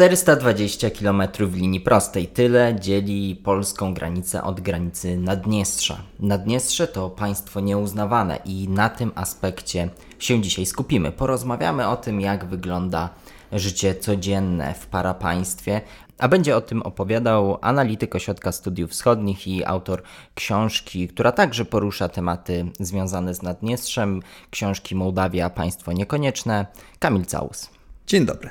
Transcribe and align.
420 0.00 0.90
km 0.90 1.22
linii 1.54 1.80
prostej. 1.80 2.26
Tyle 2.26 2.76
dzieli 2.80 3.36
polską 3.36 3.94
granicę 3.94 4.42
od 4.42 4.60
granicy 4.60 5.16
Naddniestrza. 5.16 5.96
Naddniestrze 6.20 6.86
to 6.86 7.10
państwo 7.10 7.60
nieuznawane 7.60 8.38
i 8.44 8.68
na 8.68 8.88
tym 8.88 9.12
aspekcie 9.14 9.88
się 10.18 10.40
dzisiaj 10.40 10.66
skupimy. 10.66 11.12
Porozmawiamy 11.12 11.88
o 11.88 11.96
tym, 11.96 12.20
jak 12.20 12.44
wygląda 12.44 13.08
życie 13.52 13.94
codzienne 13.94 14.74
w 14.74 14.86
parapaństwie, 14.86 15.80
a 16.18 16.28
będzie 16.28 16.56
o 16.56 16.60
tym 16.60 16.82
opowiadał 16.82 17.58
analityk 17.60 18.14
Ośrodka 18.14 18.52
Studiów 18.52 18.90
Wschodnich 18.90 19.48
i 19.48 19.64
autor 19.64 20.02
książki, 20.34 21.08
która 21.08 21.32
także 21.32 21.64
porusza 21.64 22.08
tematy 22.08 22.66
związane 22.80 23.34
z 23.34 23.42
Naddniestrzem, 23.42 24.22
książki 24.50 24.94
Mołdawia 24.94 25.50
Państwo 25.50 25.92
Niekonieczne, 25.92 26.66
Kamil 26.98 27.24
Całus. 27.24 27.70
Dzień 28.06 28.26
dobry. 28.26 28.50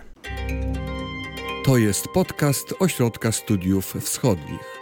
To 1.69 1.77
jest 1.77 2.07
podcast 2.07 2.73
Ośrodka 2.79 3.31
Studiów 3.31 3.93
Wschodnich. 4.01 4.79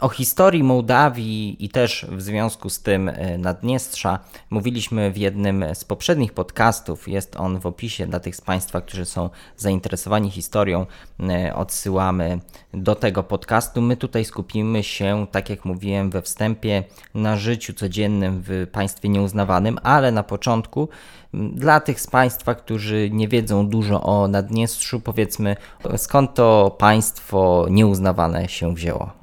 O 0.00 0.08
historii 0.08 0.62
Mołdawii 0.62 1.64
i 1.64 1.68
też 1.68 2.06
w 2.08 2.22
związku 2.22 2.70
z 2.70 2.82
tym 2.82 3.08
e, 3.08 3.38
Naddniestrza 3.38 4.18
mówiliśmy 4.50 5.10
w 5.10 5.16
jednym 5.16 5.64
z 5.74 5.84
poprzednich 5.84 6.32
podcastów. 6.32 7.08
Jest 7.08 7.36
on 7.36 7.60
w 7.60 7.66
opisie 7.66 8.06
dla 8.06 8.20
tych 8.20 8.36
z 8.36 8.40
Państwa, 8.40 8.80
którzy 8.80 9.04
są 9.04 9.30
zainteresowani 9.56 10.30
historią. 10.30 10.86
E, 11.20 11.54
odsyłamy 11.54 12.38
do 12.74 12.94
tego 12.94 13.22
podcastu. 13.22 13.82
My 13.82 13.96
tutaj 13.96 14.24
skupimy 14.24 14.82
się, 14.82 15.26
tak 15.30 15.50
jak 15.50 15.64
mówiłem 15.64 16.10
we 16.10 16.22
wstępie, 16.22 16.84
na 17.14 17.36
życiu 17.36 17.72
codziennym 17.72 18.42
w 18.46 18.66
państwie 18.72 19.08
nieuznawanym, 19.08 19.78
ale 19.82 20.12
na 20.12 20.22
początku 20.22 20.88
dla 21.34 21.80
tych 21.80 22.00
z 22.00 22.06
Państwa, 22.06 22.54
którzy 22.54 23.10
nie 23.12 23.28
wiedzą 23.28 23.68
dużo 23.68 24.02
o 24.02 24.28
Naddniestrzu, 24.28 25.00
powiedzmy 25.00 25.56
skąd 25.96 26.34
to 26.34 26.76
państwo 26.78 27.66
nieuznawane 27.70 28.48
się 28.48 28.74
wzięło. 28.74 29.17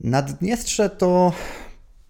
Naddniestrze 0.00 0.90
to 0.90 1.32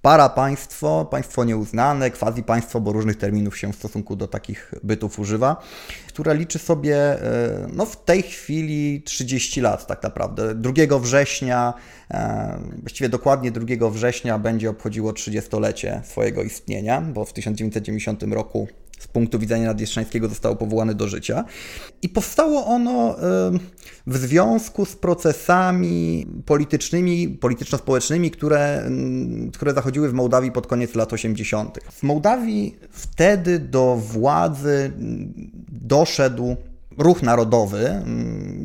para 0.03 0.29
państwo, 0.29 1.05
państwo 1.11 1.45
nieuznane, 1.45 2.11
quasi 2.11 2.43
państwo, 2.43 2.81
bo 2.81 2.93
różnych 2.93 3.17
terminów 3.17 3.59
się 3.59 3.73
w 3.73 3.77
stosunku 3.77 4.17
do 4.17 4.29
takich 4.29 4.75
bytów 4.83 5.19
używa, 5.19 5.63
które 6.09 6.35
liczy 6.35 6.59
sobie 6.59 6.97
e, 6.97 7.69
no, 7.73 7.87
w 7.87 8.05
tej 8.05 8.23
chwili 8.23 9.03
30 9.03 9.61
lat 9.61 9.87
tak 9.87 10.03
naprawdę. 10.03 10.55
2 10.55 10.99
września, 10.99 11.75
e, 12.11 12.59
właściwie 12.81 13.09
dokładnie 13.09 13.51
2 13.51 13.91
września 13.91 14.39
będzie 14.39 14.71
obchodziło 14.71 15.13
30-lecie 15.13 16.03
swojego 16.05 16.43
istnienia, 16.43 17.01
bo 17.01 17.25
w 17.25 17.33
1990 17.33 18.23
roku 18.23 18.69
z 18.99 19.07
punktu 19.07 19.39
widzenia 19.39 19.67
Nadjestrzańskiego 19.67 20.29
zostało 20.29 20.57
powołane 20.57 20.95
do 20.95 21.09
życia. 21.09 21.45
I 22.03 22.09
powstało 22.09 22.67
ono 22.67 23.17
w 24.07 24.17
związku 24.17 24.85
z 24.85 24.97
procesami 24.97 26.27
politycznymi, 26.47 27.29
polityczno-społecznymi, 27.29 28.31
które, 28.31 28.91
które 29.53 29.75
zachodziły 29.75 30.09
w 30.09 30.13
Mołdawii 30.13 30.53
pod 30.53 30.67
koniec 30.67 30.95
lat 30.95 31.13
80. 31.13 31.79
W 31.93 32.03
Mołdawii 32.03 32.77
wtedy 32.91 33.59
do 33.59 33.97
władzy 33.97 34.93
doszedł 35.69 36.57
ruch 36.99 37.23
narodowy, 37.23 38.03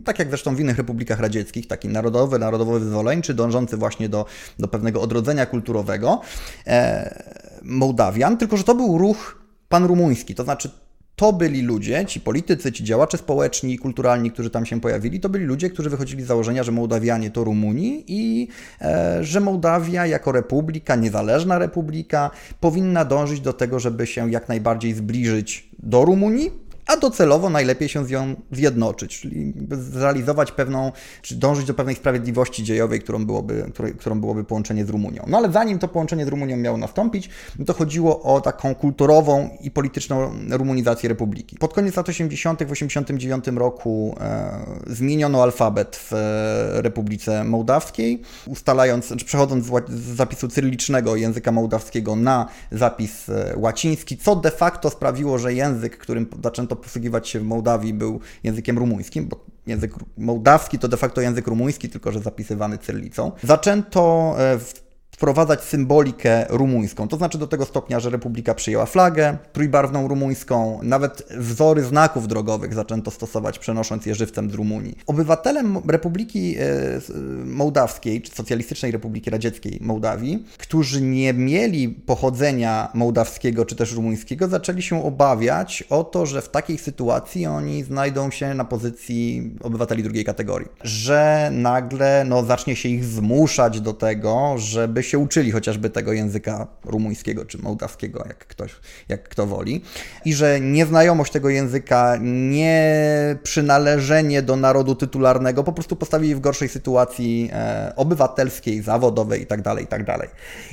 tak 0.06 0.20
jak 0.20 0.28
zresztą 0.28 0.56
w 0.56 0.60
innych 0.60 0.78
republikach 0.78 1.20
radzieckich, 1.20 1.68
taki 1.68 1.88
narodowy, 1.88 2.40
narodowo 2.40 2.80
wyzwoleńczy, 2.80 3.34
dążący 3.34 3.78
właśnie 3.78 4.10
do, 4.10 4.26
do 4.60 4.68
pewnego 4.68 5.02
odrodzenia 5.02 5.46
kulturowego 5.46 6.22
e, 6.68 7.24
Mołdawian, 7.62 8.38
tylko 8.38 8.58
że 8.58 8.64
to 8.64 8.76
był 8.76 8.98
ruch 8.98 9.41
pan-rumuński, 9.72 10.36
to 10.36 10.44
znaczy 10.44 10.70
to 11.16 11.34
byli 11.34 11.62
ludzie, 11.62 12.06
ci 12.06 12.20
politycy, 12.20 12.72
ci 12.72 12.84
działacze 12.84 13.18
społeczni 13.18 13.74
i 13.74 13.78
kulturalni, 13.78 14.32
którzy 14.32 14.50
tam 14.50 14.66
się 14.66 14.82
pojawili, 14.82 15.20
to 15.20 15.30
byli 15.30 15.46
ludzie, 15.46 15.70
którzy 15.70 15.90
wychodzili 15.90 16.24
z 16.24 16.28
założenia, 16.28 16.64
że 16.64 16.72
Mołdawianie 16.72 17.32
to 17.32 17.44
Rumuni 17.44 18.04
i 18.08 18.48
e, 18.82 19.24
że 19.24 19.40
Mołdawia 19.40 20.06
jako 20.06 20.32
republika, 20.32 20.96
niezależna 20.96 21.60
republika, 21.60 22.32
powinna 22.60 23.06
dążyć 23.06 23.42
do 23.42 23.54
tego, 23.54 23.80
żeby 23.80 24.08
się 24.08 24.32
jak 24.32 24.50
najbardziej 24.50 24.94
zbliżyć 24.94 25.70
do 25.80 26.06
Rumunii, 26.06 26.52
a 26.92 26.98
docelowo 26.98 27.50
najlepiej 27.50 27.90
się 27.90 28.06
z 28.06 28.10
nią 28.10 28.36
zjednoczyć, 28.52 29.20
czyli 29.20 29.54
zrealizować 29.72 30.52
pewną, 30.52 30.92
czy 31.22 31.36
dążyć 31.36 31.66
do 31.66 31.74
pewnej 31.74 31.96
sprawiedliwości 31.96 32.64
dziejowej, 32.64 33.00
którą 33.00 33.26
byłoby, 33.26 33.72
którą 34.00 34.20
byłoby 34.20 34.44
połączenie 34.44 34.86
z 34.86 34.90
Rumunią. 34.90 35.24
No 35.28 35.38
ale 35.38 35.52
zanim 35.52 35.80
to 35.80 35.88
połączenie 35.88 36.26
z 36.26 36.28
Rumunią 36.28 36.58
miało 36.58 36.78
nastąpić, 36.78 37.30
to 37.66 37.74
chodziło 37.74 38.22
o 38.22 38.42
taką 38.42 38.76
kulturową 38.76 39.50
i 39.62 39.72
polityczną 39.72 40.32
rumunizację 40.50 41.10
republiki. 41.10 41.58
Pod 41.58 41.74
koniec 41.74 41.96
lat 41.96 42.10
80. 42.10 42.64
w 42.64 42.72
89 42.72 43.46
roku 43.48 44.16
e, 44.22 44.66
zmieniono 44.88 45.44
alfabet 45.44 45.96
w 45.96 46.14
e, 46.14 46.82
Republice 46.82 47.44
Mołdawskiej, 47.44 48.22
ustalając, 48.48 49.14
czy 49.18 49.26
przechodząc 49.26 49.66
z, 49.66 49.70
z 49.90 50.16
zapisu 50.16 50.48
cyrylicznego 50.48 51.16
języka 51.16 51.52
mołdawskiego 51.52 52.16
na 52.16 52.46
zapis 52.72 53.30
e, 53.30 53.54
łaciński, 53.58 54.18
co 54.18 54.36
de 54.36 54.52
facto 54.52 54.90
sprawiło, 54.90 55.38
że 55.38 55.54
język, 55.54 55.98
którym 55.98 56.28
zaczęto 56.44 56.76
posługiwać 56.82 57.30
się 57.30 57.40
w 57.40 57.44
Mołdawii 57.44 57.94
był 57.94 58.20
językiem 58.44 58.78
rumuńskim, 58.78 59.28
bo 59.28 59.46
język 59.68 59.94
mołdawski 60.18 60.80
to 60.80 60.88
de 60.88 60.98
facto 60.98 61.22
język 61.22 61.48
rumuński, 61.48 61.90
tylko 61.90 62.12
że 62.12 62.20
zapisywany 62.20 62.78
cyrylicą. 62.78 63.32
Zaczęto 63.44 64.36
e, 64.38 64.58
w 64.58 64.81
wprowadzać 65.22 65.64
symbolikę 65.64 66.46
rumuńską. 66.50 67.08
To 67.08 67.18
znaczy 67.18 67.38
do 67.38 67.48
tego 67.48 67.66
stopnia, 67.66 68.00
że 68.00 68.10
Republika 68.10 68.54
przyjęła 68.54 68.86
flagę 68.86 69.38
trójbarwną 69.54 70.08
rumuńską, 70.08 70.80
nawet 70.84 71.24
wzory 71.38 71.84
znaków 71.84 72.28
drogowych 72.28 72.74
zaczęto 72.74 73.12
stosować, 73.12 73.60
przenosząc 73.60 74.06
je 74.06 74.16
żywcem 74.16 74.52
z 74.52 74.54
Rumunii. 74.54 74.98
Obywatelem 75.08 75.78
Republiki 75.88 76.56
e, 76.58 76.64
Mołdawskiej, 77.46 78.22
czy 78.22 78.32
Socjalistycznej 78.32 78.92
Republiki 78.92 79.30
Radzieckiej 79.30 79.80
Mołdawii, 79.82 80.46
którzy 80.58 81.02
nie 81.02 81.34
mieli 81.34 81.90
pochodzenia 81.90 82.90
mołdawskiego 82.94 83.66
czy 83.66 83.76
też 83.76 83.94
rumuńskiego, 83.94 84.48
zaczęli 84.48 84.82
się 84.82 85.04
obawiać 85.04 85.84
o 85.90 86.04
to, 86.04 86.26
że 86.26 86.42
w 86.42 86.50
takiej 86.50 86.78
sytuacji 86.78 87.46
oni 87.46 87.84
znajdą 87.84 88.32
się 88.32 88.54
na 88.54 88.66
pozycji 88.66 89.52
obywateli 89.64 90.04
drugiej 90.04 90.26
kategorii. 90.26 90.68
Że 90.84 91.52
nagle 91.54 92.26
no, 92.28 92.44
zacznie 92.44 92.76
się 92.76 92.90
ich 92.90 93.06
zmuszać 93.06 93.82
do 93.82 93.94
tego, 93.94 94.56
żeby 94.58 95.11
się 95.12 95.20
uczyli 95.20 95.52
chociażby 95.52 95.90
tego 95.90 96.14
języka 96.14 96.68
rumuńskiego 96.86 97.46
czy 97.46 97.58
mołdawskiego, 97.58 98.24
jak 98.28 98.38
ktoś, 98.38 98.72
jak 99.10 99.30
kto 99.30 99.48
woli. 99.48 99.82
I 100.26 100.34
że 100.34 100.60
nieznajomość 100.60 101.32
tego 101.32 101.50
języka, 101.50 102.18
nie 102.22 102.82
przynależenie 103.44 104.42
do 104.42 104.56
narodu 104.56 104.96
tytularnego 104.96 105.64
po 105.64 105.74
prostu 105.74 105.96
postawili 105.96 106.36
w 106.36 106.40
gorszej 106.40 106.70
sytuacji 106.70 107.50
e, 107.54 107.94
obywatelskiej, 107.96 108.82
zawodowej 108.82 109.40
itd., 109.40 109.64
tak 109.64 109.80
itd. 109.80 110.06
Tak 110.06 110.30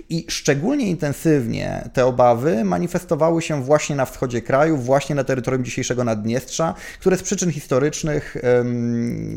I 0.09 0.27
szczególnie 0.29 0.87
intensywnie 0.87 1.89
te 1.93 2.07
obawy 2.07 2.65
manifestowały 2.65 3.43
się 3.43 3.63
właśnie 3.63 3.97
na 3.97 4.05
wschodzie 4.05 4.43
kraju, 4.43 4.77
właśnie 4.77 5.15
na 5.15 5.25
terytorium 5.25 5.65
dzisiejszego 5.65 6.05
Naddniestrza, 6.05 6.75
które 7.01 7.17
z 7.17 7.23
przyczyn 7.23 7.53
historycznych 7.53 8.37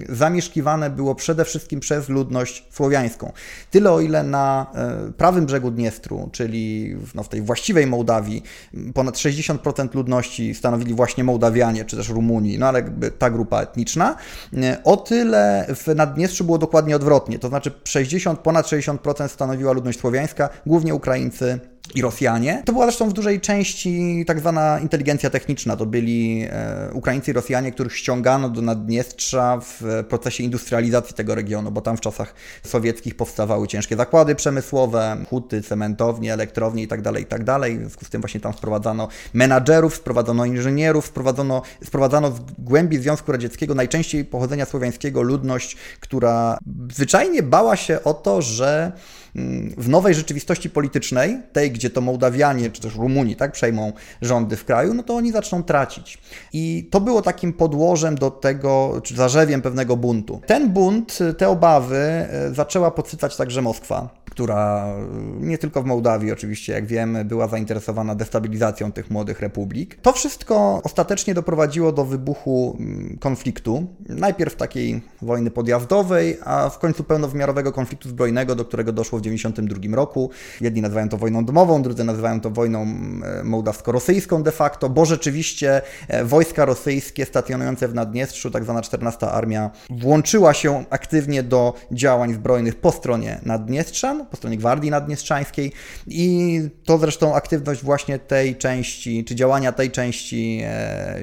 zamieszkiwane 0.10 0.90
było 0.90 1.16
przede 1.16 1.46
wszystkim 1.46 1.80
przez 1.80 2.10
ludność 2.10 2.66
słowiańską. 2.72 3.32
Tyle 3.72 3.92
o 3.92 4.02
ile 4.02 4.24
na 4.24 4.72
e, 4.76 4.91
prawym 5.18 5.46
brzegu 5.46 5.72
Dniestru, 5.72 6.30
czyli 6.32 6.96
no, 7.16 7.24
w 7.24 7.30
tej 7.30 7.42
właściwej 7.42 7.88
Mołdawii, 7.88 8.44
ponad 8.94 9.16
60% 9.16 9.96
ludności 9.96 10.56
stanowili 10.56 10.94
właśnie 10.94 11.24
Mołdawianie, 11.24 11.86
czy 11.86 11.98
też 11.98 12.10
Rumuni, 12.10 12.58
no 12.58 12.68
ale 12.68 12.84
ta 13.20 13.30
grupa 13.30 13.62
etniczna. 13.62 14.16
O 14.84 14.98
tyle 14.98 15.66
w 15.76 15.96
Naddniestrzu 15.96 16.44
było 16.44 16.58
dokładnie 16.58 16.96
odwrotnie, 16.96 17.40
to 17.40 17.48
znaczy 17.48 17.72
60, 17.84 18.40
ponad 18.40 18.66
60% 18.66 19.28
stanowiła 19.28 19.72
ludność 19.72 20.00
słowiańska, 20.00 20.50
głównie 20.66 20.96
Ukraińcy, 20.96 21.60
i 21.96 22.02
Rosjanie. 22.02 22.64
To 22.66 22.74
była 22.74 22.86
zresztą 22.86 23.10
w 23.10 23.14
dużej 23.14 23.42
części 23.42 24.24
tak 24.28 24.40
zwana 24.40 24.80
inteligencja 24.80 25.30
techniczna. 25.30 25.78
To 25.78 25.86
byli 25.86 26.48
e, 26.50 26.90
Ukraińcy 26.94 27.32
i 27.32 27.34
Rosjanie, 27.34 27.72
których 27.72 27.98
ściągano 27.98 28.50
do 28.50 28.62
Naddniestrza 28.62 29.60
w 29.62 30.04
procesie 30.10 30.44
industrializacji 30.44 31.16
tego 31.16 31.36
regionu, 31.36 31.72
bo 31.72 31.82
tam 31.82 31.98
w 31.98 32.02
czasach 32.02 32.34
sowieckich 32.64 33.16
powstawały 33.16 33.68
ciężkie 33.68 33.96
zakłady 33.96 34.36
przemysłowe, 34.36 35.18
huty, 35.30 35.62
cementownie, 35.62 36.34
elektrownie 36.34 36.82
itd., 36.82 37.04
tak 37.04 37.20
itd. 37.20 37.46
Tak 37.46 37.78
w 37.78 37.80
związku 37.80 38.06
z 38.06 38.10
tym 38.10 38.22
właśnie 38.22 38.40
tam 38.40 38.54
sprowadzano 38.54 39.08
menadżerów, 39.34 39.96
sprowadzono 39.96 40.46
inżynierów, 40.46 41.06
sprowadzono, 41.06 41.62
sprowadzano 41.84 42.32
z 42.32 42.40
głębi 42.60 42.98
Związku 42.98 43.32
Radzieckiego, 43.32 43.76
najczęściej 43.76 44.26
pochodzenia 44.26 44.66
słowiańskiego, 44.66 45.22
ludność, 45.22 45.78
która 46.00 46.58
zwyczajnie 46.94 47.44
bała 47.44 47.76
się 47.76 48.04
o 48.04 48.14
to, 48.14 48.42
że 48.42 48.92
w 49.78 49.90
nowej 49.90 50.14
rzeczywistości 50.14 50.70
politycznej, 50.70 51.38
tej, 51.54 51.72
gdzie 51.72 51.90
to 51.90 52.02
Mołdawianie 52.02 52.70
czy 52.70 52.82
też 52.82 52.96
Rumuni 52.96 53.36
tak, 53.36 53.52
przejmą 53.52 53.94
rządy 54.22 54.58
w 54.58 54.66
kraju, 54.66 54.94
no 54.94 55.04
to 55.04 55.16
oni 55.16 55.32
zaczną 55.32 55.64
tracić. 55.64 56.18
I 56.54 56.88
to 56.92 57.02
było 57.02 57.22
takim 57.22 57.54
podłożem 57.54 58.16
do 58.16 58.32
tego, 58.32 59.02
czy 59.04 59.16
zarzewiem 59.16 59.62
pewnego 59.62 59.98
buntu. 59.98 60.42
Ten 60.48 60.70
bunt, 60.70 61.20
te 61.38 61.50
obawy 61.50 61.98
e, 61.98 62.54
zaczęła 62.54 62.92
podsycać 62.92 63.38
także 63.38 63.62
Moskwa, 63.62 64.21
która 64.32 64.86
nie 65.40 65.58
tylko 65.58 65.82
w 65.82 65.86
Mołdawii 65.86 66.32
oczywiście, 66.32 66.74
jak 66.74 66.86
wiemy, 66.86 67.26
była 67.26 67.48
zainteresowana 67.48 68.16
destabilizacją 68.16 68.92
tych 68.92 69.10
młodych 69.10 69.40
republik. 69.40 69.98
To 70.02 70.14
wszystko 70.14 70.82
ostatecznie 70.84 71.34
doprowadziło 71.34 71.92
do 71.92 72.06
wybuchu 72.06 72.78
mm, 72.80 73.18
konfliktu. 73.20 73.88
Najpierw 74.10 74.56
takiej 74.56 75.02
wojny 75.22 75.52
podjazdowej, 75.52 76.38
a 76.46 76.70
w 76.70 76.80
końcu 76.80 77.04
pełnowymiarowego 77.04 77.72
konfliktu 77.72 78.10
zbrojnego, 78.10 78.56
do 78.56 78.66
którego 78.66 78.92
doszło 78.92 79.20
w 79.20 79.22
1992 79.22 79.96
roku. 79.96 80.30
Jedni 80.62 80.82
nazywają 80.82 81.10
to 81.10 81.18
wojną 81.18 81.46
domową, 81.46 81.82
drudzy 81.82 82.04
nazywają 82.04 82.42
to 82.42 82.50
wojną 82.50 82.82
mm, 82.82 83.48
mołdawsko-rosyjską 83.48 84.44
de 84.44 84.52
facto, 84.52 84.90
bo 84.90 85.06
rzeczywiście 85.06 85.82
e, 86.08 86.26
wojska 86.26 86.66
rosyjskie 86.66 87.26
stacjonujące 87.26 87.88
w 87.88 87.94
Naddniestrzu, 87.94 88.52
tak 88.52 88.64
zwana 88.64 88.82
14 88.82 89.28
Armia, 89.28 89.72
włączyła 89.90 90.54
się 90.54 90.84
aktywnie 90.90 91.44
do 91.44 91.74
działań 91.92 92.34
zbrojnych 92.34 92.76
po 92.76 92.92
stronie 92.92 93.40
Po 94.26 94.38
stronie 94.38 94.58
Gwardii 94.58 94.92
Naddniestrzańskiej 94.92 95.72
i 96.08 96.62
to 96.86 96.98
zresztą 96.98 97.36
aktywność 97.36 97.84
właśnie 97.84 98.20
tej 98.20 98.56
części, 98.56 99.26
czy 99.26 99.36
działania 99.36 99.72
tej 99.72 99.92
części 99.92 100.62
e, 100.64 101.22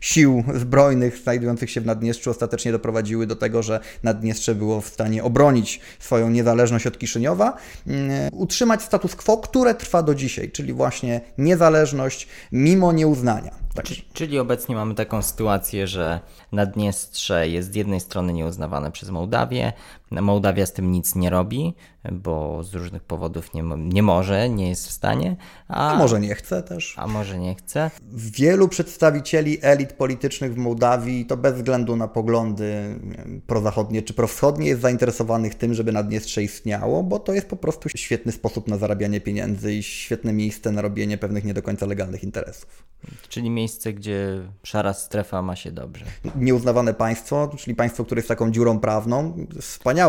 sił 0.00 0.44
zbrojnych 0.54 1.18
znajdujących 1.18 1.70
się 1.70 1.80
w 1.80 1.86
Naddniestrzu 1.86 2.30
ostatecznie 2.30 2.72
doprowadziły 2.72 3.26
do 3.26 3.36
tego, 3.36 3.62
że 3.62 3.80
Naddniestrze 4.02 4.54
było 4.54 4.80
w 4.80 4.88
stanie 4.88 5.24
obronić 5.24 5.80
swoją 5.98 6.30
niezależność 6.30 6.86
od 6.86 6.98
Kiszyniowa, 6.98 7.56
mm, 7.86 8.28
utrzymać 8.32 8.82
status 8.82 9.16
quo, 9.16 9.36
które 9.36 9.74
trwa 9.74 10.02
do 10.02 10.14
dzisiaj, 10.14 10.50
czyli 10.50 10.72
właśnie 10.72 11.20
niezależność 11.38 12.28
mimo 12.52 12.92
nieuznania. 12.92 13.64
Tak. 13.74 13.86
Czyli 14.12 14.38
obecnie 14.38 14.74
mamy 14.74 14.94
taką 14.94 15.22
sytuację, 15.22 15.86
że 15.86 16.20
Naddniestrze 16.52 17.48
jest 17.48 17.72
z 17.72 17.74
jednej 17.74 18.00
strony 18.00 18.32
nieuznawane 18.32 18.92
przez 18.92 19.10
Mołdawię, 19.10 19.72
Mołdawia 20.22 20.66
z 20.66 20.72
tym 20.72 20.92
nic 20.92 21.14
nie 21.14 21.30
robi, 21.30 21.74
bo 22.12 22.64
z 22.64 22.74
różnych 22.74 23.02
powodów 23.02 23.54
nie, 23.54 23.62
nie 23.76 24.02
może, 24.02 24.48
nie 24.48 24.68
jest 24.68 24.88
w 24.88 24.90
stanie. 24.90 25.36
A, 25.68 25.92
a 25.92 25.98
może 25.98 26.20
nie 26.20 26.34
chce 26.34 26.62
też. 26.62 26.94
A 26.96 27.06
może 27.06 27.38
nie 27.38 27.54
chce. 27.54 27.90
Wielu 28.12 28.68
przedstawicieli 28.68 29.58
elit 29.62 29.92
politycznych 29.92 30.54
w 30.54 30.56
Mołdawii, 30.56 31.26
to 31.26 31.36
bez 31.36 31.54
względu 31.54 31.96
na 31.96 32.08
poglądy 32.08 33.00
prozachodnie 33.46 34.02
czy 34.02 34.14
prowschodnie, 34.14 34.66
jest 34.66 34.80
zainteresowanych 34.80 35.54
tym, 35.54 35.74
żeby 35.74 35.92
Naddniestrze 35.92 36.42
istniało, 36.42 37.02
bo 37.02 37.18
to 37.18 37.32
jest 37.32 37.48
po 37.48 37.56
prostu 37.56 37.88
świetny 37.96 38.32
sposób 38.32 38.68
na 38.68 38.78
zarabianie 38.78 39.20
pieniędzy 39.20 39.74
i 39.74 39.82
świetne 39.82 40.32
miejsce 40.32 40.72
na 40.72 40.82
robienie 40.82 41.18
pewnych 41.18 41.44
nie 41.44 41.54
do 41.54 41.62
końca 41.62 41.86
legalnych 41.86 42.24
interesów. 42.24 42.84
Czyli 43.28 43.50
miejsce, 43.50 43.92
gdzie 43.92 44.42
szara 44.62 44.92
strefa 44.92 45.42
ma 45.42 45.56
się 45.56 45.72
dobrze. 45.72 46.04
Nieuznawane 46.36 46.94
państwo, 46.94 47.50
czyli 47.58 47.76
państwo, 47.76 48.04
które 48.04 48.18
jest 48.18 48.28
taką 48.28 48.50
dziurą 48.50 48.80
prawną, 48.80 49.46
wspaniałe, 49.60 50.03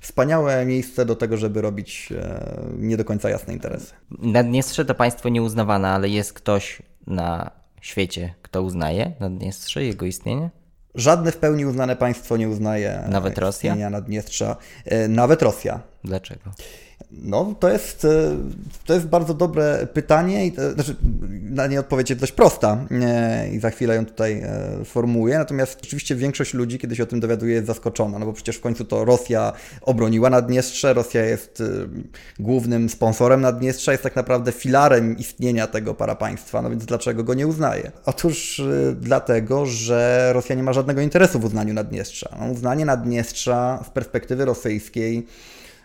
wspaniałe 0.00 0.66
miejsce 0.66 1.04
do 1.04 1.16
tego, 1.16 1.36
żeby 1.36 1.60
robić 1.60 2.12
e, 2.12 2.40
nie 2.78 2.96
do 2.96 3.04
końca 3.04 3.30
jasne 3.30 3.54
interesy. 3.54 3.94
Naddniestrze 4.18 4.84
to 4.84 4.94
państwo 4.94 5.28
nieuznawane, 5.28 5.88
ale 5.88 6.08
jest 6.08 6.32
ktoś 6.32 6.82
na 7.06 7.50
świecie, 7.80 8.34
kto 8.42 8.62
uznaje 8.62 9.12
Naddniestrze, 9.20 9.84
jego 9.84 10.06
istnienie? 10.06 10.50
Żadne 10.94 11.32
w 11.32 11.36
pełni 11.36 11.66
uznane 11.66 11.96
państwo 11.96 12.36
nie 12.36 12.48
uznaje 12.48 13.04
Nawet 13.08 13.38
Rosja? 13.38 13.90
Naddniestrza. 13.90 14.56
E, 14.84 15.08
nawet 15.08 15.42
Rosja. 15.42 15.80
Dlaczego? 16.04 16.50
No, 17.10 17.54
to 17.60 17.70
jest, 17.70 18.04
e, 18.04 18.36
to 18.86 18.94
jest 18.94 19.06
bardzo 19.06 19.34
dobre 19.34 19.86
pytanie 19.92 20.46
i 20.46 20.52
to, 20.52 20.72
znaczy, 20.72 20.96
na 21.42 21.66
nie 21.66 21.80
odpowiedź 21.80 22.10
jest 22.10 22.20
dość 22.20 22.32
prosta 22.32 22.86
e, 22.90 23.48
i 23.48 23.58
za 23.58 23.70
chwilę 23.70 23.94
ją 23.94 24.06
tutaj 24.06 24.42
e, 24.42 24.84
formułuję. 24.84 25.38
Natomiast 25.38 25.80
oczywiście 25.82 26.16
większość 26.16 26.54
ludzi, 26.54 26.78
kiedy 26.78 26.96
się 26.96 27.02
o 27.02 27.06
tym 27.06 27.20
dowiaduje, 27.20 27.54
jest 27.54 27.66
zaskoczona, 27.66 28.18
no 28.18 28.26
bo 28.26 28.32
przecież 28.32 28.56
w 28.56 28.60
końcu 28.60 28.84
to 28.84 29.04
Rosja 29.04 29.52
obroniła 29.82 30.30
Naddniestrze, 30.30 30.94
Rosja 30.94 31.24
jest 31.24 31.62
głównym 32.38 32.88
sponsorem 32.88 33.40
Naddniestrza, 33.40 33.92
jest 33.92 34.04
tak 34.04 34.16
naprawdę 34.16 34.52
filarem 34.52 35.18
istnienia 35.18 35.66
tego 35.66 35.94
parapaństwa, 35.94 36.62
no 36.62 36.70
więc 36.70 36.84
dlaczego 36.84 37.24
go 37.24 37.34
nie 37.34 37.46
uznaje? 37.46 37.92
Otóż 38.06 38.62
dlatego, 39.00 39.66
że 39.66 40.30
Rosja 40.32 40.56
nie 40.56 40.62
ma 40.62 40.72
żadnego 40.72 41.00
interesu 41.00 41.40
w 41.40 41.44
uznaniu 41.44 41.74
Naddniestrza. 41.74 42.36
No, 42.40 42.46
uznanie 42.46 42.84
Naddniestrza 42.84 43.84
z 43.86 43.90
perspektywy 43.90 44.44
rosyjskiej 44.44 45.26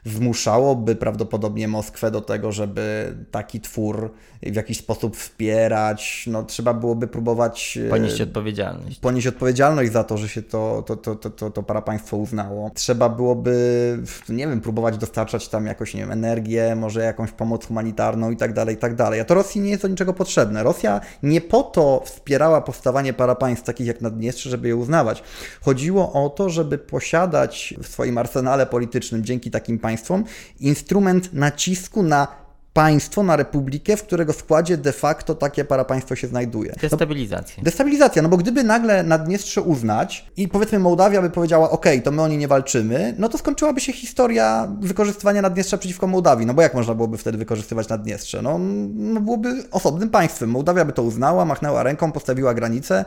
zmuszałoby 0.05 0.95
prawdopodobnie 0.95 1.67
Moskwę 1.67 2.11
do 2.11 2.21
tego, 2.21 2.51
żeby 2.51 3.15
taki 3.31 3.61
twór 3.61 4.11
w 4.41 4.55
jakiś 4.55 4.77
sposób 4.77 5.17
wspierać. 5.17 6.25
No, 6.27 6.43
trzeba 6.43 6.73
byłoby 6.73 7.07
próbować 7.07 7.79
e, 7.85 7.89
ponieść 7.89 8.21
odpowiedzialność. 8.21 8.99
Ponieść 8.99 9.27
odpowiedzialność 9.27 9.91
za 9.91 10.03
to, 10.03 10.17
że 10.17 10.29
się 10.29 10.41
to, 10.41 10.83
to, 10.87 10.95
to, 10.95 11.15
to, 11.15 11.29
to, 11.29 11.49
to 11.49 11.63
parapaństwo 11.63 12.17
uznało. 12.17 12.71
Trzeba 12.73 13.09
byłoby, 13.09 13.53
nie 14.29 14.47
wiem, 14.47 14.61
próbować 14.61 14.97
dostarczać 14.97 15.49
tam 15.49 15.65
jakoś, 15.65 15.93
nie 15.93 15.99
wiem, 15.99 16.11
energię, 16.11 16.75
może 16.75 17.01
jakąś 17.03 17.31
pomoc 17.31 17.65
humanitarną 17.65 18.31
i 18.31 18.37
tak 18.37 18.53
dalej, 18.53 18.75
i 18.75 18.77
tak 18.77 18.95
dalej. 18.95 19.19
A 19.19 19.25
to 19.25 19.33
Rosji 19.33 19.61
nie 19.61 19.69
jest 19.69 19.81
do 19.81 19.87
niczego 19.87 20.13
potrzebne. 20.13 20.63
Rosja 20.63 21.01
nie 21.23 21.41
po 21.41 21.63
to 21.63 22.01
wspierała 22.05 22.61
powstawanie 22.61 23.13
parapaństw 23.13 23.65
takich 23.65 23.87
jak 23.87 24.01
Naddniestrze, 24.01 24.49
żeby 24.49 24.67
je 24.67 24.75
uznawać. 24.75 25.23
Chodziło 25.61 26.25
o 26.25 26.29
to, 26.29 26.49
żeby 26.49 26.77
posiadać 26.77 27.73
w 27.83 27.87
swoim 27.87 28.17
arsenale 28.17 28.65
politycznym 28.65 29.23
dzięki 29.23 29.51
takim 29.51 29.79
państwom 29.79 29.92
państwom 29.93 30.23
instrument 30.59 31.33
nacisku 31.33 32.03
na 32.03 32.42
państwo, 32.73 33.23
na 33.23 33.35
republikę, 33.35 33.97
w 33.97 34.03
którego 34.03 34.33
składzie 34.33 34.77
de 34.77 34.91
facto 34.91 35.35
takie 35.35 35.65
parapaństwo 35.65 36.15
się 36.15 36.27
znajduje. 36.27 36.73
Destabilizacja. 36.81 37.55
No, 37.57 37.63
destabilizacja, 37.63 38.21
no 38.21 38.29
bo 38.29 38.37
gdyby 38.37 38.63
nagle 38.63 39.03
Naddniestrze 39.03 39.61
uznać 39.61 40.25
i 40.37 40.47
powiedzmy 40.47 40.79
Mołdawia 40.79 41.21
by 41.21 41.29
powiedziała, 41.29 41.69
ok, 41.69 41.85
to 42.03 42.11
my 42.11 42.21
o 42.21 42.27
nie 42.27 42.37
nie 42.37 42.47
walczymy, 42.47 43.15
no 43.17 43.29
to 43.29 43.37
skończyłaby 43.37 43.81
się 43.81 43.93
historia 43.93 44.67
wykorzystywania 44.79 45.41
Naddniestrza 45.41 45.77
przeciwko 45.77 46.07
Mołdawii, 46.07 46.45
no 46.45 46.53
bo 46.53 46.61
jak 46.61 46.73
można 46.73 46.95
byłoby 46.95 47.17
wtedy 47.17 47.37
wykorzystywać 47.37 47.89
Naddniestrze? 47.89 48.41
No, 48.41 48.59
no 48.93 49.21
byłoby 49.21 49.63
osobnym 49.71 50.09
państwem. 50.09 50.49
Mołdawia 50.49 50.85
by 50.85 50.93
to 50.93 51.03
uznała, 51.03 51.45
machnęła 51.45 51.83
ręką, 51.83 52.11
postawiła 52.11 52.53
granicę, 52.53 53.05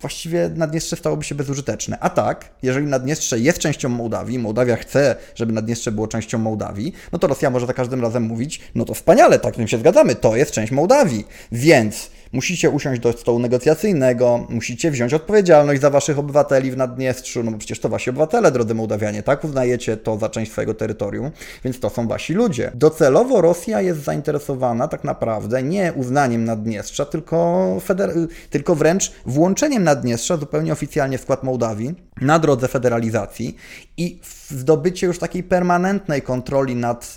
właściwie 0.00 0.50
Naddniestrze 0.56 0.96
stałoby 0.96 1.24
się 1.24 1.34
bezużyteczne. 1.34 1.98
A 2.00 2.10
tak, 2.10 2.50
jeżeli 2.62 2.86
Naddniestrze 2.86 3.38
jest 3.38 3.58
częścią 3.58 3.88
Mołdawii, 3.88 4.38
Mołdawia 4.38 4.76
chce, 4.76 5.16
żeby 5.34 5.52
Naddniestrze 5.52 5.92
było 5.92 6.08
częścią 6.08 6.38
Mołdawii, 6.38 6.92
no 7.12 7.18
to 7.18 7.26
Rosja 7.26 7.50
może 7.50 7.66
za 7.66 7.72
każdym 7.72 8.00
razem 8.00 8.22
mówić, 8.22 8.60
no 8.74 8.84
to 8.84 8.94
wspaniale, 9.08 9.38
tak, 9.38 9.56
tym 9.56 9.68
się 9.68 9.78
zgadzamy, 9.78 10.14
to 10.14 10.36
jest 10.36 10.52
część 10.52 10.72
Mołdawii. 10.72 11.26
Więc 11.52 12.10
musicie 12.32 12.70
usiąść 12.70 13.00
do 13.00 13.12
stołu 13.12 13.38
negocjacyjnego, 13.38 14.46
musicie 14.48 14.90
wziąć 14.90 15.14
odpowiedzialność 15.14 15.80
za 15.80 15.90
waszych 15.90 16.18
obywateli 16.18 16.70
w 16.70 16.76
Naddniestrzu, 16.76 17.42
no 17.42 17.50
bo 17.50 17.58
przecież 17.58 17.80
to 17.80 17.88
wasi 17.88 18.10
obywatele, 18.10 18.52
drodzy 18.52 18.74
Mołdawianie, 18.74 19.22
tak? 19.22 19.44
Uznajecie 19.44 19.96
to 19.96 20.18
za 20.18 20.28
część 20.28 20.52
swojego 20.52 20.74
terytorium, 20.74 21.30
więc 21.64 21.80
to 21.80 21.90
są 21.90 22.08
wasi 22.08 22.34
ludzie. 22.34 22.70
Docelowo 22.74 23.40
Rosja 23.40 23.80
jest 23.80 24.04
zainteresowana 24.04 24.88
tak 24.88 25.04
naprawdę 25.04 25.62
nie 25.62 25.92
uznaniem 25.92 26.44
Naddniestrza, 26.44 27.04
tylko, 27.04 27.66
feder- 27.86 28.28
tylko 28.50 28.74
wręcz 28.74 29.12
włączeniem 29.26 29.84
Naddniestrza 29.84 30.36
zupełnie 30.36 30.72
oficjalnie 30.72 31.18
w 31.18 31.20
skład 31.20 31.42
Mołdawii 31.42 31.94
na 32.20 32.38
drodze 32.38 32.68
federalizacji 32.68 33.56
i 33.96 34.20
zdobycie 34.48 35.06
już 35.06 35.18
takiej 35.18 35.42
permanentnej 35.42 36.22
kontroli 36.22 36.76
nad... 36.76 37.14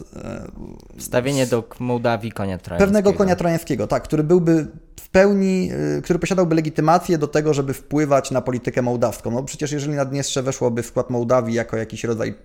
Wstawienie 0.98 1.48
do 1.48 1.63
Mołdawii 1.80 2.32
konia 2.32 2.58
trojańskiego. 2.58 2.88
Pewnego 2.88 3.18
konia 3.18 3.36
trojańskiego, 3.36 3.88
tak, 3.88 4.03
który 4.03 4.24
byłby 4.24 4.68
w 5.01 5.10
pełni, 5.10 5.72
y, 5.98 6.01
który 6.01 6.20
posiadałby 6.20 6.55
legitymację 6.55 7.17
do 7.17 7.27
tego, 7.27 7.53
żeby 7.53 7.74
wpływać 7.74 8.31
na 8.31 8.41
politykę 8.41 8.81
mołdawską. 8.81 9.31
No 9.31 9.43
przecież 9.43 9.72
jeżeli 9.72 9.93
Naddniestrze 9.93 10.43
weszłoby 10.43 10.84
w 10.84 10.86
skład 10.86 11.10
Mołdawii 11.10 11.55
jako 11.55 11.77
jakiś 11.77 12.03
rodzaj 12.03 12.36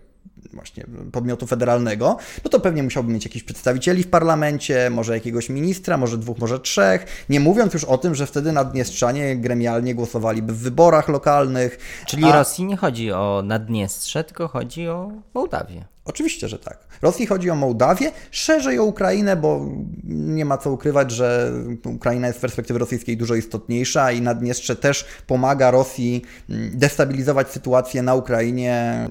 właśnie 0.53 0.85
podmiotu 1.13 1.47
federalnego, 1.47 2.17
no 2.45 2.51
to 2.51 2.61
pewnie 2.61 2.83
musiałby 2.83 3.13
mieć 3.13 3.25
jakichś 3.25 3.45
przedstawicieli 3.45 4.03
w 4.03 4.09
parlamencie, 4.09 4.91
może 4.91 5.15
jakiegoś 5.15 5.49
ministra, 5.49 5.97
może 5.97 6.19
dwóch, 6.19 6.39
może 6.39 6.61
trzech, 6.61 7.07
nie 7.29 7.41
mówiąc 7.41 7.75
już 7.75 7.85
o 7.85 7.99
tym, 7.99 8.15
że 8.15 8.27
wtedy 8.27 8.53
Naddniestrzanie 8.53 9.37
gremialnie 9.37 9.95
głosowaliby 9.95 10.53
w 10.53 10.59
wyborach 10.59 11.09
lokalnych. 11.09 11.79
Czyli 12.07 12.25
a... 12.25 12.33
Rosji 12.33 12.65
nie 12.65 12.77
chodzi 12.77 13.13
o 13.13 13.43
Naddniestrze, 13.45 14.25
tylko 14.25 14.49
chodzi 14.49 14.89
o 14.89 15.13
Mołdawię. 15.35 15.85
Oczywiście, 16.07 16.49
że 16.49 16.59
tak. 16.59 16.79
Rosji 17.03 17.27
chodzi 17.27 17.51
o 17.51 17.55
Mołdawię, 17.55 18.13
szerzej 18.31 18.79
o 18.79 18.85
Ukrainę, 18.85 19.37
bo 19.37 19.67
nie 20.05 20.45
ma 20.45 20.59
co 20.59 20.73
ukrywać, 20.73 21.11
że 21.11 21.53
Ukraina 21.85 22.27
jest 22.27 22.39
z 22.39 22.43
perspektywy 22.43 22.79
rosyjskiej 22.79 23.17
dużo 23.17 23.35
istotniejsza 23.35 24.13
i 24.13 24.21
Naddniestrze 24.21 24.77
też 24.77 25.07
pomaga 25.27 25.71
Rosji 25.71 26.23
mm, 26.51 26.71
destabilizować 26.75 27.51
sytuację 27.51 28.03
na 28.03 28.15
Ukrainie, 28.15 29.09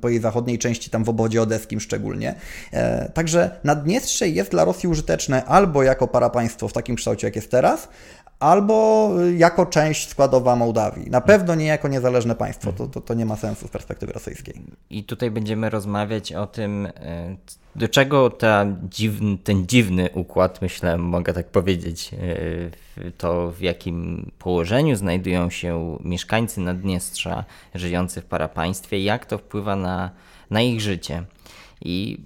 po 0.00 0.08
jej 0.08 0.20
zachodniej 0.20 0.51
części, 0.58 0.90
tam 0.90 1.04
w 1.04 1.08
obodzie 1.08 1.42
odeskim 1.42 1.80
szczególnie. 1.80 2.34
E, 2.72 3.08
także 3.14 3.50
Naddniestrze 3.64 4.28
jest 4.28 4.50
dla 4.50 4.64
Rosji 4.64 4.88
użyteczne 4.88 5.44
albo 5.44 5.82
jako 5.82 6.08
parapaństwo 6.08 6.68
w 6.68 6.72
takim 6.72 6.96
kształcie, 6.96 7.26
jak 7.26 7.36
jest 7.36 7.50
teraz, 7.50 7.88
albo 8.42 9.10
jako 9.36 9.66
część 9.66 10.08
składowa 10.08 10.56
Mołdawii. 10.56 11.10
Na 11.10 11.20
pewno 11.20 11.54
nie 11.54 11.66
jako 11.66 11.88
niezależne 11.88 12.34
państwo. 12.34 12.72
To, 12.72 12.86
to, 12.86 13.00
to 13.00 13.14
nie 13.14 13.26
ma 13.26 13.36
sensu 13.36 13.68
z 13.68 13.70
perspektywy 13.70 14.12
rosyjskiej. 14.12 14.54
I 14.90 15.04
tutaj 15.04 15.30
będziemy 15.30 15.70
rozmawiać 15.70 16.32
o 16.32 16.46
tym, 16.46 16.86
e, 16.86 17.36
do 17.76 17.88
czego 17.88 18.30
ta 18.30 18.66
dziwny, 18.82 19.38
ten 19.44 19.66
dziwny 19.66 20.08
układ, 20.14 20.62
myślę, 20.62 20.98
mogę 20.98 21.32
tak 21.32 21.46
powiedzieć, 21.46 22.10
e, 22.98 23.12
to 23.18 23.50
w 23.50 23.60
jakim 23.60 24.30
położeniu 24.38 24.96
znajdują 24.96 25.50
się 25.50 25.98
mieszkańcy 26.04 26.60
Naddniestrza 26.60 27.44
żyjący 27.74 28.20
w 28.20 28.24
parapaństwie, 28.24 29.02
jak 29.02 29.26
to 29.26 29.38
wpływa 29.38 29.76
na, 29.76 30.10
na 30.52 30.60
ich 30.60 30.80
życie. 30.80 31.24
I 31.80 32.24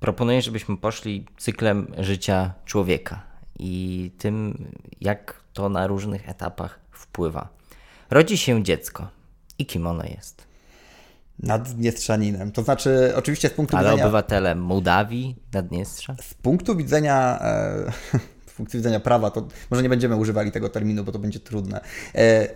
proponuję, 0.00 0.42
żebyśmy 0.42 0.76
poszli 0.76 1.26
cyklem 1.36 1.86
życia 1.98 2.52
człowieka 2.64 3.22
i 3.58 4.10
tym, 4.18 4.64
jak 5.00 5.40
to 5.52 5.68
na 5.68 5.86
różnych 5.86 6.28
etapach 6.28 6.80
wpływa. 6.90 7.48
Rodzi 8.10 8.38
się 8.38 8.62
dziecko. 8.62 9.08
I 9.58 9.66
kim 9.66 9.86
ono 9.86 10.04
jest? 10.04 10.44
Naddniestrzaninem. 11.38 12.52
To 12.52 12.62
znaczy, 12.62 13.12
oczywiście 13.16 13.48
z 13.48 13.52
punktu 13.52 13.76
Ale 13.76 13.88
widzenia. 13.88 14.04
obywatelem 14.04 14.62
Mołdawii, 14.62 15.36
Naddniestrza? 15.52 16.16
Z 16.20 16.34
punktu 16.34 16.76
widzenia. 16.76 17.38
E, 17.40 17.92
z 18.50 18.52
punktu 18.56 18.78
widzenia 18.78 19.00
prawa, 19.00 19.30
to 19.30 19.48
może 19.70 19.82
nie 19.82 19.88
będziemy 19.88 20.16
używali 20.16 20.52
tego 20.52 20.68
terminu, 20.68 21.04
bo 21.04 21.12
to 21.12 21.18
będzie 21.18 21.40
trudne. 21.40 21.80
E, 22.14 22.48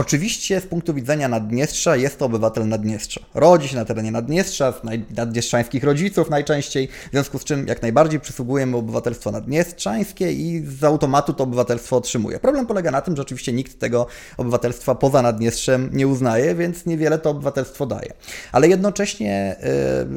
Oczywiście 0.00 0.60
z 0.60 0.66
punktu 0.66 0.94
widzenia 0.94 1.28
Naddniestrza 1.28 1.96
jest 1.96 2.18
to 2.18 2.24
obywatel 2.24 2.68
Naddniestrza. 2.68 3.20
Rodzi 3.34 3.68
się 3.68 3.76
na 3.76 3.84
terenie 3.84 4.10
Naddniestrza, 4.10 4.72
z 4.72 4.80
naddniestrzańskich 5.16 5.84
rodziców 5.84 6.30
najczęściej, 6.30 6.88
w 6.88 7.10
związku 7.10 7.38
z 7.38 7.44
czym 7.44 7.66
jak 7.66 7.82
najbardziej 7.82 8.20
przysługuje 8.20 8.66
mu 8.66 8.78
obywatelstwo 8.78 9.30
naddniestrzańskie 9.30 10.32
i 10.32 10.64
z 10.66 10.84
automatu 10.84 11.32
to 11.32 11.44
obywatelstwo 11.44 11.96
otrzymuje. 11.96 12.38
Problem 12.38 12.66
polega 12.66 12.90
na 12.90 13.00
tym, 13.00 13.16
że 13.16 13.22
oczywiście 13.22 13.52
nikt 13.52 13.78
tego 13.78 14.06
obywatelstwa 14.36 14.94
poza 14.94 15.22
Naddniestrzem 15.22 15.90
nie 15.92 16.08
uznaje, 16.08 16.54
więc 16.54 16.86
niewiele 16.86 17.18
to 17.18 17.30
obywatelstwo 17.30 17.86
daje. 17.86 18.12
Ale 18.52 18.68
jednocześnie 18.68 19.56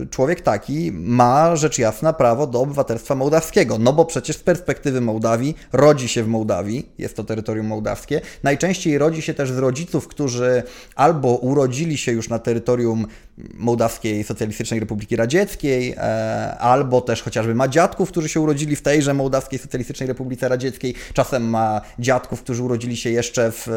y, 0.03 0.07
człowiek 0.07 0.41
taki 0.41 0.91
ma 0.91 1.55
rzecz 1.55 1.79
jasna 1.79 2.13
prawo 2.13 2.47
do 2.47 2.61
obywatelstwa 2.61 3.15
mołdawskiego, 3.15 3.77
no 3.77 3.93
bo 3.93 4.05
przecież 4.05 4.37
z 4.37 4.43
perspektywy 4.43 5.01
Mołdawii 5.01 5.55
rodzi 5.73 6.07
się 6.07 6.23
w 6.23 6.27
Mołdawii, 6.27 6.89
jest 6.97 7.15
to 7.15 7.23
terytorium 7.23 7.67
mołdawskie, 7.67 8.21
najczęściej 8.43 8.97
rodzi 8.97 9.21
się 9.21 9.33
też 9.33 9.51
z 9.51 9.57
rodziców, 9.73 10.07
którzy 10.07 10.63
albo 10.95 11.35
urodzili 11.35 11.97
się 11.97 12.11
już 12.11 12.29
na 12.29 12.39
terytorium 12.39 13.07
Mołdawskiej 13.53 14.23
Socjalistycznej 14.23 14.79
Republiki 14.79 15.15
Radzieckiej, 15.15 15.93
e, 15.97 16.57
albo 16.57 17.01
też 17.01 17.21
chociażby 17.21 17.55
ma 17.55 17.67
dziadków, 17.67 18.09
którzy 18.09 18.29
się 18.29 18.39
urodzili 18.39 18.75
w 18.75 18.81
tejże 18.81 19.13
Mołdawskiej 19.13 19.59
Socjalistycznej 19.59 20.07
Republice 20.07 20.49
Radzieckiej. 20.49 20.95
Czasem 21.13 21.49
ma 21.49 21.81
dziadków, 21.99 22.43
którzy 22.43 22.63
urodzili 22.63 22.97
się 22.97 23.09
jeszcze 23.09 23.51
w, 23.51 23.67
e, 23.67 23.71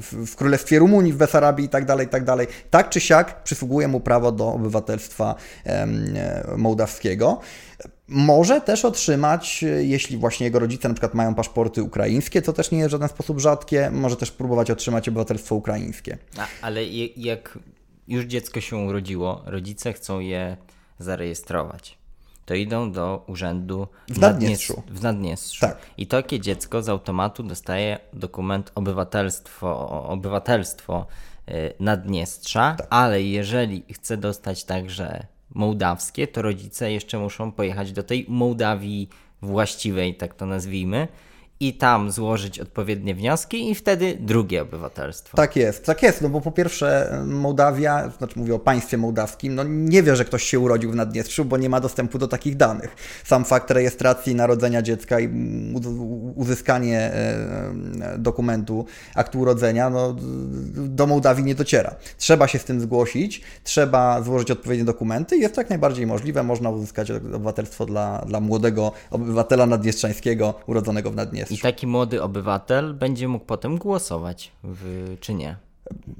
w, 0.00 0.26
w 0.26 0.36
Królestwie 0.36 0.78
Rumunii, 0.78 1.12
w 1.12 1.16
Besarabii 1.16 1.66
i 1.66 1.68
tak 1.68 1.84
dalej, 1.84 2.06
i 2.06 2.10
tak. 2.10 2.24
Tak 2.70 2.88
czy 2.88 3.00
siak 3.00 3.42
przysługuje 3.42 3.88
mu 3.88 4.00
prawo 4.00 4.32
do 4.32 4.52
obywatelstwa 4.52 5.34
e, 5.66 5.86
mołdawskiego. 6.56 7.40
Może 8.08 8.60
też 8.60 8.84
otrzymać, 8.84 9.64
jeśli 9.78 10.16
właśnie 10.16 10.46
jego 10.46 10.58
rodzice 10.58 10.88
na 10.88 10.94
przykład 10.94 11.14
mają 11.14 11.34
paszporty 11.34 11.82
ukraińskie, 11.82 12.42
co 12.42 12.52
też 12.52 12.70
nie 12.70 12.78
jest 12.78 12.90
w 12.90 12.92
żaden 12.92 13.08
sposób 13.08 13.40
rzadkie, 13.40 13.90
może 13.90 14.16
też 14.16 14.30
próbować 14.30 14.70
otrzymać 14.70 15.08
obywatelstwo 15.08 15.54
ukraińskie. 15.54 16.18
A, 16.38 16.46
ale 16.62 16.84
jak 17.16 17.58
już 18.08 18.24
dziecko 18.24 18.60
się 18.60 18.76
urodziło, 18.76 19.42
rodzice 19.46 19.92
chcą 19.92 20.20
je 20.20 20.56
zarejestrować. 20.98 21.98
To 22.46 22.54
idą 22.54 22.92
do 22.92 23.24
urzędu 23.26 23.86
w 24.08 24.18
Naddniestrzu. 24.18 24.82
W 24.88 25.02
Naddniestrzu. 25.02 25.60
Tak. 25.60 25.78
I 25.98 26.06
takie 26.06 26.40
dziecko 26.40 26.82
z 26.82 26.88
automatu 26.88 27.42
dostaje 27.42 27.98
dokument 28.12 28.72
obywatelstwo, 28.74 29.88
obywatelstwo 30.08 31.06
y, 31.48 31.72
Naddniestrza, 31.80 32.74
tak. 32.78 32.86
ale 32.90 33.22
jeżeli 33.22 33.84
chce 33.92 34.16
dostać 34.16 34.64
także 34.64 35.26
mołdawskie, 35.56 36.28
to 36.28 36.42
rodzice 36.42 36.92
jeszcze 36.92 37.18
muszą 37.18 37.52
pojechać 37.52 37.92
do 37.92 38.02
tej 38.02 38.26
Mołdawii 38.28 39.08
właściwej, 39.42 40.14
tak 40.14 40.34
to 40.34 40.46
nazwijmy, 40.46 41.08
i 41.60 41.74
tam 41.74 42.10
złożyć 42.10 42.60
odpowiednie 42.60 43.14
wnioski 43.14 43.70
i 43.70 43.74
wtedy 43.74 44.16
drugie 44.20 44.62
obywatelstwo. 44.62 45.36
Tak 45.36 45.56
jest, 45.56 45.84
tak 45.84 46.02
jest, 46.02 46.22
no 46.22 46.28
bo 46.28 46.40
po 46.40 46.52
pierwsze 46.52 47.18
Mołdawia, 47.26 48.10
znaczy 48.18 48.38
mówię 48.38 48.54
o 48.54 48.58
państwie 48.58 48.96
mołdawskim, 48.96 49.54
no 49.54 49.64
nie 49.64 50.02
wie, 50.02 50.16
że 50.16 50.24
ktoś 50.24 50.42
się 50.42 50.58
urodził 50.58 50.90
w 50.90 50.94
Naddniestrzu, 50.94 51.44
bo 51.44 51.56
nie 51.56 51.68
ma 51.68 51.80
dostępu 51.80 52.18
do 52.18 52.28
takich 52.28 52.56
danych. 52.56 52.96
Sam 53.24 53.44
fakt 53.44 53.70
rejestracji 53.70 54.34
narodzenia 54.34 54.82
dziecka 54.82 55.20
i 55.20 55.28
uzyskanie 56.34 57.00
e, 57.00 58.18
dokumentu, 58.18 58.86
aktu 59.14 59.40
urodzenia, 59.40 59.90
no 59.90 60.16
do 60.74 61.06
Mołdawii 61.06 61.44
nie 61.44 61.54
dociera. 61.54 61.94
Trzeba 62.18 62.48
się 62.48 62.58
z 62.58 62.64
tym 62.64 62.80
zgłosić, 62.80 63.42
trzeba 63.64 64.22
złożyć 64.22 64.50
odpowiednie 64.50 64.84
dokumenty 64.84 65.36
i 65.36 65.40
jest 65.40 65.54
to 65.54 65.60
jak 65.60 65.70
najbardziej 65.70 66.06
możliwe, 66.06 66.42
można 66.42 66.70
uzyskać 66.70 67.10
obywatelstwo 67.10 67.86
dla, 67.86 68.24
dla 68.26 68.40
młodego 68.40 68.92
obywatela 69.10 69.66
naddniestrzańskiego 69.66 70.54
urodzonego 70.66 71.10
w 71.10 71.16
Naddniestrzu. 71.16 71.45
I 71.50 71.58
taki 71.58 71.86
młody 71.86 72.22
obywatel 72.22 72.94
będzie 72.94 73.28
mógł 73.28 73.44
potem 73.44 73.78
głosować, 73.78 74.52
w, 74.64 75.16
czy 75.20 75.34
nie? 75.34 75.56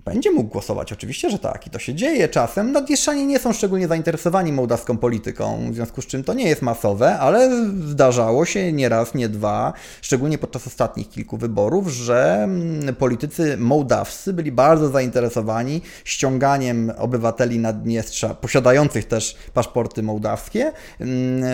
Będzie 0.04 0.30
mógł 0.30 0.50
głosować, 0.50 0.92
oczywiście, 0.92 1.30
że 1.30 1.38
tak. 1.38 1.66
I 1.66 1.71
to 1.71 1.78
się 1.78 1.95
dzieje 1.95 2.28
czasem. 2.28 2.73
Nadjeżdżanie 2.73 3.26
nie 3.26 3.38
są 3.38 3.52
szczególnie 3.52 3.88
zainteresowani 3.88 4.52
mołdawską 4.52 4.99
polityką, 4.99 5.71
w 5.71 5.75
związku 5.75 6.02
z 6.02 6.06
czym 6.06 6.25
to 6.25 6.35
nie 6.35 6.49
jest 6.49 6.62
masowe, 6.62 7.18
ale 7.18 7.50
zdarzało 7.87 8.45
się 8.45 8.73
nie 8.73 8.88
raz, 8.88 9.14
nie 9.14 9.28
dwa, 9.28 9.73
szczególnie 10.02 10.38
podczas 10.38 10.66
ostatnich 10.66 11.09
kilku 11.09 11.37
wyborów, 11.37 11.88
że 11.88 12.35
mm, 12.42 12.95
politycy 12.95 13.56
mołdawscy 13.56 14.33
byli 14.33 14.52
bardzo 14.52 14.88
zainteresowani 14.88 15.80
ściąganiem 16.04 16.92
obywateli 16.99 17.59
Naddniestrza, 17.59 18.35
posiadających 18.35 19.04
też 19.04 19.37
paszporty 19.54 20.02
mołdawskie, 20.02 20.73
mm, 21.00 21.45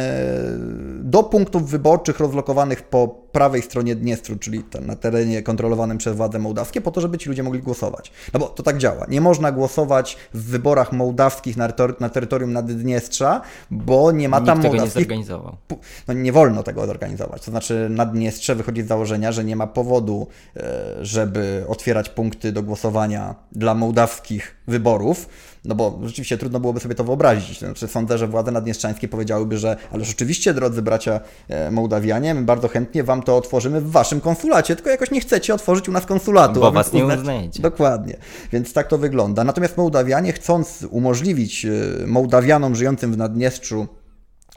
do 1.10 1.22
punktów 1.22 1.70
wyborczych 1.70 2.20
rozlokowanych 2.20 2.82
po 2.82 3.22
prawej 3.32 3.62
stronie 3.62 3.96
Dniestru, 3.96 4.36
czyli 4.36 4.64
na 4.80 4.96
terenie 4.96 5.42
kontrolowanym 5.42 5.98
przez 5.98 6.16
władze 6.16 6.38
mołdawskie, 6.38 6.80
po 6.80 6.90
to, 6.90 7.00
żeby 7.00 7.18
ci 7.18 7.28
ludzie 7.28 7.42
mogli 7.42 7.60
głosować. 7.60 8.12
No 8.34 8.40
bo 8.40 8.48
to 8.48 8.62
tak 8.62 8.78
działa. 8.78 9.06
Nie 9.08 9.20
można 9.20 9.52
głosować 9.52 10.16
w 10.34 10.42
wyborach 10.50 10.92
mołdawskich 10.92 11.56
na, 11.56 11.68
na 12.00 12.08
terytorium 12.08 12.52
Naddniestrza, 12.52 13.40
bo 13.70 14.12
nie 14.12 14.28
ma 14.28 14.38
Nikt 14.38 14.46
tam 14.46 14.62
tego 14.62 14.68
mołdawskich... 14.68 14.96
nie 14.96 15.02
zorganizował. 15.02 15.56
No 16.08 16.14
nie 16.14 16.32
wolno 16.32 16.62
tego 16.62 16.86
zorganizować. 16.86 17.44
To 17.44 17.50
znaczy 17.50 17.86
Naddniestrze 17.90 18.54
wychodzi 18.54 18.82
z 18.82 18.86
założenia, 18.86 19.32
że 19.32 19.44
nie 19.44 19.56
ma 19.56 19.66
powodu, 19.66 20.26
e, 20.56 20.94
żeby 21.00 21.64
otwierać 21.68 22.08
punkty 22.08 22.52
do 22.52 22.62
głosowania 22.62 23.34
dla 23.52 23.74
mołdawskich 23.74 24.56
wyborów, 24.66 25.28
no 25.64 25.74
bo 25.74 25.98
rzeczywiście 26.02 26.38
trudno 26.38 26.60
byłoby 26.60 26.80
sobie 26.80 26.94
to 26.94 27.04
wyobrazić. 27.04 27.58
Znaczy, 27.58 27.88
sądzę, 27.88 28.18
że 28.18 28.28
władze 28.28 28.50
naddniestrzańskie 28.50 29.08
powiedziałyby, 29.08 29.58
że 29.58 29.76
ale 29.92 30.04
rzeczywiście, 30.04 30.54
drodzy 30.54 30.82
bracia 30.82 31.20
e, 31.48 31.70
Mołdawianie, 31.70 32.34
my 32.34 32.42
bardzo 32.42 32.68
chętnie 32.68 33.04
wam 33.04 33.22
to 33.22 33.36
otworzymy 33.36 33.80
w 33.80 33.90
waszym 33.90 34.20
konsulacie, 34.20 34.76
tylko 34.76 34.90
jakoś 34.90 35.10
nie 35.10 35.20
chcecie 35.20 35.54
otworzyć 35.54 35.88
u 35.88 35.92
nas 35.92 36.06
konsulatu. 36.06 36.60
Bo 36.60 36.72
was 36.72 36.92
nie 36.92 37.06
uznajecie. 37.06 37.62
Dokładnie. 37.62 38.16
Więc 38.52 38.72
tak 38.72 38.88
to 38.88 38.98
wygląda. 38.98 39.44
Natomiast 39.44 39.76
Mołdawianie, 39.76 40.32
chcąc 40.32 40.86
umożliwić 40.90 41.64
e, 41.66 42.06
Mołdawianom 42.06 42.74
żyjącym 42.74 43.12
w 43.12 43.16
Naddniestrzu 43.16 43.86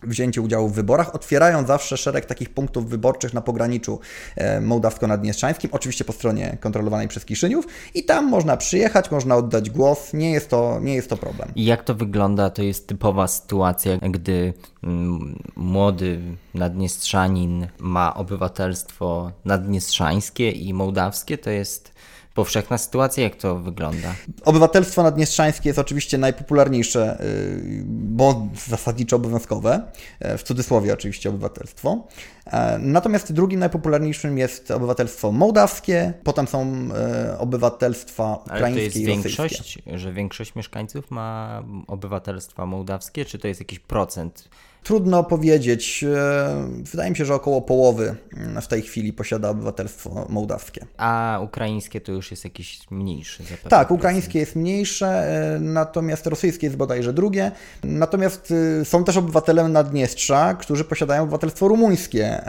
wzięcie 0.03 0.41
udziału 0.41 0.69
w 0.69 0.73
wyborach, 0.73 1.15
otwierają 1.15 1.65
zawsze 1.65 1.97
szereg 1.97 2.25
takich 2.25 2.49
punktów 2.49 2.89
wyborczych 2.89 3.33
na 3.33 3.41
pograniczu 3.41 3.99
e, 4.35 4.61
mołdawsko-naddniestrzańskim, 4.61 5.69
oczywiście 5.71 6.05
po 6.05 6.13
stronie 6.13 6.57
kontrolowanej 6.59 7.07
przez 7.07 7.25
Kiszyniów 7.25 7.67
i 7.93 8.03
tam 8.03 8.29
można 8.29 8.57
przyjechać, 8.57 9.11
można 9.11 9.35
oddać 9.35 9.69
głos, 9.69 10.13
nie 10.13 10.31
jest 10.31 10.49
to, 10.49 10.79
nie 10.81 10.95
jest 10.95 11.09
to 11.09 11.17
problem. 11.17 11.51
I 11.55 11.65
jak 11.65 11.83
to 11.83 11.95
wygląda? 11.95 12.49
To 12.49 12.63
jest 12.63 12.87
typowa 12.87 13.27
sytuacja, 13.27 13.97
gdy 13.97 14.53
mm, 14.83 15.39
młody 15.55 16.19
naddniestrzanin 16.53 17.67
ma 17.79 18.15
obywatelstwo 18.15 19.31
naddniestrzańskie 19.45 20.51
i 20.51 20.73
mołdawskie, 20.73 21.37
to 21.37 21.49
jest 21.49 21.94
powszechna 22.35 22.77
sytuacja? 22.77 23.23
Jak 23.23 23.35
to 23.35 23.55
wygląda? 23.59 24.15
Obywatelstwo 24.45 25.03
naddniestrzańskie 25.03 25.69
jest 25.69 25.79
oczywiście 25.79 26.17
najpopularniejsze, 26.17 27.21
y, 27.21 27.83
bo 27.85 28.47
zasadniczo 28.67 29.15
obowiązkowe, 29.15 29.81
e, 30.19 30.37
w 30.37 30.43
cudzysłowie 30.43 30.93
oczywiście 30.93 31.29
obywatelstwo. 31.29 32.07
E, 32.45 32.77
natomiast 32.79 33.33
drugim 33.33 33.59
najpopularniejszym 33.59 34.37
jest 34.37 34.71
obywatelstwo 34.71 35.31
mołdawskie, 35.31 36.13
potem 36.23 36.47
są 36.47 36.89
e, 36.95 37.37
obywatelstwa 37.39 38.35
ukraińskie 38.35 38.65
Ale 38.65 38.73
to 38.73 38.79
jest 38.79 38.95
i 38.95 39.05
większość, 39.05 39.79
że 39.93 40.13
większość 40.13 40.55
mieszkańców 40.55 41.11
ma 41.11 41.63
obywatelstwa 41.87 42.65
mołdawskie, 42.65 43.25
czy 43.25 43.39
to 43.39 43.47
jest 43.47 43.59
jakiś 43.59 43.79
procent? 43.79 44.49
Trudno 44.85 45.23
powiedzieć. 45.23 46.03
E, 46.03 46.67
wydaje 46.91 47.09
mi 47.09 47.15
się, 47.15 47.25
że 47.25 47.35
około 47.35 47.61
połowy 47.61 48.15
mm, 48.37 48.61
w 48.61 48.67
tej 48.67 48.81
chwili 48.81 49.13
posiada 49.13 49.49
obywatelstwo 49.49 50.25
mołdawskie. 50.29 50.85
A 50.97 51.39
ukraińskie 51.43 52.01
to 52.01 52.11
już 52.11 52.31
jest 52.31 52.43
jakiś 52.43 52.79
mniejszy 52.91 53.43
zapewne. 53.43 53.69
Tak, 53.69 53.91
ukraińskie 53.91 54.39
jest 54.39 54.55
mniejsze, 54.55 55.07
e, 55.55 55.59
natomiast 55.59 56.27
rosyjskie 56.27 56.67
jest 56.67 56.77
bodajże 56.77 57.13
drugie. 57.13 57.51
Natomiast 57.83 58.53
e, 58.81 58.85
są 58.85 59.03
też 59.03 59.17
obywatele 59.17 59.67
Naddniestrza, 59.67 60.53
którzy 60.53 60.83
posiadają 60.83 61.23
obywatelstwo 61.23 61.67
rumuńskie. 61.67 62.41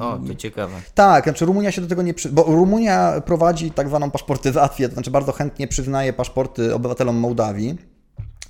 O, 0.00 0.18
to 0.28 0.34
ciekawe. 0.34 0.74
Tak, 0.94 1.24
znaczy 1.24 1.44
Rumunia 1.44 1.72
się 1.72 1.80
do 1.80 1.86
tego 1.86 2.02
nie 2.02 2.14
przy... 2.14 2.28
bo 2.28 2.42
Rumunia 2.42 3.20
prowadzi 3.20 3.70
tak 3.70 3.88
zwaną 3.88 4.10
paszportyzację, 4.10 4.88
to 4.88 4.94
znaczy 4.94 5.10
bardzo 5.10 5.32
chętnie 5.32 5.68
przyznaje 5.68 6.12
paszporty 6.12 6.74
obywatelom 6.74 7.16
Mołdawii 7.16 7.93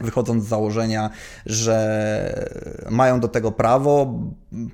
wychodząc 0.00 0.44
z 0.44 0.48
założenia, 0.48 1.10
że 1.46 2.48
mają 2.90 3.20
do 3.20 3.28
tego 3.28 3.52
prawo, 3.52 4.20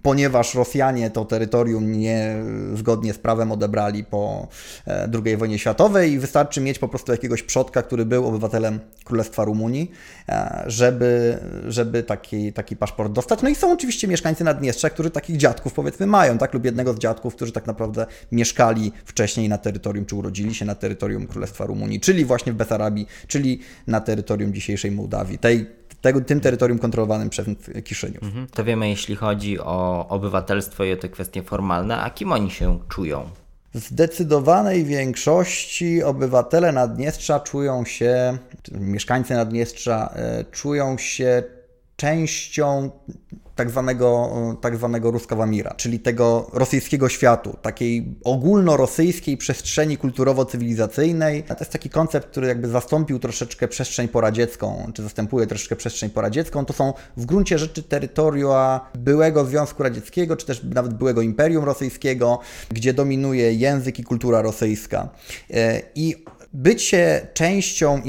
ponieważ 0.03 0.55
Rosjanie 0.55 1.11
to 1.11 1.25
terytorium 1.25 1.93
nie 1.93 2.37
zgodnie 2.75 3.15
z 3.15 3.19
prawem 3.19 3.53
odebrali 3.53 4.05
po 4.05 4.49
e, 4.87 5.11
II 5.25 5.37
wojnie 5.37 5.59
światowej 5.59 6.13
i 6.13 6.19
wystarczy 6.19 6.61
mieć 6.61 6.79
po 6.79 6.89
prostu 6.89 7.13
jakiegoś 7.13 7.43
przodka, 7.43 7.83
który 7.83 8.05
był 8.05 8.27
obywatelem 8.27 8.81
Królestwa 9.05 9.45
Rumunii, 9.45 9.91
e, 10.29 10.65
żeby, 10.67 11.39
żeby 11.69 12.03
taki, 12.03 12.53
taki 12.53 12.77
paszport 12.77 13.13
dostać. 13.13 13.43
No 13.43 13.49
i 13.49 13.55
są 13.55 13.73
oczywiście 13.73 14.09
mieszkańcy 14.09 14.45
Naddniestrza, 14.45 14.91
którzy 14.91 15.11
takich 15.11 15.37
dziadków 15.37 15.73
powiedzmy 15.73 16.07
mają, 16.07 16.39
tak, 16.39 16.55
lub 16.55 16.65
jednego 16.65 16.93
z 16.93 16.99
dziadków, 16.99 17.35
którzy 17.35 17.53
tak 17.53 17.67
naprawdę 17.67 18.07
mieszkali 18.33 18.93
wcześniej 19.05 19.49
na 19.49 19.59
terytorium, 19.59 20.07
czy 20.07 20.17
urodzili 20.17 20.55
się 20.55 20.65
na 20.65 20.75
terytorium 20.75 21.27
Królestwa 21.27 21.67
Rumunii, 21.67 22.01
czyli 22.01 22.25
właśnie 22.25 22.53
w 22.53 22.57
Besarabii, 22.57 23.07
czyli 23.27 23.61
na 23.87 24.01
terytorium 24.01 24.55
dzisiejszej 24.55 24.91
Mołdawii, 24.91 25.39
tej 25.39 25.80
tego, 26.01 26.21
tym 26.21 26.41
terytorium 26.41 26.79
kontrolowanym 26.79 27.31
przez 27.31 27.47
Kiszyniów. 27.85 28.23
Mhm. 28.23 28.47
To 28.47 28.65
wiemy, 28.65 28.89
jeśli 28.89 29.17
chodzi 29.17 29.61
o 29.61 30.09
obywatelstwo 30.09 30.85
i 30.85 30.93
o 30.93 30.97
te 30.97 31.09
kwestie 31.09 31.43
formalne, 31.43 31.99
a 31.99 32.11
kim 32.11 32.33
oni 32.33 32.51
się 32.51 32.79
czują? 32.89 33.31
W 33.75 33.79
zdecydowanej 33.79 34.85
większości 34.85 36.03
obywatele 36.03 36.73
Naddniestrza 36.73 37.41
czują 37.41 37.85
się, 37.85 38.39
mieszkańcy 38.73 39.35
Naddniestrza 39.35 40.13
e, 40.17 40.45
czują 40.45 40.99
się 40.99 41.43
częścią 41.97 42.91
tak 43.61 43.71
zwanego, 43.71 44.31
tak 44.61 44.77
zwanego 44.77 45.11
Ruskawa 45.11 45.47
Mira, 45.47 45.75
czyli 45.75 46.01
tego 46.01 46.51
rosyjskiego 46.53 47.09
światu, 47.09 47.57
takiej 47.63 48.15
ogólnorosyjskiej 48.25 49.37
przestrzeni 49.37 49.99
kulturowo-cywilizacyjnej. 49.99 51.43
To 51.43 51.57
jest 51.61 51.73
taki 51.73 51.91
koncept, 51.91 52.29
który 52.29 52.47
jakby 52.47 52.69
zastąpił 52.69 53.19
troszeczkę 53.19 53.69
przestrzeń 53.69 54.09
poradziecką, 54.09 54.91
czy 54.95 55.03
zastępuje 55.03 55.47
troszeczkę 55.47 55.77
przestrzeń 55.77 56.11
poradziecką. 56.11 56.65
To 56.65 56.73
są 56.73 56.93
w 57.17 57.27
gruncie 57.27 57.59
rzeczy 57.59 57.83
terytoria 57.83 58.81
byłego 58.95 59.45
Związku 59.45 59.83
Radzieckiego, 59.83 60.37
czy 60.37 60.47
też 60.47 60.63
nawet 60.63 60.95
byłego 60.95 61.23
Imperium 61.23 61.65
Rosyjskiego, 61.65 62.39
gdzie 62.71 62.95
dominuje 62.95 63.55
język 63.55 63.99
i 63.99 64.05
kultura 64.05 64.43
rosyjska. 64.43 65.09
E, 65.51 65.83
I 65.95 66.25
bycie 66.53 67.27
częścią 67.35 67.95
e, 67.97 68.01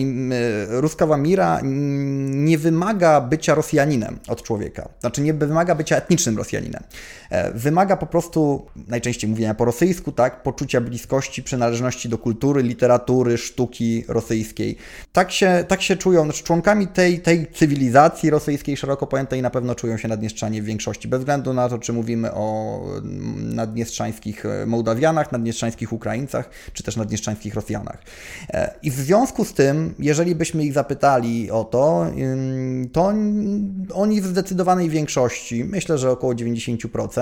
Ruskawa 0.81 1.17
Mira 1.17 1.60
nie 1.63 2.57
wymaga 2.57 3.21
bycia 3.21 3.55
Rosjaninem 3.55 4.19
od 4.27 4.43
człowieka. 4.43 4.89
Znaczy 5.00 5.21
nie 5.21 5.33
wymaga 5.33 5.75
bycia 5.75 5.95
etnicznym 5.95 6.38
Rosjaninem. 6.38 6.83
E, 7.32 7.52
wymaga 7.52 7.98
po 7.98 8.06
prostu, 8.06 8.66
najczęściej 8.88 9.30
mówienia 9.30 9.54
po 9.54 9.66
rosyjsku, 9.66 10.12
tak, 10.12 10.44
poczucia 10.44 10.82
bliskości, 10.82 11.44
przynależności 11.44 12.10
do 12.10 12.18
kultury, 12.18 12.64
literatury, 12.64 13.38
sztuki 13.38 14.04
rosyjskiej. 14.08 14.78
Tak 15.14 15.32
się, 15.32 15.66
tak 15.68 15.82
się 15.82 15.96
czują, 15.96 16.24
znaczy 16.24 16.44
członkami 16.44 16.88
tej, 16.88 17.20
tej 17.20 17.48
cywilizacji 17.48 18.30
rosyjskiej 18.30 18.78
szeroko 18.78 19.08
pojętej 19.08 19.42
na 19.42 19.50
pewno 19.50 19.76
czują 19.76 19.98
się 19.98 20.08
naddniestrzanie 20.08 20.62
w 20.62 20.66
większości, 20.66 21.08
bez 21.08 21.20
względu 21.20 21.54
na 21.54 21.70
to, 21.70 21.80
czy 21.80 21.94
mówimy 21.94 22.34
o 22.34 22.80
naddniestrzańskich 23.36 24.44
Mołdawianach, 24.66 25.32
naddniestrzańskich 25.32 25.94
Ukraińcach, 25.94 26.50
czy 26.74 26.84
też 26.84 26.98
naddniestrzańskich 26.98 27.56
Rosjanach. 27.56 27.98
E, 28.50 28.74
I 28.84 28.92
w 28.92 28.96
związku 28.96 29.46
z 29.46 29.54
tym, 29.54 29.94
jeżeli 30.00 30.36
byśmy 30.36 30.64
ich 30.66 30.74
zapytali 30.74 31.52
o 31.52 31.64
to, 31.64 32.06
to 32.94 33.14
oni 33.94 34.22
w 34.22 34.26
zdecydowanej 34.26 34.90
większości, 34.90 35.64
myślę, 35.64 35.98
że 35.98 36.12
około 36.12 36.34
90%, 36.34 37.21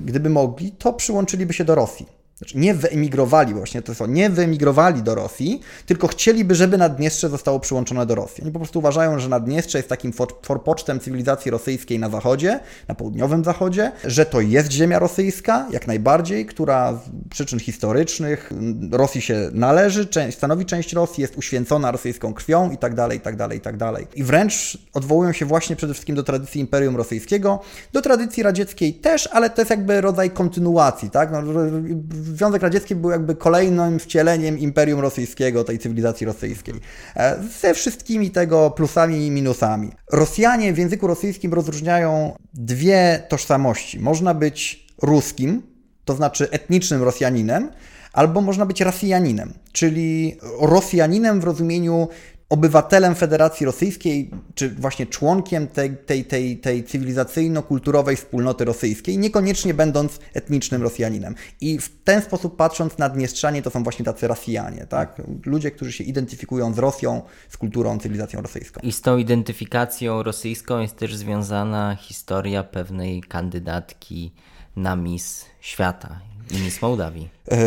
gdyby 0.00 0.30
mogli, 0.30 0.72
to 0.72 0.92
przyłączyliby 0.92 1.52
się 1.52 1.64
do 1.64 1.74
Rosji. 1.74 2.19
Znaczy 2.40 2.58
nie 2.58 2.74
wyemigrowali 2.74 3.54
właśnie, 3.54 3.82
to 3.82 3.94
są, 3.94 4.06
nie 4.06 4.30
wyemigrowali 4.30 5.02
do 5.02 5.14
Rosji, 5.14 5.60
tylko 5.86 6.08
chcieliby, 6.08 6.54
żeby 6.54 6.78
Naddniestrze 6.78 7.28
zostało 7.28 7.60
przyłączone 7.60 8.06
do 8.06 8.14
Rosji. 8.14 8.42
Oni 8.42 8.52
po 8.52 8.58
prostu 8.58 8.78
uważają, 8.78 9.18
że 9.18 9.28
Naddniestrze 9.28 9.78
jest 9.78 9.88
takim 9.88 10.12
forpocztem 10.42 11.00
cywilizacji 11.00 11.50
rosyjskiej 11.50 11.98
na 11.98 12.08
zachodzie, 12.08 12.60
na 12.88 12.94
południowym 12.94 13.44
zachodzie, 13.44 13.92
że 14.04 14.26
to 14.26 14.40
jest 14.40 14.72
ziemia 14.72 14.98
rosyjska, 14.98 15.66
jak 15.70 15.86
najbardziej, 15.86 16.46
która 16.46 16.92
z 16.92 17.28
przyczyn 17.30 17.60
historycznych 17.60 18.50
Rosji 18.92 19.20
się 19.20 19.50
należy, 19.52 20.08
stanowi 20.30 20.66
część 20.66 20.92
Rosji, 20.92 21.22
jest 21.22 21.36
uświęcona 21.36 21.90
rosyjską 21.90 22.34
krwią 22.34 22.70
i 22.70 22.76
tak 22.76 22.94
dalej, 22.94 23.18
i 23.18 23.20
tak 23.20 23.36
dalej, 23.36 23.58
i 23.58 23.60
tak 23.60 23.76
dalej. 23.76 24.06
I 24.14 24.24
wręcz 24.24 24.78
odwołują 24.94 25.32
się 25.32 25.46
właśnie 25.46 25.76
przede 25.76 25.94
wszystkim 25.94 26.16
do 26.16 26.22
tradycji 26.22 26.60
Imperium 26.60 26.96
Rosyjskiego, 26.96 27.60
do 27.92 28.02
tradycji 28.02 28.42
radzieckiej 28.42 28.94
też, 28.94 29.28
ale 29.32 29.50
to 29.50 29.60
jest 29.60 29.70
jakby 29.70 30.00
rodzaj 30.00 30.30
kontynuacji, 30.30 31.10
tak? 31.10 31.32
No, 31.32 31.42
Związek 32.36 32.62
Radziecki 32.62 32.94
był 32.94 33.10
jakby 33.10 33.34
kolejnym 33.34 33.98
wcieleniem 33.98 34.58
Imperium 34.58 35.00
Rosyjskiego, 35.00 35.64
tej 35.64 35.78
cywilizacji 35.78 36.26
rosyjskiej. 36.26 36.74
E, 37.16 37.36
ze 37.60 37.74
wszystkimi 37.74 38.30
tego 38.30 38.70
plusami 38.70 39.26
i 39.26 39.30
minusami. 39.30 39.90
Rosjanie 40.12 40.72
w 40.72 40.78
języku 40.78 41.06
rosyjskim 41.06 41.54
rozróżniają 41.54 42.36
dwie 42.54 43.22
tożsamości. 43.28 44.00
Można 44.00 44.34
być 44.34 44.86
ruskim, 45.02 45.62
to 46.04 46.14
znaczy 46.14 46.50
etnicznym 46.50 47.02
Rosjaninem, 47.02 47.70
albo 48.12 48.40
można 48.40 48.66
być 48.66 48.80
Rosjaninem, 48.80 49.52
czyli 49.72 50.38
Rosjaninem 50.60 51.40
w 51.40 51.44
rozumieniu 51.44 52.08
obywatelem 52.50 53.14
Federacji 53.14 53.66
Rosyjskiej, 53.66 54.30
czy 54.54 54.70
właśnie 54.70 55.06
członkiem 55.06 55.66
tej, 55.68 55.96
tej, 55.96 56.24
tej, 56.24 56.58
tej 56.58 56.84
cywilizacyjno-kulturowej 56.84 58.16
wspólnoty 58.16 58.64
rosyjskiej, 58.64 59.18
niekoniecznie 59.18 59.74
będąc 59.74 60.18
etnicznym 60.34 60.82
Rosjaninem. 60.82 61.34
I 61.60 61.78
w 61.78 62.02
ten 62.04 62.22
sposób 62.22 62.56
patrząc 62.56 62.98
na 62.98 63.08
Dniestrzanie, 63.08 63.62
to 63.62 63.70
są 63.70 63.82
właśnie 63.82 64.04
tacy 64.04 64.28
Rosjanie, 64.28 64.86
tak? 64.86 65.22
Ludzie, 65.46 65.70
którzy 65.70 65.92
się 65.92 66.04
identyfikują 66.04 66.74
z 66.74 66.78
Rosją, 66.78 67.22
z 67.48 67.56
kulturą, 67.56 67.98
cywilizacją 67.98 68.42
rosyjską. 68.42 68.80
I 68.82 68.92
z 68.92 69.00
tą 69.00 69.16
identyfikacją 69.16 70.22
rosyjską 70.22 70.80
jest 70.80 70.96
też 70.96 71.16
związana 71.16 71.96
historia 72.00 72.64
pewnej 72.64 73.20
kandydatki 73.20 74.32
na 74.76 74.96
Miss 74.96 75.46
Świata. 75.60 76.29
Miss 76.50 76.82
Mołdawii. 76.82 77.28
E, 77.50 77.58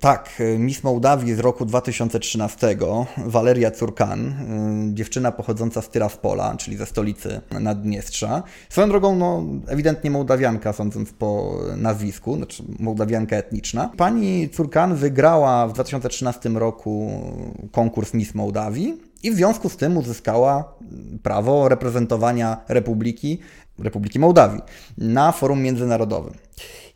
tak, 0.00 0.42
Miss 0.58 0.84
Mołdawii 0.84 1.34
z 1.34 1.38
roku 1.38 1.64
2013, 1.64 2.76
Waleria 3.16 3.70
Curkan, 3.70 4.28
e, 4.28 4.94
dziewczyna 4.94 5.32
pochodząca 5.32 5.82
z 5.82 5.88
Tyraspola, 5.88 6.56
czyli 6.56 6.76
ze 6.76 6.86
stolicy 6.86 7.40
Naddniestrza. 7.60 8.42
Swoją 8.68 8.88
drogą, 8.88 9.16
no, 9.16 9.42
ewidentnie 9.66 10.10
Mołdawianka, 10.10 10.72
sądząc 10.72 11.12
po 11.12 11.58
nazwisku, 11.76 12.36
znaczy 12.36 12.62
Mołdawianka 12.78 13.36
etniczna. 13.36 13.90
Pani 13.96 14.48
Curkan 14.48 14.94
wygrała 14.94 15.68
w 15.68 15.72
2013 15.72 16.48
roku 16.48 17.10
konkurs 17.72 18.14
Miss 18.14 18.34
Mołdawii 18.34 19.00
i 19.22 19.30
w 19.30 19.34
związku 19.34 19.68
z 19.68 19.76
tym 19.76 19.96
uzyskała 19.96 20.74
prawo 21.22 21.68
reprezentowania 21.68 22.56
Republiki, 22.68 23.38
Republiki 23.78 24.18
Mołdawii 24.18 24.60
na 24.98 25.32
forum 25.32 25.62
międzynarodowym 25.62 26.34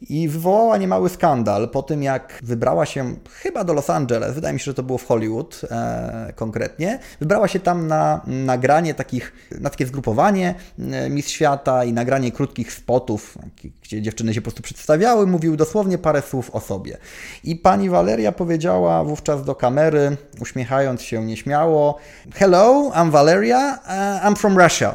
i 0.08 0.28
wywołała 0.28 0.76
niemały 0.76 1.08
skandal 1.08 1.68
po 1.68 1.82
tym, 1.82 2.02
jak 2.02 2.38
wybrała 2.42 2.86
się 2.86 3.14
chyba 3.42 3.64
do 3.64 3.72
Los 3.72 3.90
Angeles, 3.90 4.34
wydaje 4.34 4.54
mi 4.54 4.60
się, 4.60 4.64
że 4.64 4.74
to 4.74 4.82
było 4.82 4.98
w 4.98 5.06
Hollywood 5.06 5.60
e, 5.70 6.32
konkretnie, 6.36 6.98
wybrała 7.20 7.48
się 7.48 7.60
tam 7.60 7.86
na 7.86 8.20
nagranie 8.26 8.94
takich, 8.94 9.32
na 9.60 9.70
takie 9.70 9.86
zgrupowanie 9.86 10.54
e, 10.78 11.10
Miss 11.10 11.28
Świata 11.28 11.84
i 11.84 11.92
nagranie 11.92 12.32
krótkich 12.32 12.72
spotów, 12.72 13.38
gdzie 13.82 14.02
dziewczyny 14.02 14.34
się 14.34 14.40
po 14.40 14.44
prostu 14.44 14.62
przedstawiały, 14.62 15.26
mówiły 15.26 15.56
dosłownie 15.56 15.98
parę 15.98 16.22
słów 16.22 16.50
o 16.50 16.60
sobie. 16.60 16.98
I 17.44 17.56
pani 17.56 17.90
Valeria 17.90 18.32
powiedziała 18.32 19.04
wówczas 19.04 19.44
do 19.44 19.54
kamery, 19.54 20.16
uśmiechając 20.40 21.02
się 21.02 21.24
nieśmiało, 21.24 21.98
Hello, 22.34 22.90
I'm 22.94 23.10
Valeria, 23.10 23.78
uh, 23.84 24.26
I'm 24.26 24.36
from 24.36 24.58
Russia. 24.58 24.94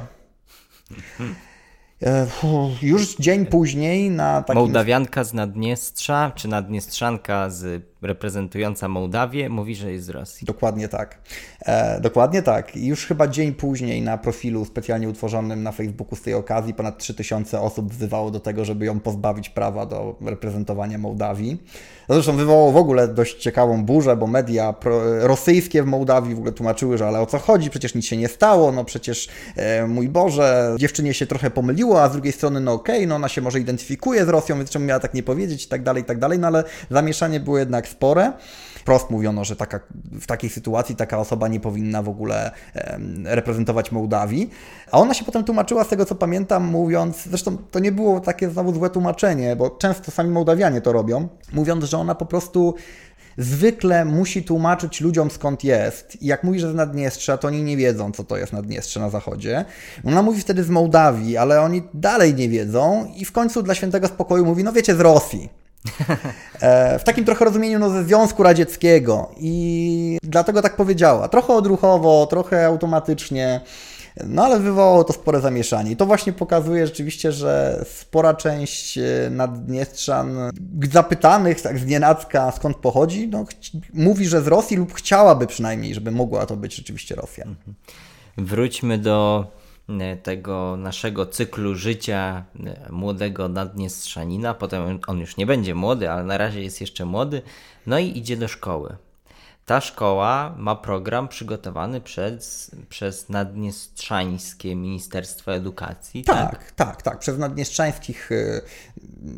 E, 2.04 2.28
już 2.82 3.16
dzień 3.16 3.46
później 3.46 4.12
na 4.12 4.42
takim... 4.42 4.62
Mołdawianka 4.62 5.24
z 5.24 5.34
Naddniestrza, 5.34 6.32
czy 6.36 6.48
Naddniestrzanka 6.48 7.50
z 7.50 7.89
reprezentująca 8.02 8.88
Mołdawię 8.88 9.50
mówi, 9.50 9.76
że 9.76 9.92
jest 9.92 10.06
z 10.06 10.10
Rosji. 10.10 10.46
Dokładnie 10.46 10.88
tak. 10.88 11.18
E, 11.66 12.02
dokładnie 12.02 12.42
tak. 12.42 12.76
Już 12.76 13.06
chyba 13.06 13.28
dzień 13.28 13.54
później 13.54 14.02
na 14.02 14.18
profilu 14.18 14.66
specjalnie 14.66 15.10
utworzonym 15.10 15.64
na 15.64 15.72
Facebooku 15.72 16.16
z 16.16 16.22
tej 16.22 16.34
okazji 16.34 16.74
ponad 16.74 16.98
3000 16.98 17.62
osób 17.62 17.94
wzywało 17.94 18.32
do 18.32 18.40
tego, 18.40 18.66
żeby 18.66 18.86
ją 18.86 19.00
pozbawić 19.00 19.50
prawa 19.50 19.86
do 19.86 20.16
reprezentowania 20.22 20.98
Mołdawii. 20.98 21.64
Zresztą 22.10 22.38
wywołało 22.38 22.72
w 22.72 22.78
ogóle 22.78 23.08
dość 23.08 23.36
ciekawą 23.36 23.86
burzę, 23.86 24.18
bo 24.18 24.28
media 24.28 24.74
pro, 24.74 25.28
rosyjskie 25.28 25.84
w 25.84 25.86
Mołdawii 25.86 26.36
w 26.36 26.38
ogóle 26.38 26.52
tłumaczyły, 26.52 26.98
że 26.98 27.08
ale 27.08 27.20
o 27.20 27.26
co 27.26 27.40
chodzi, 27.40 27.70
przecież 27.70 27.96
nic 27.96 28.06
się 28.06 28.18
nie 28.18 28.28
stało, 28.28 28.72
no 28.72 28.86
przecież 28.86 29.28
e, 29.56 29.88
mój 29.88 30.10
Boże, 30.10 30.76
dziewczynie 30.80 31.14
się 31.14 31.26
trochę 31.26 31.50
pomyliło, 31.50 32.04
a 32.04 32.10
z 32.10 32.12
drugiej 32.12 32.34
strony 32.34 32.60
no 32.60 32.74
okej, 32.74 32.96
okay, 32.96 33.08
no 33.08 33.16
ona 33.16 33.28
się 33.28 33.42
może 33.42 33.60
identyfikuje 33.60 34.26
z 34.26 34.30
Rosją, 34.30 34.58
więc 34.58 34.70
czemu 34.70 34.86
miała 34.86 35.00
tak 35.00 35.14
nie 35.14 35.24
powiedzieć 35.24 35.66
i 35.66 35.68
tak 35.68 35.84
dalej, 35.84 36.04
i 36.04 36.06
tak 36.06 36.20
dalej, 36.20 36.40
no 36.40 36.48
ale 36.48 36.64
zamieszanie 36.90 37.40
było 37.40 37.58
jednak 37.58 37.88
spore. 37.90 38.34
Wprost 38.76 39.10
mówiono, 39.10 39.46
że 39.46 39.56
taka, 39.56 39.80
w 40.12 40.26
takiej 40.26 40.50
sytuacji 40.50 40.96
taka 40.96 41.18
osoba 41.18 41.48
nie 41.48 41.60
powinna 41.60 42.04
w 42.04 42.10
ogóle 42.10 42.52
reprezentować 43.24 43.92
Mołdawii. 43.92 44.50
A 44.92 45.00
ona 45.00 45.14
się 45.14 45.26
potem 45.26 45.44
tłumaczyła, 45.44 45.84
z 45.84 45.88
tego 45.88 46.06
co 46.06 46.16
pamiętam, 46.16 46.64
mówiąc, 46.64 47.24
zresztą 47.24 47.58
to 47.72 47.80
nie 47.80 47.92
było 47.92 48.20
takie 48.20 48.50
znowu 48.50 48.74
złe 48.74 48.90
tłumaczenie, 48.90 49.56
bo 49.56 49.70
często 49.70 50.12
sami 50.12 50.30
Mołdawianie 50.30 50.82
to 50.82 50.94
robią, 50.94 51.28
mówiąc, 51.54 51.84
że 51.84 51.98
ona 51.98 52.16
po 52.16 52.26
prostu 52.26 52.76
zwykle 53.38 54.06
musi 54.06 54.44
tłumaczyć 54.44 55.02
ludziom 55.02 55.32
skąd 55.32 55.64
jest. 55.64 56.22
I 56.22 56.26
jak 56.26 56.44
mówi, 56.44 56.60
że 56.60 56.72
z 56.72 56.76
Naddniestrza, 56.76 57.38
to 57.38 57.48
oni 57.48 57.64
nie 57.64 57.78
wiedzą, 57.78 58.12
co 58.12 58.24
to 58.24 58.38
jest 58.38 58.54
Naddniestrze 58.54 59.00
na 59.00 59.10
zachodzie. 59.10 59.66
Ona 60.04 60.22
mówi 60.22 60.42
wtedy 60.42 60.64
z 60.64 60.70
Mołdawii, 60.70 61.38
ale 61.38 61.62
oni 61.62 61.84
dalej 61.94 62.36
nie 62.36 62.50
wiedzą 62.50 63.12
i 63.16 63.26
w 63.26 63.32
końcu 63.32 63.64
dla 63.64 63.76
świętego 63.76 64.08
spokoju 64.08 64.46
mówi, 64.46 64.64
no 64.64 64.74
wiecie, 64.74 64.96
z 64.96 65.00
Rosji. 65.00 65.50
E, 66.62 67.00
w 67.00 67.04
takim 67.04 67.26
trochę 67.26 67.46
rozumieniu 67.46 67.80
no, 67.80 67.90
ze 67.90 68.04
Związku 68.04 68.44
Radzieckiego 68.44 69.32
i 69.38 70.18
dlatego 70.24 70.62
tak 70.62 70.76
powiedziała. 70.76 71.28
Trochę 71.28 71.54
odruchowo, 71.54 72.28
trochę 72.30 72.66
automatycznie. 72.66 73.62
No 74.26 74.46
ale 74.46 74.60
wywołało 74.60 75.04
to 75.04 75.14
spore 75.14 75.42
zamieszanie. 75.42 75.92
I 75.92 75.96
to 75.96 76.06
właśnie 76.06 76.34
pokazuje 76.34 76.88
rzeczywiście, 76.88 77.32
że 77.32 77.86
spora 77.94 78.34
część 78.34 78.98
e, 78.98 79.30
Naddniestrzan 79.32 80.52
zapytanych 80.92 81.62
tak 81.62 81.80
z 81.80 81.86
nienacka 81.86 82.52
skąd 82.52 82.78
pochodzi, 82.78 83.28
no, 83.28 83.46
mówi, 83.94 84.26
że 84.26 84.42
z 84.42 84.48
Rosji 84.48 84.78
lub 84.78 84.94
chciałaby 84.94 85.48
przynajmniej, 85.48 85.94
żeby 85.94 86.12
mogła 86.12 86.46
to 86.46 86.56
być 86.58 86.76
rzeczywiście 86.76 87.16
Rosja. 87.16 87.44
Mhm. 87.44 87.76
Wróćmy 88.38 88.98
do 88.98 89.48
tego 90.24 90.78
naszego 90.78 91.26
cyklu 91.26 91.76
życia 91.76 92.46
e, 92.66 92.92
młodego 92.92 93.50
Naddniestrzanina. 93.50 94.54
Potem 94.54 95.00
on 95.08 95.20
już 95.20 95.38
nie 95.38 95.46
będzie 95.46 95.76
młody, 95.76 96.12
ale 96.12 96.24
na 96.24 96.38
razie 96.38 96.62
jest 96.62 96.82
jeszcze 96.82 97.06
młody. 97.06 97.42
No 97.88 98.00
i 98.00 98.18
idzie 98.18 98.38
do 98.38 98.48
szkoły. 98.48 98.96
Ta 99.70 99.82
szkoła 99.82 100.56
ma 100.58 100.76
program 100.76 101.28
przygotowany 101.28 102.02
przez, 102.02 102.72
przez 102.90 103.30
Naddniestrzańskie 103.30 104.76
Ministerstwo 104.76 105.54
Edukacji. 105.54 106.24
Tak, 106.24 106.52
tak, 106.52 106.72
tak, 106.72 107.02
tak 107.02 107.20
przez 107.20 107.38
naddniestrzańskich 107.38 108.32
y, 108.32 108.62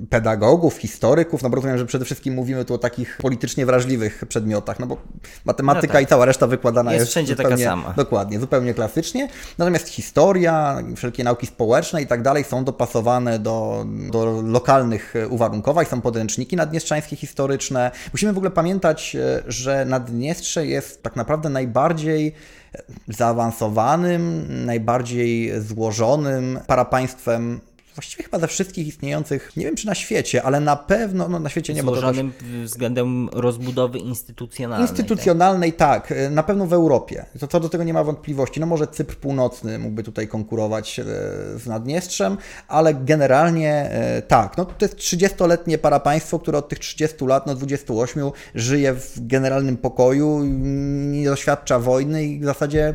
pedagogów, 0.10 0.78
historyków. 0.78 1.43
No 1.43 1.50
bo 1.50 1.56
rozumiem, 1.56 1.78
że 1.78 1.86
przede 1.86 2.06
wszystkim 2.06 2.34
mówimy 2.34 2.65
tu 2.65 2.74
o 2.74 2.78
takich 2.78 3.17
politycznie 3.17 3.65
wrażliwych 3.65 4.24
przedmiotach, 4.30 4.80
no 4.80 4.88
bo 4.88 4.97
matematyka 5.45 5.93
no 5.93 5.93
tak. 5.93 6.04
i 6.04 6.08
cała 6.08 6.26
reszta 6.26 6.47
wykładana 6.47 6.93
jest, 6.93 7.02
jest 7.02 7.12
wszędzie 7.12 7.36
zupełnie, 7.36 7.65
taka 7.65 7.69
sama. 7.69 7.93
Dokładnie, 7.97 8.39
zupełnie 8.39 8.74
klasycznie. 8.74 9.28
Natomiast 9.58 9.88
historia, 9.88 10.78
wszelkie 10.95 11.24
nauki 11.24 11.47
społeczne 11.47 12.02
i 12.02 12.08
tak 12.08 12.21
dalej 12.21 12.43
są 12.43 12.63
dopasowane 12.63 13.39
do, 13.39 13.86
do 14.12 14.41
lokalnych 14.41 15.13
uwarunkowań, 15.30 15.86
są 15.86 16.02
podręczniki 16.02 16.56
naddniestrzańskie 16.56 17.15
historyczne. 17.15 17.91
Musimy 18.13 18.34
w 18.34 18.38
ogóle 18.38 18.52
pamiętać, 18.52 19.15
y, 19.15 19.52
że 19.52 19.86
Naddniestrze 19.86 20.65
jest 20.65 21.04
tak 21.04 21.15
naprawdę 21.15 21.50
najbardziej 21.50 22.34
zaawansowanym, 23.08 24.45
najbardziej 24.65 25.62
złożonym 25.62 26.60
parapaństwem 26.67 27.60
właściwie 27.96 28.24
chyba 28.24 28.40
ze 28.40 28.48
wszystkich 28.48 28.88
istniejących, 28.88 29.52
nie 29.58 29.66
wiem 29.66 29.76
czy 29.76 29.88
na 29.88 29.96
świecie, 29.96 30.44
ale 30.44 30.60
na 30.60 30.76
pewno, 30.76 31.28
no 31.28 31.40
na 31.40 31.50
świecie 31.50 31.74
nie 31.74 31.84
ma. 31.84 31.92
Złożonym 31.92 32.34
względem 32.64 33.30
rozbudowy 33.30 34.00
instytucjonalnej. 34.00 34.90
Instytucjonalnej 34.90 35.74
tak? 35.74 35.92
tak, 36.08 36.14
na 36.32 36.44
pewno 36.44 36.66
w 36.66 36.74
Europie. 36.74 37.26
To 37.40 37.48
co 37.48 37.60
do 37.60 37.70
tego 37.70 37.84
nie 37.84 37.94
ma 37.94 38.04
wątpliwości. 38.04 38.60
No 38.60 38.66
może 38.66 38.88
Cypr 38.88 39.16
Północny 39.16 39.80
mógłby 39.80 40.04
tutaj 40.04 40.28
konkurować 40.28 41.00
e, 41.00 41.04
z 41.60 41.68
Naddniestrzem, 41.68 42.38
ale 42.68 42.94
generalnie 42.94 43.74
e, 43.74 44.22
tak. 44.22 44.58
No 44.58 44.66
to 44.66 44.86
jest 44.86 44.96
30-letnie 44.96 45.78
parapaństwo, 45.78 46.40
które 46.40 46.58
od 46.58 46.70
tych 46.70 46.80
30 46.80 47.26
lat, 47.26 47.48
no 47.48 47.56
28 47.56 48.32
żyje 48.56 48.94
w 48.94 49.28
generalnym 49.28 49.78
pokoju, 49.78 50.44
nie 50.44 51.26
doświadcza 51.26 51.80
wojny 51.80 52.26
i 52.26 52.40
w 52.40 52.46
zasadzie 52.46 52.94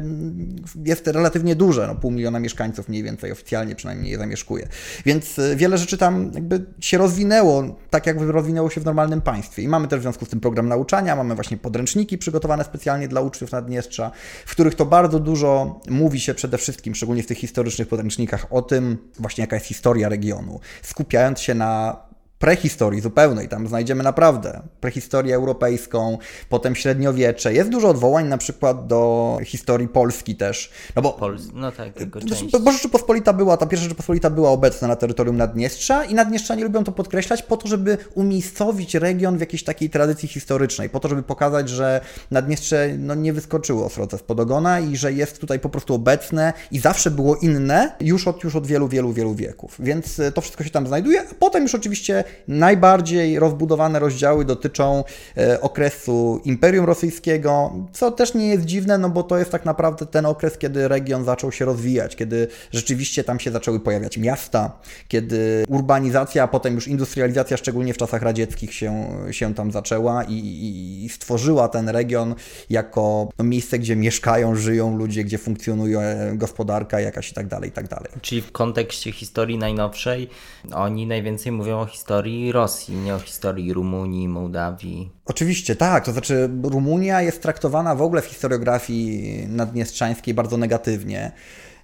jest 0.84 1.06
relatywnie 1.06 1.56
duże. 1.56 1.86
No 1.86 1.94
pół 1.94 2.10
miliona 2.10 2.40
mieszkańców 2.40 2.88
mniej 2.88 3.02
więcej 3.02 3.32
oficjalnie 3.32 3.74
przynajmniej 3.74 4.12
je 4.12 4.18
zamieszkuje. 4.18 4.68
Więc 5.06 5.38
e, 5.38 5.56
wiele 5.56 5.78
rzeczy 5.78 5.98
tam 5.98 6.30
jakby 6.34 6.64
się 6.80 6.98
rozwinęło, 6.98 7.64
tak 7.90 8.06
jak 8.06 8.20
rozwinęło 8.20 8.70
się 8.70 8.80
w 8.80 8.84
normalnym 8.84 9.20
państwie. 9.20 9.62
I 9.62 9.68
mamy 9.68 9.88
też 9.88 9.98
w 9.98 10.02
związku 10.02 10.24
z 10.24 10.28
tym 10.28 10.40
program 10.40 10.68
nauczania, 10.68 11.16
mamy 11.16 11.34
właśnie 11.34 11.56
podręczniki 11.56 12.18
przygotowane 12.18 12.64
specjalnie 12.64 13.08
dla 13.08 13.20
uczniów 13.20 13.52
Naddniestrza, 13.52 14.10
w 14.46 14.50
których 14.50 14.74
to 14.74 14.86
bardzo 14.86 15.20
dużo 15.20 15.80
mówi 15.88 16.20
się 16.20 16.34
przede 16.34 16.58
wszystkim, 16.58 16.94
szczególnie 16.94 17.22
w 17.22 17.26
tych 17.26 17.38
historycznych 17.38 17.88
podręcznikach, 17.88 18.46
o 18.50 18.62
tym 18.62 18.98
właśnie 19.18 19.42
jaka 19.42 19.56
jest 19.56 19.66
historia 19.66 20.08
regionu, 20.08 20.60
skupiając 20.82 21.40
się 21.40 21.54
na 21.54 22.05
prehistorii 22.38 23.00
zupełnej. 23.00 23.48
Tam 23.48 23.68
znajdziemy 23.68 24.02
naprawdę 24.02 24.60
prehistorię 24.80 25.34
europejską, 25.34 26.18
potem 26.48 26.74
średniowiecze. 26.74 27.54
Jest 27.54 27.70
dużo 27.70 27.88
odwołań 27.88 28.28
na 28.28 28.38
przykład 28.38 28.86
do 28.86 29.38
historii 29.44 29.88
Polski 29.88 30.36
też. 30.36 30.70
No 30.96 31.02
bo, 31.02 31.12
Pol 31.12 31.38
no 31.54 31.72
tak, 31.72 31.92
tylko 31.92 32.20
część. 32.20 32.58
Bo 32.60 32.72
Rzeczypospolita 32.72 33.32
była, 33.32 33.56
ta 33.56 33.66
pierwsza 33.66 33.84
Rzeczypospolita 33.84 34.30
była 34.30 34.50
obecna 34.50 34.88
na 34.88 34.96
terytorium 34.96 35.36
Naddniestrza 35.36 36.04
i 36.04 36.14
Naddniestrzanie 36.14 36.64
lubią 36.64 36.84
to 36.84 36.92
podkreślać 36.92 37.42
po 37.42 37.56
to, 37.56 37.68
żeby 37.68 37.98
umiejscowić 38.14 38.94
region 38.94 39.36
w 39.36 39.40
jakiejś 39.40 39.64
takiej 39.64 39.90
tradycji 39.90 40.28
historycznej, 40.28 40.90
po 40.90 41.00
to, 41.00 41.08
żeby 41.08 41.22
pokazać, 41.22 41.68
że 41.68 42.00
Naddniestrze 42.30 42.88
no, 42.98 43.14
nie 43.14 43.32
wyskoczyło 43.32 43.88
srodze 43.96 44.18
spod 44.18 44.40
ogona 44.40 44.80
i 44.80 44.96
że 44.96 45.12
jest 45.12 45.38
tutaj 45.40 45.60
po 45.60 45.68
prostu 45.68 45.94
obecne 45.94 46.52
i 46.70 46.78
zawsze 46.78 47.10
było 47.10 47.36
inne 47.36 47.96
już 48.00 48.28
od, 48.28 48.44
już 48.44 48.56
od 48.56 48.66
wielu, 48.66 48.88
wielu, 48.88 49.12
wielu 49.12 49.34
wieków. 49.34 49.76
Więc 49.78 50.20
e, 50.20 50.32
to 50.32 50.40
wszystko 50.40 50.64
się 50.64 50.70
tam 50.70 50.86
znajduje, 50.86 51.20
a 51.20 51.34
potem 51.34 51.62
już 51.62 51.74
oczywiście 51.74 52.24
Najbardziej 52.48 53.38
rozbudowane 53.38 53.98
rozdziały 53.98 54.44
dotyczą 54.44 55.04
e, 55.36 55.60
okresu 55.60 56.40
Imperium 56.44 56.84
Rosyjskiego, 56.84 57.72
co 57.92 58.10
też 58.10 58.34
nie 58.34 58.48
jest 58.48 58.64
dziwne, 58.64 58.98
no 58.98 59.08
bo 59.08 59.22
to 59.22 59.38
jest 59.38 59.50
tak 59.50 59.64
naprawdę 59.64 60.06
ten 60.06 60.26
okres, 60.26 60.58
kiedy 60.58 60.88
region 60.88 61.24
zaczął 61.24 61.52
się 61.52 61.64
rozwijać, 61.64 62.16
kiedy 62.16 62.48
rzeczywiście 62.72 63.24
tam 63.24 63.40
się 63.40 63.50
zaczęły 63.50 63.80
pojawiać 63.80 64.18
miasta, 64.18 64.78
kiedy 65.08 65.64
urbanizacja, 65.68 66.42
a 66.42 66.48
potem 66.48 66.74
już 66.74 66.88
industrializacja, 66.88 67.56
szczególnie 67.56 67.94
w 67.94 67.96
czasach 67.96 68.22
radzieckich, 68.22 68.74
się, 68.74 69.08
się 69.30 69.54
tam 69.54 69.72
zaczęła 69.72 70.24
i, 70.24 70.32
i, 70.32 71.04
i 71.04 71.08
stworzyła 71.08 71.68
ten 71.68 71.88
region 71.88 72.34
jako 72.70 73.28
no, 73.38 73.44
miejsce, 73.44 73.78
gdzie 73.78 73.96
mieszkają, 73.96 74.54
żyją 74.54 74.96
ludzie, 74.96 75.24
gdzie 75.24 75.38
funkcjonuje 75.38 76.32
gospodarka 76.34 77.00
jakaś 77.00 77.30
i 77.30 77.34
tak 77.34 77.46
dalej, 77.46 77.70
i 77.70 77.72
tak 77.72 77.88
dalej. 77.88 78.08
Czyli 78.20 78.42
w 78.42 78.52
kontekście 78.52 79.12
historii 79.12 79.58
najnowszej 79.58 80.28
oni 80.74 81.06
najwięcej 81.06 81.52
mówią 81.52 81.80
o 81.80 81.86
historii 81.86 82.15
historii 82.16 82.52
Rosji, 82.52 82.96
nie 82.96 83.14
o 83.14 83.18
historii 83.18 83.72
Rumunii, 83.72 84.28
Mołdawii. 84.28 85.10
Oczywiście, 85.26 85.76
tak. 85.76 86.04
To 86.04 86.12
znaczy, 86.12 86.50
Rumunia 86.62 87.22
jest 87.22 87.42
traktowana 87.42 87.94
w 87.94 88.02
ogóle 88.02 88.22
w 88.22 88.26
historiografii 88.26 89.46
naddniestrzańskiej 89.48 90.34
bardzo 90.34 90.56
negatywnie. 90.56 91.32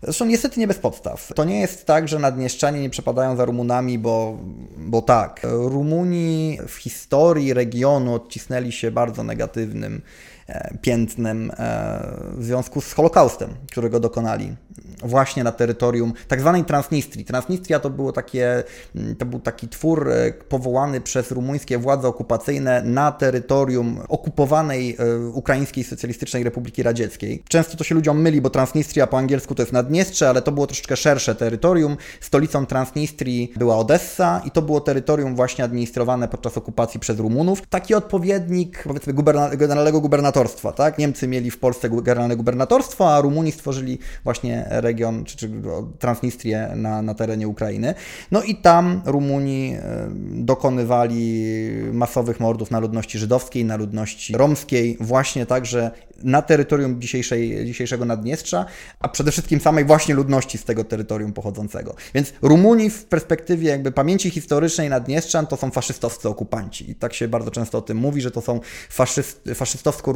Zresztą 0.03 0.25
niestety 0.25 0.61
nie 0.61 0.67
bez 0.67 0.79
podstaw. 0.79 1.29
To 1.35 1.45
nie 1.45 1.61
jest 1.61 1.87
tak, 1.87 2.09
że 2.09 2.19
Naddnieszczanie 2.19 2.81
nie 2.81 2.91
przepadają 2.91 3.37
za 3.37 3.45
Rumunami, 3.45 3.99
bo, 3.99 4.39
bo 4.77 5.03
tak. 5.03 5.41
Rumuni 5.45 6.59
w 6.69 6.75
historii 6.75 7.55
regionu 7.55 8.15
odcisnęli 8.15 8.73
się 8.73 8.91
bardzo 8.91 9.23
negatywnym 9.23 10.03
E, 10.53 10.79
piętnem 10.81 11.51
e, 11.51 11.55
w 12.37 12.45
związku 12.45 12.81
z 12.81 12.93
Holokaustem, 12.93 13.51
którego 13.71 14.01
dokonali 14.01 14.57
właśnie 15.03 15.45
na 15.45 15.53
terytorium 15.53 16.13
tak 16.29 16.41
zwanej 16.41 16.65
Transnistrii. 16.65 17.25
Transnistria 17.25 17.81
to, 17.81 17.91
było 17.91 18.13
takie, 18.13 18.63
mm, 18.97 19.17
to 19.17 19.27
był 19.27 19.41
taki 19.41 19.69
twór 19.69 20.11
e, 20.11 20.33
powołany 20.33 21.01
przez 21.01 21.31
rumuńskie 21.31 21.79
władze 21.79 22.09
okupacyjne 22.09 22.83
na 22.83 23.13
terytorium 23.13 24.01
okupowanej 24.09 24.97
Ukraińskiej 25.33 25.85
Socjalistycznej 25.85 26.45
Republiki 26.45 26.83
Radzieckiej. 26.83 27.43
Często 27.49 27.77
to 27.77 27.85
się 27.85 27.95
ludziom 27.95 28.21
myli, 28.21 28.41
bo 28.41 28.51
Transnistria 28.51 29.07
po 29.07 29.19
angielsku 29.19 29.55
to 29.55 29.63
jest 29.63 29.73
Naddniestrze, 29.73 30.29
ale 30.29 30.43
to 30.43 30.53
było 30.53 30.67
troszeczkę 30.67 30.97
szersze 30.97 31.35
terytorium. 31.35 31.97
Stolicą 32.21 32.67
Transnistrii 32.67 33.53
była 33.57 33.77
Odessa 33.77 34.43
i 34.45 34.51
to 34.51 34.63
było 34.63 34.81
terytorium 34.81 35.37
właśnie 35.37 35.65
administrowane 35.65 36.29
podczas 36.29 36.59
okupacji 36.59 37.01
przez 37.01 37.19
Rumunów. 37.19 37.63
Taki 37.67 37.95
odpowiednik, 37.95 38.85
powiedzmy, 38.87 39.13
guberna 39.13 39.57
generalnego 39.57 40.01
gubernatora 40.01 40.42
gubernatorstwa, 40.43 40.73
tak? 40.73 40.99
Niemcy 40.99 41.29
mieli 41.29 41.51
w 41.51 41.59
Polsce 41.59 41.91
generalne 41.91 42.37
gubernatorstwo, 42.37 43.15
a 43.15 43.21
Rumuni 43.21 43.53
stworzyli 43.53 43.99
właśnie 44.25 44.67
region, 44.69 45.25
czy, 45.25 45.37
czy 45.37 45.51
Transnistrię 45.99 46.69
na, 46.77 47.03
na 47.03 47.15
terenie 47.15 47.49
Ukrainy. 47.49 47.95
No 48.31 48.43
i 48.43 48.57
tam 48.57 49.03
Rumuni 49.07 49.75
e, 49.75 50.09
dokonywali 50.31 51.45
masowych 51.93 52.41
mordów 52.41 52.71
na 52.71 52.81
ludności 52.81 53.19
żydowskiej, 53.19 53.65
na 53.65 53.77
ludności 53.77 54.37
romskiej, 54.37 54.97
właśnie 55.01 55.47
także 55.47 55.91
na 56.23 56.43
terytorium 56.43 57.01
dzisiejszej, 57.01 57.67
dzisiejszego 57.67 58.05
Naddniestrza, 58.05 58.67
a 59.01 59.09
przede 59.09 59.33
wszystkim 59.33 59.61
samej 59.61 59.85
właśnie 59.85 60.15
ludności 60.15 60.59
z 60.59 60.65
tego 60.65 60.85
terytorium 60.85 61.33
pochodzącego. 61.33 61.95
Więc 62.15 62.33
Rumuni 62.43 62.91
w 62.91 63.05
perspektywie 63.05 63.71
jakby 63.71 63.93
pamięci 63.93 64.31
historycznej 64.31 64.91
Naddniestrzan 64.91 65.47
to 65.47 65.57
są 65.57 65.71
faszystowscy 65.71 66.29
okupanci. 66.29 66.91
I 66.91 66.95
tak 66.95 67.15
się 67.15 67.29
bardzo 67.29 67.51
często 67.51 67.79
o 67.79 67.83
tym 67.83 67.97
mówi, 67.97 68.21
że 68.21 68.31
to 68.31 68.41
są 68.41 68.61
faszyst, 68.91 69.49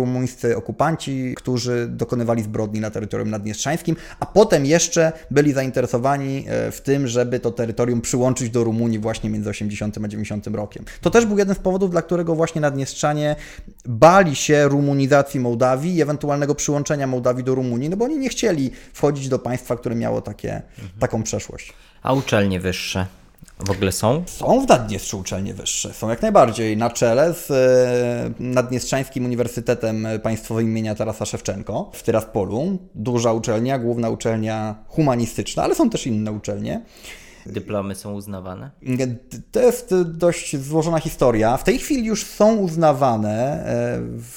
faszystowsko-rumuńscy 0.06 0.56
okupanci, 0.56 1.34
którzy 1.36 1.88
dokonywali 1.90 2.42
zbrodni 2.42 2.80
na 2.80 2.90
terytorium 2.90 3.30
naddniestrzańskim, 3.30 3.96
a 4.20 4.26
potem 4.26 4.66
jeszcze 4.66 5.12
byli 5.30 5.52
zainteresowani 5.52 6.44
e, 6.48 6.70
w 6.70 6.80
tym, 6.80 7.06
żeby 7.06 7.40
to 7.40 7.50
terytorium 7.50 8.00
przyłączyć 8.00 8.50
do 8.50 8.64
Rumunii 8.64 8.98
właśnie 8.98 9.30
między 9.30 9.50
80 9.50 9.98
a 10.04 10.08
90 10.08 10.46
rokiem. 10.46 10.84
To 11.00 11.10
też 11.10 11.26
był 11.26 11.38
jeden 11.38 11.54
z 11.54 11.58
powodów, 11.58 11.90
dla 11.90 12.02
którego 12.02 12.34
właśnie 12.34 12.60
Naddniestrzanie 12.60 13.36
bali 13.84 14.36
się 14.36 14.68
rumunizacji 14.68 15.40
Mołdawii 15.40 15.96
i 15.96 16.02
ewentualnego 16.02 16.54
przyłączenia 16.54 17.06
Mołdawii 17.06 17.44
do 17.44 17.54
Rumunii, 17.54 17.88
no 17.90 17.96
bo 17.96 18.04
oni 18.04 18.18
nie 18.18 18.28
chcieli 18.28 18.70
wchodzić 18.92 19.28
do 19.28 19.38
państwa, 19.38 19.76
które 19.76 19.94
miało 19.94 20.20
takie, 20.20 20.54
mhm. 20.54 20.88
taką 20.98 21.22
przeszłość. 21.22 21.72
A 22.02 22.12
uczelnie 22.12 22.60
wyższe? 22.60 23.06
W 23.58 23.70
ogóle 23.70 23.92
są? 23.92 24.22
Są 24.26 24.66
w 24.66 24.68
Naddniestrzu 24.68 25.18
uczelnie 25.18 25.54
wyższe, 25.54 25.92
są 25.92 26.08
jak 26.08 26.22
najbardziej 26.22 26.76
na 26.76 26.90
czele 26.90 27.34
z 27.34 27.50
e, 27.50 28.30
Naddniestrzańskim 28.42 29.24
Uniwersytetem 29.24 30.06
Państwowym 30.22 30.68
imienia 30.68 30.94
Tarasa 30.94 31.26
Szewczenko 31.26 31.90
w 31.92 32.02
Tyraspolu. 32.02 32.78
Duża 32.94 33.32
uczelnia, 33.32 33.78
główna 33.78 34.10
uczelnia 34.10 34.74
humanistyczna, 34.88 35.62
ale 35.62 35.74
są 35.74 35.90
też 35.90 36.06
inne 36.06 36.32
uczelnie. 36.32 36.82
Dyplomy 37.46 37.94
są 37.94 38.12
uznawane? 38.12 38.70
To 39.52 39.60
jest 39.60 39.94
dość 40.04 40.56
złożona 40.56 40.98
historia. 40.98 41.56
W 41.56 41.64
tej 41.64 41.78
chwili 41.78 42.06
już 42.06 42.24
są 42.24 42.56
uznawane. 42.56 43.64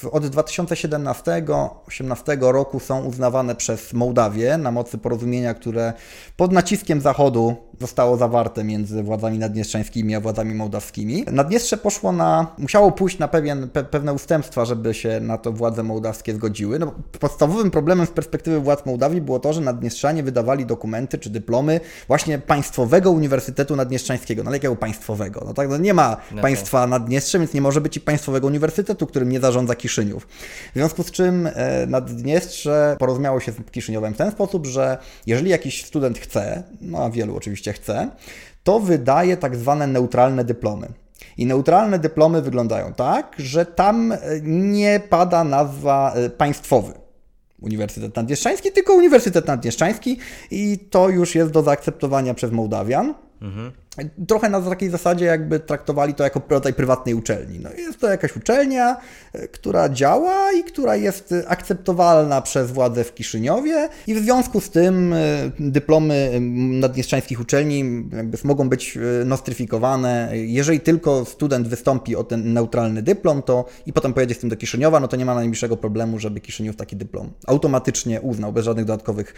e, 0.04 0.10
Od 0.10 0.24
2017-2018 0.24 2.52
roku 2.52 2.80
są 2.80 3.04
uznawane 3.04 3.54
przez 3.54 3.92
Mołdawię 3.92 4.58
na 4.58 4.70
mocy 4.70 4.98
porozumienia, 4.98 5.54
które 5.54 5.92
pod 6.36 6.52
naciskiem 6.52 7.00
Zachodu 7.00 7.56
zostało 7.80 8.16
zawarte 8.16 8.64
między 8.64 9.02
władzami 9.02 9.38
naddniestrzańskimi 9.38 10.14
a 10.14 10.20
władzami 10.20 10.54
mołdawskimi. 10.54 11.24
Naddniestrze 11.32 11.76
poszło 11.76 12.12
na, 12.12 12.46
musiało 12.58 12.92
pójść 12.92 13.18
na 13.18 13.28
pewien, 13.28 13.68
pe, 13.68 13.84
pewne 13.84 14.12
ustępstwa, 14.12 14.64
żeby 14.64 14.94
się 14.94 15.20
na 15.20 15.38
to 15.38 15.52
władze 15.52 15.82
mołdawskie 15.82 16.34
zgodziły. 16.34 16.78
No, 16.78 16.94
podstawowym 17.20 17.70
problemem 17.70 18.06
z 18.06 18.10
perspektywy 18.10 18.60
władz 18.60 18.86
Mołdawii 18.86 19.20
było 19.20 19.38
to, 19.38 19.52
że 19.52 19.60
naddniestrzanie 19.60 20.22
wydawali 20.22 20.66
dokumenty 20.66 21.18
czy 21.18 21.30
dyplomy 21.30 21.80
właśnie 22.08 22.38
państwowego 22.38 23.10
Uniwersytetu 23.10 23.76
Naddniestrzańskiego. 23.76 24.42
No 24.42 24.48
ale 24.48 24.56
jakiego 24.56 24.76
państwowego? 24.76 25.42
No 25.46 25.54
tak, 25.54 25.68
no 25.68 25.76
nie 25.76 25.94
ma 25.94 26.16
No 26.32 26.42
państwa 26.42 26.86
Naddniestrze, 26.86 27.38
więc 27.38 27.54
nie 27.54 27.60
może 27.60 27.80
być 27.80 27.96
i 27.96 28.00
państwowego 28.00 28.46
uniwersytetu, 28.46 29.06
którym 29.06 29.28
nie 29.28 29.40
zarządza 29.40 29.74
Kiszyniów. 29.74 30.26
W 30.70 30.74
związku 30.74 31.02
z 31.02 31.10
czym 31.10 31.46
e, 31.46 31.86
Naddniestrze 31.86 32.96
porozumiało 32.98 33.40
się 33.40 33.52
z 33.52 33.70
Kiszyniowem 33.70 34.14
w 34.14 34.16
ten 34.16 34.30
sposób, 34.30 34.66
że 34.66 34.98
jeżeli 35.26 35.50
jakiś 35.50 35.84
student 35.84 36.18
chce, 36.18 36.62
no 36.80 36.98
a 36.98 37.10
wielu 37.10 37.36
oczywiście 37.36 37.69
chce, 37.72 38.10
to 38.62 38.80
wydaje 38.80 39.36
tak 39.36 39.56
zwane 39.56 39.86
neutralne 39.86 40.44
dyplomy. 40.44 40.88
I 41.36 41.46
neutralne 41.46 41.98
dyplomy 41.98 42.42
wyglądają 42.42 42.92
tak, 42.92 43.34
że 43.38 43.66
tam 43.66 44.12
e, 44.12 44.18
nie 44.42 45.00
pada 45.08 45.44
nazwa 45.44 46.12
e, 46.14 46.30
państwowy. 46.30 46.92
Uniwersytet 47.60 48.16
Naddniestrzański, 48.16 48.72
tylko 48.72 48.94
Uniwersytet 48.94 49.46
Naddniestrzański 49.46 50.18
i 50.50 50.78
to 50.90 51.08
już 51.08 51.34
jest 51.34 51.50
do 51.50 51.62
zaakceptowania 51.62 52.34
przez 52.34 52.52
Mołdawian. 52.52 53.14
Trochę 54.28 54.48
na 54.48 54.60
takiej 54.60 54.90
zasadzie, 54.90 55.24
jakby 55.24 55.60
traktowali 55.60 56.14
to 56.14 56.24
jako 56.24 56.42
rodzaj 56.48 56.74
prywatnej 56.74 57.14
uczelni. 57.14 57.58
No 57.58 57.70
jest 57.78 58.00
to 58.00 58.08
jakaś 58.08 58.36
uczelnia, 58.36 58.96
e, 59.32 59.48
która 59.48 59.88
działa 59.88 60.52
i 60.52 60.64
która 60.64 60.96
jest 60.96 61.34
akceptowalna 61.48 62.42
przez 62.42 62.70
władze 62.70 63.04
w 63.04 63.14
Kiszyniowie 63.14 63.88
i 64.06 64.14
w 64.14 64.18
związku 64.18 64.60
z 64.60 64.70
tym 64.70 65.12
e, 65.12 65.16
dyplomy 65.58 66.38
naddniestrzańskich 66.80 67.40
uczelni 67.40 67.84
jakby 68.16 68.38
mogą 68.44 68.68
być 68.68 68.96
e, 68.96 69.24
nostryfikowane. 69.24 70.30
Jeżeli 70.32 70.80
tylko 70.80 71.24
student 71.24 71.68
wystąpi 71.68 72.16
o 72.16 72.24
ten 72.24 72.52
neutralny 72.52 73.02
dyplom, 73.02 73.42
to 73.42 73.64
i 73.86 73.92
potem 73.92 74.14
pojedzie 74.14 74.34
z 74.34 74.38
tym 74.38 74.50
do 74.50 74.56
Kiszyniowa, 74.56 75.00
no 75.00 75.08
to 75.08 75.16
nie 75.16 75.24
ma 75.24 75.34
najmniejszego 75.34 75.76
problemu, 75.76 76.18
żeby 76.18 76.40
Kiszyniów 76.40 76.76
taki 76.76 76.96
dyplom 76.96 77.32
automatycznie 77.46 78.20
uznał, 78.20 78.52
bez 78.52 78.64
żadnych 78.64 78.86
dodatkowych 78.86 79.34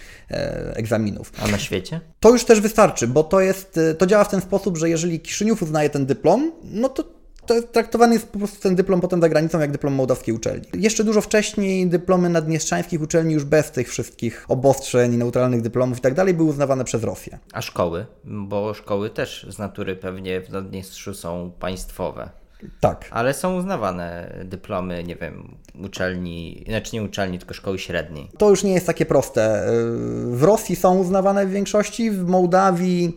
egzaminów. 0.75 1.33
A 1.39 1.49
na 1.49 1.59
świecie? 1.59 2.01
To 2.21 2.31
już 2.31 2.45
też 2.45 2.61
wystarczy, 2.61 3.07
bo 3.07 3.25
to 3.25 3.41
jest, 3.41 3.81
to 3.99 4.07
działa 4.07 4.25
w 4.25 4.29
ten 4.29 4.42
sposób, 4.43 4.79
że 4.79 4.89
jeżeli 4.89 5.21
Kiszyniów 5.21 5.63
uznaje 5.63 5.91
ten 5.91 6.07
dyplom, 6.07 6.53
no 6.65 6.89
to 6.89 7.05
to 7.47 7.63
traktowany 7.63 8.15
jest 8.15 8.29
po 8.29 8.39
prostu 8.39 8.61
ten 8.61 8.77
dyplom 8.77 9.01
potem 9.01 9.21
za 9.21 9.29
granicą 9.29 9.61
jak 9.61 9.73
dyplom 9.73 9.95
mołdawskiej 9.95 10.35
uczelni. 10.35 10.67
Jeszcze 10.75 11.05
dużo 11.05 11.21
wcześniej 11.21 11.87
dyplomy 11.87 12.29
naddniestrzańskich 12.29 13.03
uczelni 13.03 13.35
już 13.35 13.45
bez 13.45 13.71
tych 13.71 13.89
wszystkich 13.89 14.45
obostrzeń, 14.49 15.17
neutralnych 15.17 15.63
dyplomów 15.63 15.99
i 15.99 16.01
tak 16.01 16.15
dalej 16.15 16.35
były 16.35 16.51
uznawane 16.51 16.85
przez 16.85 17.05
Rosję. 17.05 17.39
A 17.53 17.63
szkoły? 17.63 18.07
Bo 18.25 18.75
szkoły 18.75 19.11
też 19.11 19.47
z 19.51 19.59
natury 19.59 19.97
pewnie 19.97 20.41
w 20.41 20.51
Naddniestrzu 20.51 21.15
są 21.15 21.53
państwowe. 21.61 22.31
Tak. 22.81 23.09
Ale 23.11 23.35
są 23.35 23.57
uznawane 23.57 24.35
dyplomy, 24.45 25.05
nie 25.05 25.17
wiem, 25.17 25.57
uczelni, 25.85 26.65
znaczy 26.69 26.97
nie 26.97 27.03
uczelni, 27.03 27.39
tylko 27.39 27.55
szkoły 27.55 27.79
średniej. 27.79 28.29
To 28.39 28.51
już 28.51 28.65
nie 28.65 28.73
jest 28.73 28.87
takie 28.87 29.07
proste. 29.07 29.67
W 30.27 30.43
Rosji 30.43 30.77
są 30.77 30.99
uznawane 30.99 31.47
w 31.47 31.51
większości, 31.51 32.11
w 32.11 32.29
Mołdawii 32.29 33.17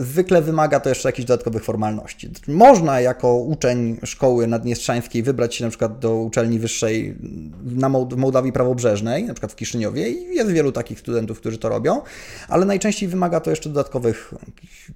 zwykle 0.00 0.42
wymaga 0.42 0.80
to 0.80 0.88
jeszcze 0.88 1.08
jakichś 1.08 1.26
dodatkowych 1.26 1.64
formalności. 1.64 2.30
Można 2.48 3.00
jako 3.00 3.34
uczeń 3.36 4.00
szkoły 4.04 4.46
naddniestrzańskiej 4.46 5.22
wybrać 5.22 5.54
się 5.54 5.64
na 5.64 5.70
przykład 5.70 5.98
do 5.98 6.14
uczelni 6.14 6.58
wyższej 6.58 7.16
na 7.64 7.88
Moł- 7.88 8.14
w 8.14 8.16
Mołdawii 8.16 8.52
prawobrzeżnej, 8.52 9.24
na 9.24 9.34
przykład 9.34 9.52
w 9.52 9.56
Kiszyniowie 9.56 10.10
i 10.10 10.34
jest 10.34 10.50
wielu 10.50 10.72
takich 10.72 11.00
studentów, 11.00 11.40
którzy 11.40 11.58
to 11.58 11.68
robią, 11.68 12.00
ale 12.48 12.64
najczęściej 12.66 13.08
wymaga 13.08 13.40
to 13.40 13.50
jeszcze 13.50 13.68
dodatkowych, 13.68 14.34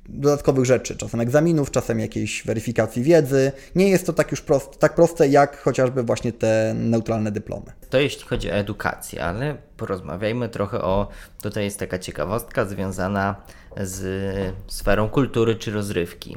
dodatkowych 0.08 0.64
rzeczy, 0.64 0.96
czasem 0.96 1.20
egzaminów, 1.20 1.70
czasem 1.70 2.00
jakiejś 2.00 2.42
weryfikacji 2.46 3.02
wiedzy. 3.02 3.52
Nie 3.74 3.88
jest 3.88 4.06
to 4.06 4.12
tak 4.12 4.30
już 4.30 4.40
prost, 4.40 4.78
tak 4.78 4.94
proste 4.94 5.28
jak 5.28 5.58
chociażby 5.58 6.02
właśnie 6.02 6.32
te 6.32 6.74
neutralne 6.76 7.32
dyplomy. 7.32 7.72
To 7.90 8.00
jeśli 8.00 8.24
chodzi 8.26 8.50
o 8.50 8.54
edukację, 8.54 9.24
ale 9.24 9.56
porozmawiajmy 9.76 10.48
trochę 10.48 10.82
o. 10.82 11.08
Tutaj 11.42 11.64
jest 11.64 11.78
taka 11.78 11.98
ciekawostka 11.98 12.64
związana 12.64 13.36
z 13.76 14.54
sferą 14.66 15.08
kultury 15.08 15.54
czy 15.54 15.70
rozrywki. 15.70 16.36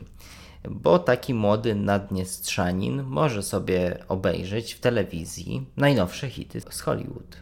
Bo 0.70 1.00
taki 1.00 1.34
młody 1.34 1.76
naddniestrzanin 1.76 3.04
może 3.04 3.44
sobie 3.44 3.98
obejrzeć 4.08 4.74
w 4.74 4.80
telewizji 4.80 5.66
najnowsze 5.78 6.30
hity 6.30 6.62
z 6.70 6.82
Hollywood. 6.82 7.38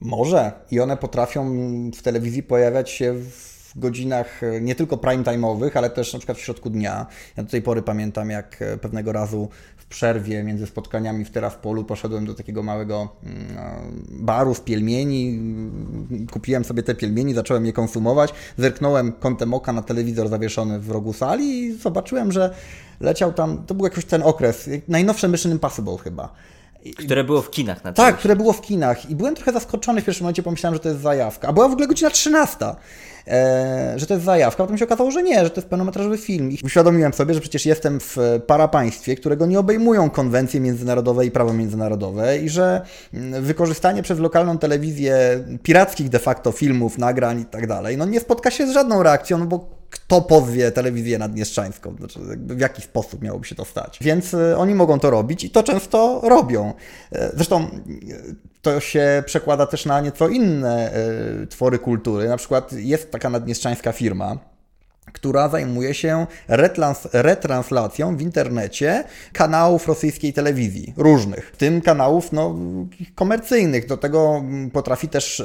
Może. 0.00 0.52
I 0.70 0.80
one 0.80 0.96
potrafią 0.96 1.50
w 1.90 2.02
telewizji 2.02 2.42
pojawiać 2.42 2.90
się 2.90 3.12
w 3.12 3.47
godzinach 3.76 4.42
e, 4.42 4.60
nie 4.60 4.74
tylko 4.74 4.96
prime 4.96 5.24
time'owych, 5.24 5.70
ale 5.74 5.90
też 5.90 6.12
na 6.12 6.18
przykład 6.18 6.38
w 6.38 6.40
środku 6.40 6.70
dnia. 6.70 7.06
Ja 7.36 7.42
do 7.42 7.50
tej 7.50 7.62
pory 7.62 7.82
pamiętam, 7.82 8.30
jak 8.30 8.62
e, 8.62 8.78
pewnego 8.78 9.12
razu 9.12 9.48
w 9.76 9.86
przerwie 9.86 10.42
między 10.42 10.66
spotkaniami 10.66 11.24
w 11.24 11.30
Teraspolu 11.30 11.84
poszedłem 11.84 12.26
do 12.26 12.34
takiego 12.34 12.62
małego 12.62 13.08
mm, 13.24 13.36
baru 14.08 14.54
z 14.54 14.60
pielmieni, 14.60 15.28
mm, 15.28 16.26
kupiłem 16.32 16.64
sobie 16.64 16.82
te 16.82 16.94
pielmieni, 16.94 17.34
zacząłem 17.34 17.66
je 17.66 17.72
konsumować, 17.72 18.34
zerknąłem 18.58 19.12
kątem 19.12 19.54
oka 19.54 19.72
na 19.72 19.82
telewizor 19.82 20.28
zawieszony 20.28 20.80
w 20.80 20.90
rogu 20.90 21.12
sali 21.12 21.62
i 21.62 21.72
zobaczyłem, 21.72 22.32
że 22.32 22.54
leciał 23.00 23.32
tam, 23.32 23.64
to 23.66 23.74
był 23.74 23.84
jakoś 23.84 24.04
ten 24.04 24.22
okres, 24.22 24.70
najnowsze 24.88 25.28
Mission 25.28 25.52
Impossible 25.52 25.96
chyba. 25.98 26.34
Które 26.96 27.24
było 27.24 27.42
w 27.42 27.50
kinach 27.50 27.84
na 27.84 27.92
tak, 27.92 28.16
które 28.16 28.36
było 28.36 28.52
w 28.52 28.60
kinach 28.60 29.10
i 29.10 29.16
byłem 29.16 29.34
trochę 29.34 29.52
zaskoczony 29.52 30.00
w 30.00 30.04
pierwszym 30.04 30.24
momencie, 30.24 30.42
pomyślałem, 30.42 30.74
że 30.74 30.80
to 30.80 30.88
jest 30.88 31.00
zajawka. 31.00 31.48
A 31.48 31.52
była 31.52 31.68
w 31.68 31.72
ogóle 31.72 31.86
godzina 31.86 32.10
13, 32.10 32.66
e, 33.26 33.94
że 33.96 34.06
to 34.06 34.14
jest 34.14 34.26
zajawka, 34.26 34.62
potem 34.62 34.78
się 34.78 34.84
okazało, 34.84 35.10
że 35.10 35.22
nie, 35.22 35.44
że 35.44 35.50
to 35.50 35.56
jest 35.56 35.68
pełnometrażowy 35.68 36.18
film. 36.18 36.52
I 36.52 36.58
uświadomiłem 36.64 37.12
sobie, 37.12 37.34
że 37.34 37.40
przecież 37.40 37.66
jestem 37.66 38.00
w 38.00 38.16
parapaństwie, 38.46 39.16
którego 39.16 39.46
nie 39.46 39.58
obejmują 39.58 40.10
konwencje 40.10 40.60
międzynarodowe 40.60 41.26
i 41.26 41.30
prawo 41.30 41.52
międzynarodowe 41.52 42.38
i 42.38 42.48
że 42.48 42.82
mm, 43.14 43.44
wykorzystanie 43.44 44.02
przez 44.02 44.18
lokalną 44.18 44.58
telewizję 44.58 45.44
pirackich 45.62 46.08
de 46.08 46.18
facto 46.18 46.52
filmów, 46.52 46.98
nagrań 46.98 47.40
i 47.40 47.44
tak 47.44 47.66
dalej, 47.66 47.96
no 47.96 48.06
nie 48.06 48.20
spotka 48.20 48.50
się 48.50 48.66
z 48.66 48.70
żadną 48.70 49.02
reakcją, 49.02 49.38
no 49.38 49.46
bo 49.46 49.77
kto 49.90 50.20
pozwie 50.20 50.72
telewizję 50.72 51.18
naddniestrzańską, 51.18 51.96
znaczy 51.98 52.20
w 52.36 52.60
jaki 52.60 52.82
sposób 52.82 53.22
miałoby 53.22 53.46
się 53.46 53.54
to 53.54 53.64
stać. 53.64 53.98
Więc 54.00 54.34
e, 54.34 54.58
oni 54.58 54.74
mogą 54.74 54.98
to 54.98 55.10
robić 55.10 55.44
i 55.44 55.50
to 55.50 55.62
często 55.62 56.20
robią. 56.24 56.74
E, 57.12 57.30
Zresztą 57.34 57.60
e, 57.60 57.68
to 58.62 58.80
się 58.80 59.22
przekłada 59.26 59.66
też 59.66 59.86
na 59.86 60.00
nieco 60.00 60.28
inne 60.28 60.92
e, 60.92 61.46
twory 61.46 61.78
kultury. 61.78 62.28
Na 62.28 62.36
przykład 62.36 62.72
jest 62.72 63.10
taka 63.10 63.30
naddniestrzańska 63.30 63.92
firma, 63.92 64.38
która 65.12 65.48
zajmuje 65.48 65.94
się 65.94 66.26
retrans 66.48 67.08
retranslacją 67.12 68.16
w 68.16 68.20
internecie 68.20 69.04
kanałów 69.32 69.88
rosyjskiej 69.88 70.32
telewizji, 70.32 70.94
różnych, 70.96 71.50
w 71.54 71.56
tym 71.56 71.80
kanałów 71.80 72.32
no, 72.32 72.56
komercyjnych. 73.14 73.86
Do 73.86 73.96
tego 73.96 74.36
mm, 74.36 74.70
potrafi 74.70 75.08
też 75.08 75.40
e, 75.40 75.44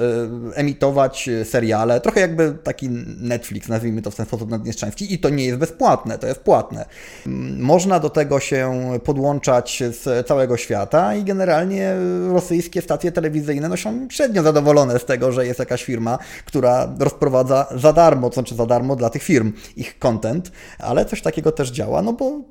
emitować 0.55 1.29
e, 1.29 1.45
seriale, 1.45 2.01
trochę 2.01 2.19
jakby 2.19 2.57
taki 2.63 2.89
Netflix, 3.19 3.67
nazwijmy 3.67 4.01
to 4.01 4.11
w 4.11 4.15
ten 4.15 4.25
sposób 4.25 4.49
naddniestrzański 4.49 5.13
i 5.13 5.19
to 5.19 5.29
nie 5.29 5.45
jest 5.45 5.59
bezpłatne, 5.59 6.17
to 6.17 6.27
jest 6.27 6.39
płatne. 6.39 6.85
Mm, 7.27 7.61
Można 7.61 7.99
do 7.99 8.09
tego 8.09 8.39
się 8.39 8.89
podłączać 9.03 9.83
z 9.91 10.27
całego 10.27 10.57
świata 10.57 11.15
i 11.15 11.23
generalnie 11.23 11.95
rosyjskie 12.31 12.81
stacje 12.81 13.11
telewizyjne 13.11 13.69
no, 13.69 13.77
są 13.77 14.07
średnio 14.09 14.43
zadowolone 14.43 14.99
z 14.99 15.05
tego, 15.05 15.31
że 15.31 15.45
jest 15.45 15.59
jakaś 15.59 15.83
firma, 15.83 16.17
która 16.45 16.93
rozprowadza 16.99 17.67
za 17.75 17.93
darmo, 17.93 18.29
to 18.29 18.33
znaczy 18.33 18.55
za 18.55 18.65
darmo 18.65 18.95
dla 18.95 19.09
tych 19.09 19.23
firm 19.23 19.52
ich 19.75 19.99
content, 19.99 20.51
ale 20.79 21.05
coś 21.05 21.21
takiego 21.21 21.51
też 21.51 21.71
działa, 21.71 22.01
no 22.01 22.13
bo 22.13 22.41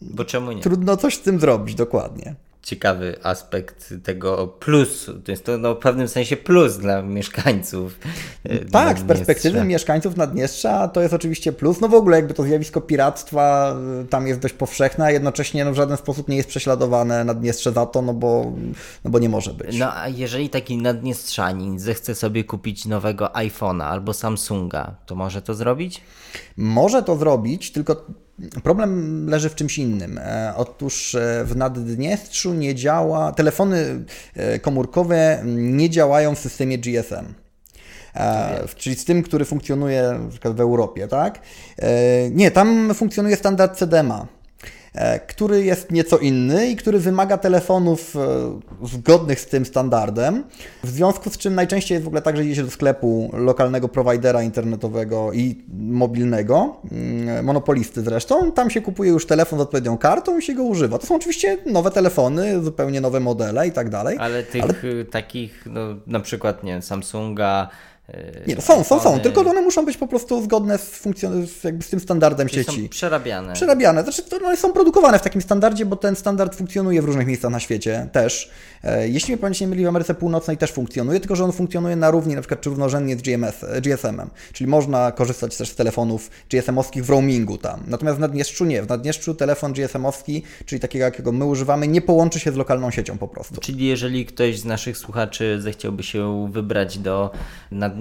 Bo 0.00 0.24
czemu 0.24 0.52
nie? 0.52 0.62
trudno 0.62 0.96
coś 0.96 1.16
z 1.16 1.20
tym 1.20 1.40
zrobić 1.40 1.74
dokładnie. 1.74 2.34
Ciekawy 2.70 3.16
aspekt 3.22 3.94
tego 4.04 4.48
plusu. 4.48 5.20
To 5.20 5.30
jest 5.30 5.44
to 5.44 5.58
no, 5.58 5.74
w 5.74 5.78
pewnym 5.78 6.08
sensie 6.08 6.36
plus 6.36 6.76
dla 6.76 7.02
mieszkańców. 7.02 7.98
E, 8.44 8.58
tak, 8.58 8.98
z 8.98 9.02
perspektywy 9.02 9.64
mieszkańców 9.64 10.16
Naddniestrza 10.16 10.88
to 10.88 11.00
jest 11.00 11.14
oczywiście 11.14 11.52
plus. 11.52 11.80
No 11.80 11.88
w 11.88 11.94
ogóle 11.94 12.16
jakby 12.16 12.34
to 12.34 12.42
zjawisko 12.42 12.80
piractwa 12.80 13.76
e, 14.02 14.04
tam 14.04 14.26
jest 14.26 14.40
dość 14.40 14.54
powszechne, 14.54 15.04
a 15.04 15.10
jednocześnie 15.10 15.64
no, 15.64 15.72
w 15.72 15.74
żaden 15.74 15.96
sposób 15.96 16.28
nie 16.28 16.36
jest 16.36 16.48
prześladowane 16.48 17.24
Naddniestrze 17.24 17.72
za 17.72 17.86
to, 17.86 18.02
no 18.02 18.14
bo, 18.14 18.52
no 19.04 19.10
bo 19.10 19.18
nie 19.18 19.28
może 19.28 19.54
być. 19.54 19.78
No 19.78 19.96
a 19.96 20.08
jeżeli 20.08 20.50
taki 20.50 20.76
Naddniestrzanin 20.76 21.78
zechce 21.78 22.14
sobie 22.14 22.44
kupić 22.44 22.86
nowego 22.86 23.26
iPhone'a 23.26 23.82
albo 23.82 24.12
Samsunga, 24.12 24.94
to 25.06 25.14
może 25.14 25.42
to 25.42 25.54
zrobić? 25.54 26.00
Może 26.56 27.02
to 27.02 27.16
zrobić, 27.16 27.72
tylko 27.72 28.06
Problem 28.62 29.26
leży 29.28 29.48
w 29.50 29.54
czymś 29.54 29.78
innym. 29.78 30.18
E, 30.18 30.52
otóż 30.56 31.14
e, 31.14 31.44
w 31.44 31.56
Naddniestrzu 31.56 32.54
nie 32.54 32.74
działa, 32.74 33.32
telefony 33.32 34.04
e, 34.36 34.58
komórkowe 34.58 35.42
nie 35.44 35.90
działają 35.90 36.34
w 36.34 36.38
systemie 36.38 36.78
GSM. 36.78 37.34
czyli 38.76 38.96
z 38.96 39.04
tym, 39.04 39.22
który 39.22 39.44
funkcjonuje 39.44 40.18
na 40.24 40.30
przykład 40.30 40.56
w 40.56 40.60
Europie, 40.60 41.08
tak? 41.08 41.40
Nie, 42.30 42.50
tam 42.50 42.94
funkcjonuje 42.94 43.36
standard 43.36 43.78
CDMA. 43.78 44.26
E, 44.94 45.20
który 45.20 45.64
jest 45.64 45.90
nieco 45.90 46.18
inny 46.18 46.68
i 46.68 46.76
który 46.76 46.98
wymaga 46.98 47.38
telefonów 47.38 48.16
e, 48.16 48.86
zgodnych 48.86 49.40
z 49.40 49.46
tym 49.46 49.66
standardem, 49.66 50.44
w 50.84 50.90
związku 50.90 51.30
z 51.30 51.38
czym 51.38 51.54
najczęściej 51.54 51.94
jest 51.94 52.04
w 52.04 52.08
ogóle 52.08 52.22
tak, 52.22 52.36
że 52.36 52.44
idzie 52.44 52.54
się 52.54 52.62
do 52.62 52.70
sklepu 52.70 53.30
lokalnego 53.32 53.88
prowajdera 53.88 54.42
internetowego 54.42 55.32
i 55.32 55.64
mobilnego, 55.78 56.76
mm, 56.92 57.44
monopolisty 57.44 58.02
zresztą, 58.02 58.52
tam 58.52 58.70
się 58.70 58.80
kupuje 58.80 59.10
już 59.10 59.26
telefon 59.26 59.58
z 59.58 59.62
odpowiednią 59.62 59.98
kartą 59.98 60.38
i 60.38 60.42
się 60.42 60.54
go 60.54 60.62
używa. 60.62 60.98
To 60.98 61.06
są 61.06 61.14
oczywiście 61.14 61.58
nowe 61.66 61.90
telefony, 61.90 62.62
zupełnie 62.62 63.00
nowe 63.00 63.20
modele 63.20 63.68
i 63.68 63.72
tak 63.72 63.90
dalej. 63.90 64.16
Ale 64.20 64.42
tych 64.42 64.64
ale... 64.64 65.04
takich, 65.04 65.66
no, 65.66 65.80
na 66.06 66.20
przykład, 66.20 66.62
nie 66.62 66.82
Samsunga, 66.82 67.68
nie, 68.46 68.54
no 68.54 68.60
są, 68.60 68.84
są, 68.84 69.00
są, 69.00 69.20
tylko 69.20 69.40
one 69.40 69.62
muszą 69.62 69.84
być 69.84 69.96
po 69.96 70.06
prostu 70.06 70.42
zgodne 70.42 70.78
z, 70.78 71.02
funkcjon- 71.02 71.64
jakby 71.64 71.84
z 71.84 71.88
tym 71.88 72.00
standardem 72.00 72.48
Czyli 72.48 72.64
sieci. 72.64 72.82
Są 72.82 72.88
przerabiane. 72.88 73.52
Przerabiane. 73.52 74.02
Znaczy, 74.02 74.22
to 74.22 74.36
one 74.36 74.56
są 74.56 74.72
produkowane 74.72 75.18
w 75.18 75.22
takim 75.22 75.42
standardzie, 75.42 75.86
bo 75.86 75.96
ten 75.96 76.16
standard 76.16 76.54
funkcjonuje 76.54 77.02
w 77.02 77.04
różnych 77.04 77.26
miejscach 77.26 77.50
na 77.50 77.60
świecie 77.60 78.08
też. 78.12 78.50
E, 78.84 79.08
jeśli 79.08 79.32
mnie 79.32 79.40
pamięć 79.40 79.60
nie 79.60 79.66
myli, 79.66 79.84
w 79.84 79.88
Ameryce 79.88 80.14
Północnej 80.14 80.56
też 80.56 80.72
funkcjonuje, 80.72 81.20
tylko 81.20 81.36
że 81.36 81.44
on 81.44 81.52
funkcjonuje 81.52 81.96
na 81.96 82.10
równi, 82.10 82.34
na 82.34 82.40
przykład 82.40 82.60
czy 82.60 82.70
równorzędnie 82.70 83.16
z 83.16 83.22
GMS, 83.22 83.64
e, 83.64 83.80
GSM-em. 83.80 84.30
Czyli 84.52 84.70
można 84.70 85.12
korzystać 85.12 85.56
też 85.56 85.70
z 85.70 85.74
telefonów 85.74 86.30
GSM-owskich 86.50 87.04
w 87.04 87.10
roamingu 87.10 87.58
tam. 87.58 87.82
Natomiast 87.86 88.18
w 88.18 88.20
Naddniestrzu 88.20 88.64
nie. 88.64 88.82
W 88.82 88.88
Naddniestrzu 88.88 89.34
telefon 89.34 89.72
GSM-owski, 89.72 90.42
czyli 90.66 90.80
takiego, 90.80 91.04
jakiego 91.04 91.32
my 91.32 91.44
używamy, 91.44 91.88
nie 91.88 92.00
połączy 92.00 92.40
się 92.40 92.52
z 92.52 92.56
lokalną 92.56 92.90
siecią 92.90 93.18
po 93.18 93.28
prostu. 93.28 93.60
Czyli 93.60 93.86
jeżeli 93.86 94.26
ktoś 94.26 94.58
z 94.58 94.64
naszych 94.64 94.98
słuchaczy 94.98 95.60
zechciałby 95.60 96.02
się 96.02 96.48
wybrać 96.52 96.98
do 96.98 97.30
Naddniestrza, 97.70 97.99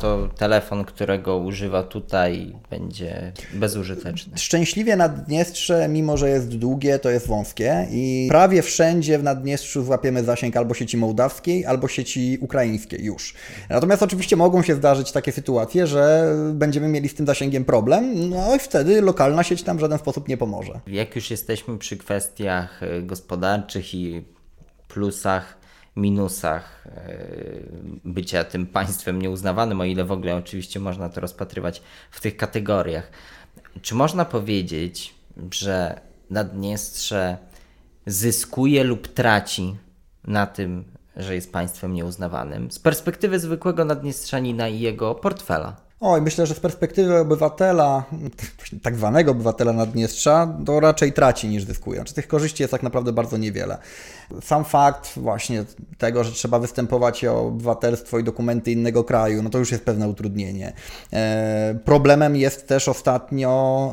to 0.00 0.28
telefon, 0.36 0.84
którego 0.84 1.36
używa 1.36 1.82
tutaj, 1.82 2.52
będzie 2.70 3.32
bezużyteczny. 3.54 4.38
Szczęśliwie 4.38 4.96
Naddniestrze, 4.96 5.88
mimo 5.88 6.16
że 6.16 6.30
jest 6.30 6.56
długie, 6.56 6.98
to 6.98 7.10
jest 7.10 7.26
wąskie 7.26 7.86
i 7.90 8.26
prawie 8.30 8.62
wszędzie 8.62 9.18
w 9.18 9.22
Naddniestrzu 9.22 9.84
złapiemy 9.84 10.24
zasięg 10.24 10.56
albo 10.56 10.74
sieci 10.74 10.96
mołdawskiej, 10.96 11.66
albo 11.66 11.88
sieci 11.88 12.38
ukraińskiej 12.40 13.04
już. 13.04 13.34
Natomiast 13.70 14.02
oczywiście 14.02 14.36
mogą 14.36 14.62
się 14.62 14.74
zdarzyć 14.74 15.12
takie 15.12 15.32
sytuacje, 15.32 15.86
że 15.86 16.34
będziemy 16.54 16.88
mieli 16.88 17.08
z 17.08 17.14
tym 17.14 17.26
zasięgiem 17.26 17.64
problem, 17.64 18.30
no 18.30 18.56
i 18.56 18.58
wtedy 18.58 19.02
lokalna 19.02 19.42
sieć 19.42 19.62
tam 19.62 19.76
w 19.76 19.80
żaden 19.80 19.98
sposób 19.98 20.28
nie 20.28 20.36
pomoże. 20.36 20.80
Jak 20.86 21.16
już 21.16 21.30
jesteśmy 21.30 21.78
przy 21.78 21.96
kwestiach 21.96 22.80
gospodarczych 23.02 23.94
i 23.94 24.24
plusach 24.88 25.58
minusach 25.98 26.86
e, 26.86 27.16
bycia 28.04 28.44
tym 28.44 28.66
państwem 28.66 29.22
nieuznawanym, 29.22 29.80
o 29.80 29.84
ile 29.84 30.04
w 30.04 30.12
ogóle 30.12 30.36
oczywiście 30.36 30.80
można 30.80 31.08
to 31.08 31.20
rozpatrywać 31.20 31.82
w 32.10 32.20
tych 32.20 32.36
kategoriach. 32.36 33.10
Czy 33.82 33.94
można 33.94 34.24
powiedzieć, 34.24 35.14
że 35.50 36.00
Naddniestrze 36.30 37.38
zyskuje 38.06 38.84
lub 38.84 39.08
traci 39.08 39.76
na 40.24 40.46
tym, 40.46 40.84
że 41.16 41.34
jest 41.34 41.52
państwem 41.52 41.94
nieuznawanym 41.94 42.70
z 42.70 42.78
perspektywy 42.78 43.38
zwykłego 43.38 43.84
Naddniestrzanina 43.84 44.68
i 44.68 44.80
jego 44.80 45.14
portfela? 45.14 45.88
Oj, 46.00 46.22
myślę, 46.22 46.46
że 46.46 46.54
z 46.54 46.60
perspektywy 46.60 47.18
obywatela, 47.18 48.04
tak 48.82 48.96
zwanego 48.96 49.30
obywatela 49.30 49.72
Naddniestrza, 49.72 50.56
to 50.66 50.80
raczej 50.80 51.12
traci 51.12 51.48
niż 51.48 51.64
zyskuje. 51.64 51.96
Czy 51.96 52.00
znaczy, 52.00 52.14
tych 52.14 52.28
korzyści 52.28 52.62
jest 52.62 52.70
tak 52.70 52.82
naprawdę 52.82 53.12
bardzo 53.12 53.36
niewiele. 53.36 53.78
Sam 54.42 54.64
fakt 54.64 55.12
właśnie 55.16 55.64
tego, 55.98 56.24
że 56.24 56.32
trzeba 56.32 56.58
występować 56.58 57.24
o 57.24 57.40
obywatelstwo 57.40 58.18
i 58.18 58.24
dokumenty 58.24 58.72
innego 58.72 59.04
kraju, 59.04 59.42
no 59.42 59.50
to 59.50 59.58
już 59.58 59.72
jest 59.72 59.84
pewne 59.84 60.08
utrudnienie. 60.08 60.72
E, 61.12 61.78
problemem 61.84 62.36
jest 62.36 62.68
też 62.68 62.88
ostatnio, 62.88 63.92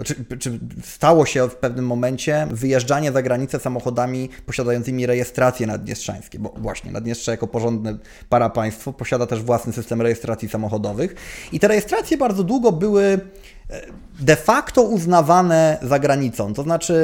e, 0.00 0.04
czy, 0.04 0.24
czy 0.38 0.58
stało 0.82 1.26
się 1.26 1.48
w 1.48 1.56
pewnym 1.56 1.86
momencie 1.86 2.46
wyjeżdżanie 2.50 3.12
za 3.12 3.22
granicę 3.22 3.60
samochodami 3.60 4.28
posiadającymi 4.46 5.06
rejestrację 5.06 5.66
naddniestrzańskie, 5.66 6.38
bo 6.38 6.54
właśnie 6.56 6.92
Naddniestrze 6.92 7.30
jako 7.30 7.46
porządne 7.46 7.98
parapaństwo 8.28 8.92
posiada 8.92 9.26
też 9.26 9.42
własny 9.42 9.72
system 9.72 10.02
rejestracji 10.02 10.48
samochodowych 10.48 11.14
i 11.52 11.60
te 11.60 11.68
rejestracje 11.68 12.18
bardzo 12.18 12.44
długo 12.44 12.72
były 12.72 13.20
de 14.20 14.36
facto 14.36 14.82
uznawane 14.82 15.78
za 15.82 15.98
granicą. 15.98 16.54
To 16.54 16.62
znaczy 16.62 16.94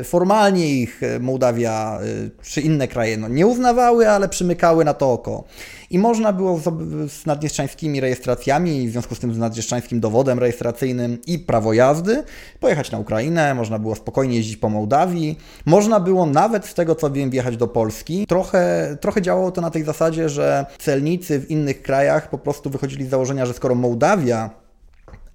e, 0.00 0.04
formalnie 0.04 0.68
ich 0.68 1.02
e, 1.02 1.18
Mołdawia 1.18 1.98
e, 2.02 2.30
czy 2.42 2.60
inne 2.60 2.88
kraje 2.88 3.16
no, 3.16 3.28
nie 3.28 3.46
uznawały, 3.46 4.10
ale 4.10 4.28
przymykały 4.28 4.84
na 4.84 4.94
to 4.94 5.12
oko. 5.12 5.44
I 5.90 5.98
można 5.98 6.32
było 6.32 6.60
z 7.08 7.26
naddniestrzańskimi 7.26 8.00
rejestracjami, 8.00 8.88
w 8.88 8.92
związku 8.92 9.14
z 9.14 9.18
tym 9.18 9.34
z 9.34 9.38
naddniestrzańskim 9.38 10.00
dowodem 10.00 10.38
rejestracyjnym 10.38 11.18
i 11.26 11.38
prawo 11.38 11.72
jazdy, 11.72 12.22
pojechać 12.60 12.90
na 12.90 12.98
Ukrainę, 12.98 13.54
można 13.54 13.78
było 13.78 13.94
spokojnie 13.94 14.36
jeździć 14.36 14.56
po 14.56 14.68
Mołdawii, 14.68 15.38
można 15.66 16.00
było 16.00 16.26
nawet 16.26 16.66
z 16.66 16.74
tego 16.74 16.94
co 16.94 17.10
wiem 17.10 17.30
wjechać 17.30 17.56
do 17.56 17.68
Polski. 17.68 18.26
Trochę, 18.26 18.96
trochę 19.00 19.22
działało 19.22 19.50
to 19.50 19.60
na 19.60 19.70
tej 19.70 19.84
zasadzie, 19.84 20.28
że 20.28 20.66
celnicy 20.78 21.40
w 21.40 21.50
innych 21.50 21.82
krajach 21.82 22.30
po 22.30 22.38
prostu 22.38 22.70
wychodzili 22.70 23.06
z 23.06 23.08
założenia, 23.08 23.46
że 23.46 23.54
skoro 23.54 23.74
Mołdawia 23.74 24.63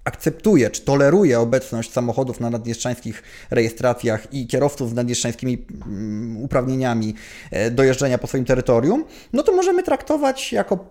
akceptuje 0.04 0.70
czy 0.70 0.82
toleruje 0.82 1.40
obecność 1.40 1.92
samochodów 1.92 2.40
na 2.40 2.50
naddniestrzańskich 2.50 3.22
rejestracjach 3.50 4.34
i 4.34 4.46
kierowców 4.46 4.90
z 4.90 4.94
naddniestrzańskimi 4.94 5.66
mm, 5.86 6.36
uprawnieniami 6.36 7.14
e, 7.50 7.70
do 7.70 7.82
jeżdżenia 7.82 8.18
po 8.18 8.26
swoim 8.26 8.44
terytorium, 8.44 9.04
no 9.32 9.42
to 9.42 9.52
możemy 9.52 9.82
traktować 9.82 10.52
jako 10.52 10.84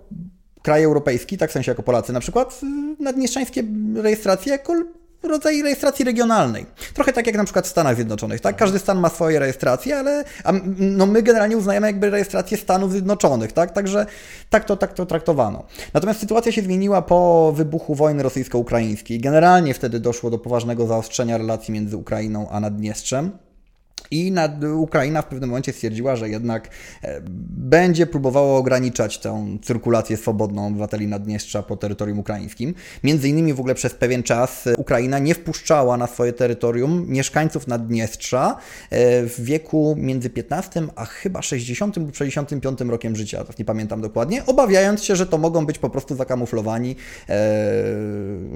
kraj 0.62 0.84
europejski, 0.84 1.38
tak 1.38 1.50
w 1.50 1.54
sensie 1.54 1.72
jako 1.72 1.84
Polacy 1.84 2.14
na 2.14 2.20
przykład, 2.20 2.62
naddniestrzańskie 3.00 3.64
rejestracje 3.96 4.52
jako 4.52 4.74
rodzaj 5.24 5.62
rejestracji 5.62 6.06
regionalnej. 6.06 6.66
Trochę 6.94 7.14
tak 7.14 7.28
jak 7.28 7.36
na 7.36 7.44
przykład 7.44 7.68
w 7.68 7.70
Stanach 7.70 7.96
Zjednoczonych, 7.96 8.42
tak? 8.42 8.56
Każdy 8.56 8.80
stan 8.80 9.00
ma 9.00 9.10
swoje 9.10 9.40
rejestracje, 9.40 9.98
ale 9.98 10.24
a, 10.44 10.54
no 10.78 11.06
my 11.06 11.24
generalnie 11.24 11.58
uznajemy 11.58 11.88
jakby 11.88 12.10
rejestrację 12.10 12.58
Stanów 12.58 12.92
Zjednoczonych, 12.92 13.52
tak? 13.52 13.72
Także 13.72 14.06
tak 14.50 14.66
to, 14.66 14.78
tak 14.78 14.94
to 14.94 15.06
traktowano. 15.06 15.64
Natomiast 15.94 16.20
sytuacja 16.20 16.52
się 16.52 16.62
zmieniła 16.62 17.02
po 17.02 17.52
wybuchu 17.56 17.96
wojny 17.96 18.24
rosyjsko-ukraińskiej. 18.24 19.20
Generalnie 19.20 19.74
wtedy 19.74 20.00
doszło 20.00 20.30
do 20.30 20.38
poważnego 20.38 20.88
zaostrzenia 20.88 21.38
relacji 21.38 21.74
między 21.74 21.98
Ukrainą 21.98 22.50
a 22.50 22.60
Naddniestrzem. 22.60 23.49
I 24.12 24.34
Ukraina 24.76 25.22
w 25.22 25.26
pewnym 25.26 25.50
momencie 25.50 25.74
stwierdziła, 25.74 26.16
że 26.16 26.30
jednak 26.30 26.70
e, 27.04 27.22
będzie 27.50 28.08
próbowała 28.08 28.58
ograniczać 28.58 29.18
tę 29.18 29.58
cyrkulację 29.62 30.18
swobodną 30.18 30.68
obywateli 30.68 31.08
Naddniestrza 31.08 31.64
po 31.64 31.78
terytorium 31.78 32.20
ukraińskim. 32.20 32.74
Między 33.04 33.30
innymi 33.30 33.54
w 33.54 33.60
ogóle 33.60 33.76
przez 33.76 33.94
pewien 33.94 34.24
czas 34.24 34.70
Ukraina 34.78 35.20
nie 35.20 35.36
wpuszczała 35.36 35.98
na 35.98 36.08
swoje 36.08 36.34
terytorium 36.34 37.06
mieszkańców 37.08 37.68
Naddniestrza 37.68 38.58
e, 38.90 39.24
w 39.24 39.44
wieku 39.44 39.96
między 39.98 40.30
15 40.30 40.84
a 40.96 41.06
chyba 41.06 41.42
60 41.42 41.98
lub 41.98 42.16
65 42.16 42.82
rokiem 42.82 43.16
życia, 43.16 43.46
nie 43.60 43.66
pamiętam 43.66 44.02
dokładnie, 44.02 44.46
obawiając 44.46 45.04
się, 45.04 45.16
że 45.16 45.26
to 45.26 45.38
mogą 45.38 45.66
być 45.66 45.80
po 45.80 45.90
prostu 45.90 46.16
zakamuflowani 46.16 46.96
e, 47.30 47.36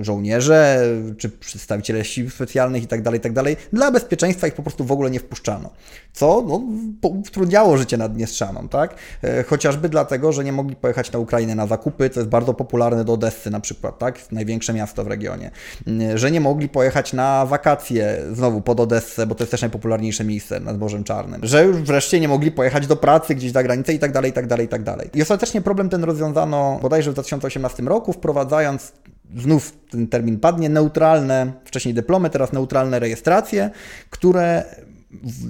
żołnierze 0.02 0.88
czy 1.18 1.30
przedstawiciele 1.30 2.06
sił 2.06 2.30
specjalnych 2.30 2.82
itd., 2.82 3.04
tak 3.04 3.14
itd. 3.14 3.44
Tak 3.44 3.70
Dla 3.74 3.92
bezpieczeństwa 3.92 4.48
ich 4.48 4.54
po 4.54 4.64
prostu 4.64 4.86
w 4.86 4.92
ogóle 4.92 5.12
nie 5.12 5.20
wpuszczano 5.20 5.43
wpuszczano. 5.44 5.70
Co 6.14 6.44
no, 6.48 6.62
utrudniało 7.10 7.78
życie 7.78 7.98
Naddniestrzanom, 7.98 8.70
tak? 8.70 8.96
E, 9.24 9.44
chociażby 9.44 9.90
dlatego, 9.90 10.32
że 10.32 10.44
nie 10.44 10.52
mogli 10.52 10.76
pojechać 10.76 11.12
na 11.12 11.20
Ukrainę 11.20 11.56
na 11.56 11.68
zakupy, 11.68 12.10
co 12.10 12.20
jest 12.20 12.30
bardzo 12.30 12.54
popularne 12.54 13.06
do 13.06 13.14
Odessy 13.14 13.50
na 13.50 13.60
przykład, 13.60 13.98
tak? 13.98 14.32
Największe 14.32 14.74
miasto 14.74 15.04
w 15.04 15.08
regionie. 15.08 15.52
E, 15.88 16.18
że 16.18 16.32
nie 16.32 16.42
mogli 16.42 16.70
pojechać 16.70 17.14
na 17.14 17.46
wakacje 17.46 18.18
znowu 18.34 18.62
pod 18.62 18.80
Odessę, 18.80 19.28
bo 19.28 19.36
to 19.36 19.44
jest 19.44 19.52
też 19.52 19.62
najpopularniejsze 19.62 20.24
miejsce 20.24 20.60
nad 20.60 20.80
Morzem 20.80 21.04
Czarnym. 21.04 21.42
Że 21.44 21.66
już 21.66 21.78
wreszcie 21.78 22.20
nie 22.20 22.28
mogli 22.28 22.52
pojechać 22.52 22.88
do 22.88 22.96
pracy 22.96 23.36
gdzieś 23.36 23.52
za 23.52 23.64
granicę 23.64 23.94
i 23.94 24.00
tak 24.00 24.12
dalej, 24.12 24.32
i 24.32 24.34
tak 24.34 24.48
dalej, 24.48 24.66
i 24.66 24.70
tak 24.70 24.84
dalej. 24.84 25.10
I 25.14 25.22
ostatecznie 25.22 25.62
problem 25.62 25.90
ten 25.90 26.04
rozwiązano 26.04 26.80
bodajże 26.82 27.12
w 27.12 27.14
2018 27.14 27.84
roku, 27.84 28.14
wprowadzając 28.14 28.92
znów 29.38 29.74
ten 29.92 30.08
termin 30.08 30.40
padnie, 30.40 30.70
neutralne, 30.70 31.54
wcześniej 31.66 31.94
dyplomy, 31.94 32.30
teraz 32.30 32.54
neutralne 32.54 33.00
rejestracje, 33.00 33.70
które 34.10 34.64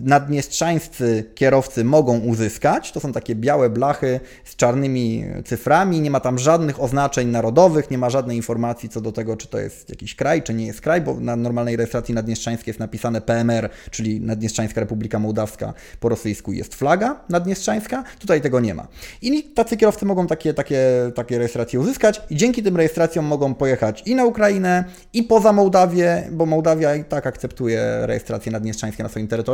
naddniestrzańscy 0.03 1.23
kierowcy 1.35 1.83
mogą 1.83 2.19
uzyskać. 2.19 2.91
To 2.91 2.99
są 2.99 3.11
takie 3.11 3.35
białe 3.35 3.69
blachy 3.69 4.19
z 4.43 4.55
czarnymi 4.55 5.25
cyframi, 5.45 6.01
nie 6.01 6.11
ma 6.11 6.19
tam 6.19 6.39
żadnych 6.39 6.81
oznaczeń 6.81 7.27
narodowych, 7.27 7.91
nie 7.91 7.97
ma 7.97 8.09
żadnej 8.09 8.37
informacji 8.37 8.89
co 8.89 9.01
do 9.01 9.11
tego, 9.11 9.37
czy 9.37 9.47
to 9.47 9.59
jest 9.59 9.89
jakiś 9.89 10.15
kraj, 10.15 10.43
czy 10.43 10.53
nie 10.53 10.65
jest 10.65 10.81
kraj, 10.81 11.01
bo 11.01 11.19
na 11.19 11.35
normalnej 11.35 11.75
rejestracji 11.75 12.13
naddniestrzańskiej 12.13 12.69
jest 12.69 12.79
napisane 12.79 13.21
PMR, 13.21 13.69
czyli 13.91 14.21
Naddniestrzańska 14.21 14.81
Republika 14.81 15.19
Mołdawska 15.19 15.73
po 15.99 16.09
rosyjsku 16.09 16.53
jest 16.53 16.75
flaga 16.75 17.21
naddniestrzańska, 17.29 18.03
tutaj 18.19 18.41
tego 18.41 18.59
nie 18.59 18.73
ma. 18.73 18.87
I 19.21 19.43
tacy 19.43 19.77
kierowcy 19.77 20.05
mogą 20.05 20.27
takie, 20.27 20.53
takie, 20.53 21.11
takie 21.15 21.37
rejestracje 21.37 21.79
uzyskać 21.79 22.21
i 22.29 22.35
dzięki 22.35 22.63
tym 22.63 22.77
rejestracjom 22.77 23.25
mogą 23.25 23.53
pojechać 23.53 24.03
i 24.05 24.15
na 24.15 24.25
Ukrainę, 24.25 24.83
i 25.13 25.23
poza 25.23 25.53
Mołdawię, 25.53 26.27
bo 26.31 26.45
Mołdawia 26.45 26.95
i 26.95 27.03
tak 27.03 27.27
akceptuje 27.27 27.99
rejestracje 28.01 28.51
naddniestrzańskie 28.51 29.03
na 29.03 29.09
swoim 29.09 29.27
terytorium 29.27 29.52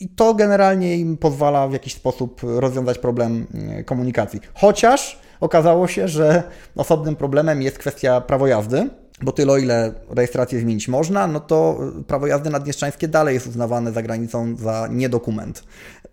i 0.00 0.08
to 0.08 0.34
generalnie 0.34 0.96
im 0.96 1.16
pozwala 1.16 1.68
w 1.68 1.72
jakiś 1.72 1.94
sposób 1.94 2.40
rozwiązać 2.42 2.98
problem 2.98 3.46
mm, 3.54 3.84
komunikacji. 3.84 4.40
Chociaż 4.54 5.20
okazało 5.40 5.88
się, 5.88 6.08
że 6.08 6.42
osobnym 6.76 7.16
problemem 7.16 7.62
jest 7.62 7.78
kwestia 7.78 8.20
prawo 8.20 8.46
jazdy 8.46 8.90
bo 9.22 9.32
tyle 9.32 9.52
o 9.52 9.58
ile 9.58 9.92
rejestrację 10.10 10.60
zmienić 10.60 10.88
można, 10.88 11.26
no 11.26 11.40
to 11.40 11.78
prawo 12.06 12.26
jazdy 12.26 12.50
naddniestrzańskie 12.50 13.08
dalej 13.08 13.34
jest 13.34 13.46
uznawane 13.46 13.92
za 13.92 14.02
granicą 14.02 14.56
za 14.56 14.88
niedokument 14.90 15.64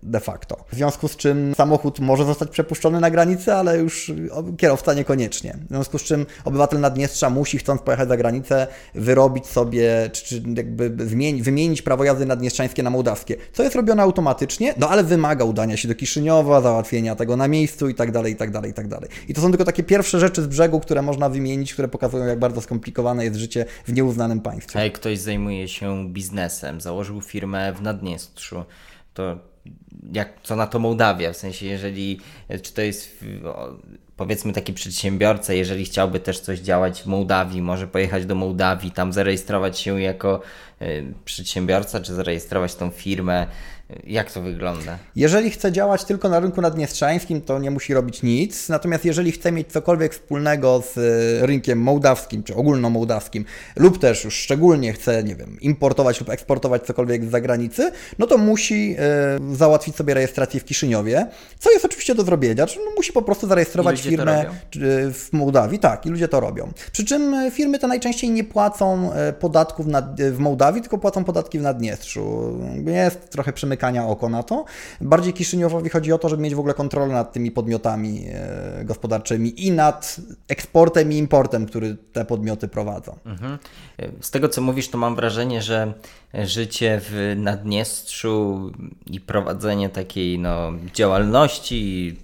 de 0.03 0.19
facto. 0.19 0.65
W 0.71 0.75
związku 0.75 1.07
z 1.07 1.15
czym 1.15 1.55
samochód 1.55 1.99
może 1.99 2.25
zostać 2.25 2.49
przepuszczony 2.49 2.99
na 2.99 3.11
granicę, 3.11 3.55
ale 3.55 3.77
już 3.77 4.11
kierowca 4.57 4.93
niekoniecznie. 4.93 5.57
W 5.65 5.69
związku 5.69 5.97
z 5.97 6.03
czym 6.03 6.25
obywatel 6.45 6.79
Naddniestrza 6.79 7.29
musi, 7.29 7.57
chcąc 7.57 7.81
pojechać 7.81 8.09
za 8.09 8.17
granicę, 8.17 8.67
wyrobić 8.95 9.47
sobie, 9.47 10.09
czy, 10.13 10.25
czy 10.25 10.43
jakby 10.55 11.07
zmienić, 11.07 11.43
wymienić 11.43 11.81
prawo 11.81 12.03
jazdy 12.03 12.25
naddniestrzańskie 12.25 12.83
na 12.83 12.89
mołdawskie, 12.89 13.35
co 13.53 13.63
jest 13.63 13.75
robione 13.75 14.03
automatycznie, 14.03 14.73
no 14.77 14.89
ale 14.89 15.03
wymaga 15.03 15.45
udania 15.45 15.77
się 15.77 15.87
do 15.87 15.95
Kiszyniowa, 15.95 16.61
załatwienia 16.61 17.15
tego 17.15 17.37
na 17.37 17.47
miejscu 17.47 17.89
i 17.89 17.95
tak 17.95 18.11
dalej, 18.11 18.33
i 18.33 18.35
tak 18.35 18.51
dalej, 18.51 18.71
i 18.71 18.73
tak 18.73 18.87
dalej. 18.87 19.09
I 19.27 19.33
to 19.33 19.41
są 19.41 19.49
tylko 19.49 19.65
takie 19.65 19.83
pierwsze 19.83 20.19
rzeczy 20.19 20.41
z 20.41 20.47
brzegu, 20.47 20.79
które 20.79 21.01
można 21.01 21.29
wymienić, 21.29 21.73
które 21.73 21.87
pokazują, 21.87 22.25
jak 22.25 22.39
bardzo 22.39 22.61
skomplikowane 22.61 23.23
jest 23.23 23.35
życie 23.35 23.65
w 23.85 23.93
nieuznanym 23.93 24.41
państwie. 24.41 24.79
A 24.79 24.83
jak 24.83 24.93
ktoś 24.93 25.19
zajmuje 25.19 25.67
się 25.67 26.09
biznesem, 26.13 26.81
założył 26.81 27.21
firmę 27.21 27.73
w 27.73 27.81
Naddniestrzu, 27.81 28.65
to 29.13 29.48
jak, 30.13 30.33
co 30.43 30.55
na 30.55 30.67
to 30.67 30.79
Mołdawia, 30.79 31.33
w 31.33 31.37
sensie 31.37 31.65
jeżeli, 31.65 32.19
czy 32.61 32.73
to 32.73 32.81
jest 32.81 33.25
powiedzmy 34.17 34.53
taki 34.53 34.73
przedsiębiorca, 34.73 35.53
jeżeli 35.53 35.85
chciałby 35.85 36.19
też 36.19 36.39
coś 36.39 36.59
działać 36.59 37.01
w 37.01 37.05
Mołdawii, 37.05 37.61
może 37.61 37.87
pojechać 37.87 38.25
do 38.25 38.35
Mołdawii, 38.35 38.91
tam 38.91 39.13
zarejestrować 39.13 39.79
się 39.79 40.01
jako 40.01 40.41
y, 40.81 41.13
przedsiębiorca, 41.25 41.99
czy 41.99 42.13
zarejestrować 42.13 42.75
tą 42.75 42.89
firmę, 42.89 43.47
jak 44.03 44.31
to 44.31 44.41
wygląda? 44.41 44.97
Jeżeli 45.15 45.51
chce 45.51 45.71
działać 45.71 46.03
tylko 46.03 46.29
na 46.29 46.39
rynku 46.39 46.61
naddniestrzańskim, 46.61 47.41
to 47.41 47.59
nie 47.59 47.71
musi 47.71 47.93
robić 47.93 48.23
nic. 48.23 48.69
Natomiast 48.69 49.05
jeżeli 49.05 49.31
chce 49.31 49.51
mieć 49.51 49.67
cokolwiek 49.67 50.13
wspólnego 50.13 50.83
z 50.93 50.97
e, 50.97 51.45
rynkiem 51.47 51.81
mołdawskim 51.81 52.43
czy 52.43 52.55
ogólnomołdawskim, 52.55 53.45
lub 53.75 53.99
też 53.99 54.23
już 54.23 54.35
szczególnie 54.35 54.93
chce, 54.93 55.23
nie 55.23 55.35
wiem, 55.35 55.57
importować 55.61 56.19
lub 56.19 56.29
eksportować 56.29 56.83
cokolwiek 56.83 57.25
z 57.25 57.29
zagranicy, 57.29 57.91
no 58.19 58.27
to 58.27 58.37
musi 58.37 58.95
y, 59.51 59.55
załatwić 59.55 59.95
sobie 59.95 60.13
rejestrację 60.13 60.59
w 60.59 60.65
Kiszyniowie, 60.65 61.27
co 61.59 61.71
jest 61.71 61.85
oczywiście 61.85 62.15
do 62.15 62.23
zrobienia. 62.23 62.67
Czyli 62.67 62.85
no, 62.85 62.91
musi 62.97 63.13
po 63.13 63.21
prostu 63.21 63.47
zarejestrować 63.47 64.01
firmę 64.01 64.45
w 65.13 65.27
Mołdawii. 65.31 65.79
Tak, 65.79 66.05
i 66.05 66.09
ludzie 66.09 66.27
to 66.27 66.39
robią. 66.39 66.71
Przy 66.91 67.05
czym 67.05 67.51
firmy 67.51 67.79
te 67.79 67.87
najczęściej 67.87 68.29
nie 68.29 68.43
płacą 68.43 69.11
podatków 69.39 69.85
w 70.17 70.39
Mołdawii, 70.39 70.81
tylko 70.81 70.97
płacą 70.97 71.23
podatki 71.23 71.59
w 71.59 71.61
Naddniestrzu. 71.61 72.53
Jest 72.85 73.29
trochę 73.29 73.53
przemykanie 73.53 73.78
przymykania 73.79 74.07
oko 74.07 74.29
na 74.29 74.43
to. 74.43 74.65
Bardziej 75.01 75.33
Kiszyniowowi 75.33 75.89
chodzi 75.89 76.13
o 76.13 76.17
to, 76.17 76.29
żeby 76.29 76.43
mieć 76.43 76.55
w 76.55 76.59
ogóle 76.59 76.73
kontrolę 76.73 77.13
nad 77.13 77.33
tymi 77.33 77.51
podmiotami 77.51 78.25
e, 78.27 78.85
gospodarczymi 78.85 79.65
i 79.65 79.71
nad 79.71 80.15
eksportem 80.47 81.11
i 81.11 81.17
importem, 81.17 81.65
który 81.65 81.97
te 82.13 82.25
podmioty 82.25 82.67
prowadzą. 82.67 83.17
Mhm. 83.25 83.57
Z 84.21 84.31
tego, 84.31 84.49
co 84.49 84.61
mówisz, 84.61 84.89
to 84.89 84.97
mam 84.97 85.15
wrażenie, 85.15 85.61
że 85.61 85.93
życie 86.33 87.01
w 87.03 87.33
Naddniestrzu 87.37 88.71
i 89.05 89.19
prowadzenie 89.19 89.89
takiej 89.89 90.39
no, 90.39 90.71
działalności 90.93 92.17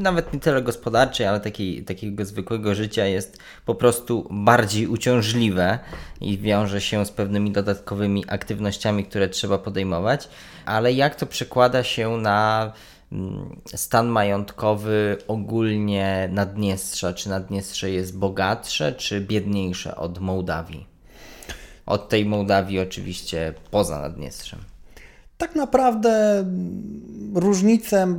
nawet 0.00 0.32
nie 0.32 0.40
tyle 0.40 0.62
gospodarczej, 0.62 1.26
ale 1.26 1.40
takiej, 1.40 1.84
takiego 1.84 2.24
zwykłego 2.24 2.74
życia 2.74 3.06
jest 3.06 3.38
po 3.66 3.74
prostu 3.74 4.28
bardziej 4.30 4.86
uciążliwe 4.86 5.78
i 6.20 6.38
wiąże 6.38 6.80
się 6.80 7.06
z 7.06 7.10
pewnymi 7.10 7.52
dodatkowymi 7.52 8.24
aktywnościami, 8.28 9.04
które 9.04 9.28
trzeba 9.28 9.58
podejmować. 9.58 10.28
Ale 10.66 10.92
jak 10.92 11.14
to 11.14 11.26
przekłada 11.26 11.84
się 11.84 12.16
na 12.16 12.72
mm, 13.12 13.60
stan 13.74 14.08
majątkowy 14.08 15.18
ogólnie 15.28 16.28
Naddniestrza? 16.32 17.12
Czy 17.12 17.28
Naddniestrze 17.28 17.90
jest 17.90 18.18
bogatsze, 18.18 18.92
czy 18.92 19.20
biedniejsze 19.20 19.96
od 19.96 20.18
Mołdawii? 20.18 20.86
Od 21.86 22.08
tej 22.08 22.24
Mołdawii 22.24 22.80
oczywiście 22.80 23.54
poza 23.70 24.00
Naddniestrzem 24.00 24.69
tak 25.40 25.56
naprawdę 25.56 26.44
różnice 27.34 28.14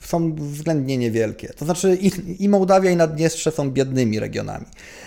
są 0.00 0.34
względnie 0.34 0.98
niewielkie. 0.98 1.48
To 1.48 1.64
znaczy 1.64 1.98
i, 2.00 2.10
i 2.44 2.48
Mołdawia 2.48 2.90
i 2.90 2.96
Naddniestrze 2.96 3.50
są 3.50 3.70
biednymi 3.70 4.20
regionami. 4.20 4.66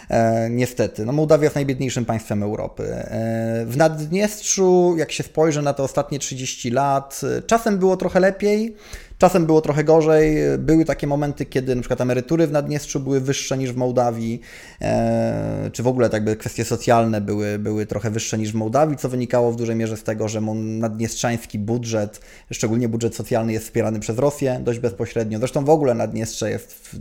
E, 0.10 0.50
niestety. 0.50 1.06
No, 1.06 1.12
Mołdawia 1.12 1.44
jest 1.44 1.56
najbiedniejszym 1.56 2.06
państwem 2.06 2.44
Europy. 2.44 2.84
E, 2.84 3.66
w 3.66 3.78
Naddniestrzu, 3.78 4.96
jak 4.98 5.12
się 5.12 5.24
spojrzy 5.24 5.62
na 5.62 5.74
te 5.74 5.84
ostatnie 5.84 6.20
30 6.20 6.72
lat, 6.72 7.22
czasem 7.48 7.78
było 7.78 7.98
trochę 7.98 8.20
lepiej, 8.20 8.76
Czasem 9.20 9.46
było 9.46 9.62
trochę 9.62 9.84
gorzej. 9.84 10.38
Były 10.58 10.86
takie 10.86 11.08
momenty, 11.08 11.46
kiedy 11.46 11.76
na 11.76 11.82
przykład 11.82 12.02
emerytury 12.02 12.48
w 12.48 12.52
Naddniestrzu 12.52 13.00
były 13.00 13.22
wyższe 13.22 13.58
niż 13.58 13.72
w 13.72 13.76
Mołdawii, 13.76 14.42
e, 14.82 15.70
czy 15.74 15.84
w 15.84 15.88
ogóle 15.88 16.10
tak 16.10 16.24
by 16.24 16.36
kwestie 16.36 16.66
socjalne 16.66 17.22
były, 17.22 17.60
były 17.60 17.86
trochę 17.86 18.10
wyższe 18.12 18.38
niż 18.38 18.52
w 18.52 18.56
Mołdawii, 18.56 18.98
co 18.98 19.10
wynikało 19.10 19.52
w 19.52 19.56
dużej 19.56 19.76
mierze 19.76 19.98
z 19.98 20.04
tego, 20.04 20.28
że 20.28 20.42
naddniestrzański 20.56 21.60
budżet, 21.60 22.22
szczególnie 22.52 22.90
budżet 22.90 23.16
socjalny, 23.16 23.54
jest 23.54 23.66
wspierany 23.66 24.00
przez 24.00 24.18
Rosję 24.18 24.60
dość 24.64 24.80
bezpośrednio. 24.80 25.40
Zresztą 25.40 25.66
w 25.66 25.70
ogóle 25.70 25.94
Naddniestrze 25.94 26.50
jest 26.50 26.74
w, 26.74 26.96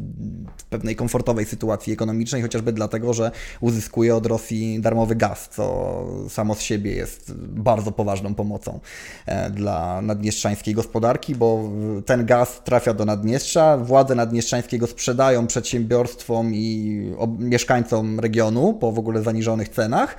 w 0.57 0.65
pewnej 0.65 0.97
komfortowej 0.97 1.45
sytuacji 1.45 1.93
ekonomicznej, 1.93 2.43
chociażby 2.43 2.73
dlatego, 2.73 3.15
że 3.15 3.31
uzyskuje 3.61 4.17
od 4.17 4.27
Rosji 4.27 4.81
darmowy 4.81 5.17
gaz, 5.17 5.49
co 5.49 6.07
samo 6.29 6.55
z 6.55 6.61
siebie 6.61 6.93
jest 6.93 7.33
bardzo 7.37 7.93
poważną 7.93 8.35
pomocą 8.35 8.81
e, 9.27 9.51
dla 9.51 10.03
naddniestrzańskiej 10.03 10.75
gospodarki, 10.75 11.35
bo 11.35 11.71
ten 12.09 12.27
gaz 12.27 12.61
trafia 12.65 12.95
do 12.95 13.05
Naddniestrza, 13.05 13.77
władze 13.77 14.15
naddniestrzańskie 14.15 14.79
go 14.79 14.87
sprzedają 14.87 15.47
przedsiębiorstwom 15.47 16.55
i 16.55 17.03
mieszkańcom 17.39 18.21
regionu 18.21 18.75
po 18.75 18.93
w 18.93 18.99
ogóle 18.99 19.23
zaniżonych 19.23 19.69
cenach 19.69 20.17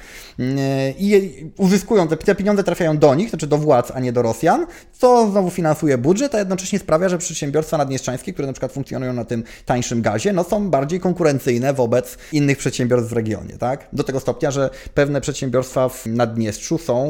i 1.00 1.32
uzyskują, 1.58 2.08
te 2.08 2.36
pieniądze 2.36 2.64
trafiają 2.64 2.98
do 2.98 3.16
nich, 3.16 3.30
znaczy 3.30 3.48
do 3.48 3.58
władz, 3.58 3.92
a 3.96 4.00
nie 4.00 4.12
do 4.12 4.22
Rosjan, 4.22 4.66
co 4.92 5.32
znowu 5.32 5.50
finansuje 5.50 5.98
budżet, 5.98 6.36
a 6.36 6.40
jednocześnie 6.40 6.80
sprawia, 6.80 7.10
że 7.10 7.18
przedsiębiorstwa 7.18 7.78
naddniestrzańskie, 7.78 8.34
które 8.34 8.48
na 8.48 8.54
przykład 8.54 8.72
funkcjonują 8.72 9.14
na 9.14 9.26
tym 9.26 9.44
tańszym 9.66 10.02
gazie, 10.02 10.34
no 10.34 10.44
są 10.44 10.70
bardziej 10.70 11.00
konkurencyjne 11.00 11.74
wobec 11.74 12.18
innych 12.32 12.58
przedsiębiorstw 12.58 13.10
w 13.10 13.14
regionie, 13.14 13.58
tak? 13.58 13.88
Do 13.94 14.04
tego 14.04 14.20
stopnia, 14.20 14.52
że 14.52 14.70
pewne 14.94 15.22
przedsiębiorstwa 15.22 15.90
w 15.90 16.06
Naddniestrzu 16.06 16.78
są 16.78 17.10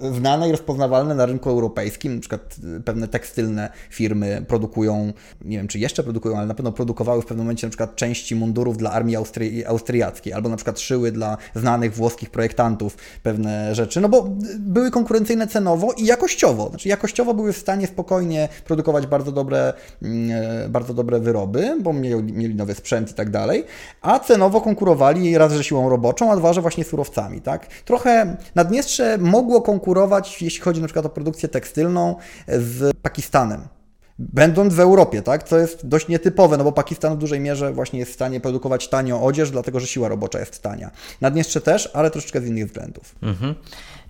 znane 0.00 0.48
i 0.48 0.52
rozpoznawalne 0.52 1.14
na 1.14 1.26
rynku 1.26 1.50
europejskim, 1.50 2.14
na 2.14 2.20
przykład 2.20 2.56
pewne 2.84 3.08
tekstylne 3.08 3.57
firmy 3.90 4.44
produkują, 4.48 5.12
nie 5.44 5.56
wiem 5.56 5.68
czy 5.68 5.78
jeszcze 5.78 6.02
produkują, 6.02 6.36
ale 6.38 6.46
na 6.46 6.54
pewno 6.54 6.72
produkowały 6.72 7.22
w 7.22 7.26
pewnym 7.26 7.46
momencie 7.46 7.66
na 7.66 7.70
przykład 7.70 7.96
części 7.96 8.34
mundurów 8.34 8.76
dla 8.76 8.92
armii 8.92 9.16
Austrii, 9.16 9.66
austriackiej, 9.66 10.32
albo 10.32 10.48
na 10.48 10.56
przykład 10.56 10.80
szyły 10.80 11.12
dla 11.12 11.36
znanych 11.54 11.94
włoskich 11.94 12.30
projektantów 12.30 12.96
pewne 13.22 13.74
rzeczy, 13.74 14.00
no 14.00 14.08
bo 14.08 14.28
były 14.58 14.90
konkurencyjne 14.90 15.46
cenowo 15.46 15.92
i 15.92 16.04
jakościowo. 16.04 16.68
Znaczy 16.68 16.88
jakościowo 16.88 17.34
były 17.34 17.52
w 17.52 17.58
stanie 17.58 17.86
spokojnie 17.86 18.48
produkować 18.64 19.06
bardzo 19.06 19.32
dobre, 19.32 19.72
mm, 20.02 20.30
e, 20.64 20.68
bardzo 20.68 20.94
dobre 20.94 21.20
wyroby, 21.20 21.76
bo 21.80 21.92
mieli, 21.92 22.54
nowy 22.54 22.74
sprzęt 22.74 23.10
i 23.10 23.14
tak 23.14 23.30
dalej, 23.30 23.64
a 24.02 24.18
cenowo 24.18 24.60
konkurowali 24.60 25.38
raz, 25.38 25.52
że 25.52 25.64
siłą 25.64 25.88
roboczą, 25.88 26.32
a 26.32 26.36
dwa, 26.36 26.52
że 26.52 26.60
właśnie 26.60 26.84
surowcami, 26.84 27.40
tak? 27.40 27.66
Trochę 27.84 28.36
Naddniestrze 28.54 29.18
mogło 29.18 29.62
konkurować, 29.62 30.42
jeśli 30.42 30.60
chodzi 30.60 30.80
na 30.80 30.86
przykład 30.86 31.06
o 31.06 31.08
produkcję 31.08 31.48
tekstylną 31.48 32.16
z 32.48 32.96
Pakistanem, 33.02 33.47
Pakistanem. 33.48 33.78
Będąc 34.18 34.74
w 34.74 34.80
Europie, 34.80 35.22
tak, 35.22 35.42
co 35.42 35.58
jest 35.58 35.88
dość 35.88 36.08
nietypowe, 36.08 36.56
no 36.56 36.64
bo 36.64 36.72
Pakistan 36.72 37.16
w 37.16 37.18
dużej 37.18 37.40
mierze 37.40 37.72
właśnie 37.72 37.98
jest 37.98 38.10
w 38.10 38.14
stanie 38.14 38.40
produkować 38.40 38.88
tanio 38.88 39.22
odzież, 39.22 39.50
dlatego 39.50 39.80
że 39.80 39.86
siła 39.86 40.08
robocza 40.08 40.38
jest 40.38 40.62
tania. 40.62 40.90
Naddniestrze 41.20 41.60
też, 41.60 41.90
ale 41.94 42.10
troszeczkę 42.10 42.40
z 42.40 42.46
innych 42.46 42.66
względów. 42.66 43.14
Mhm. 43.22 43.54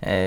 E, 0.03 0.17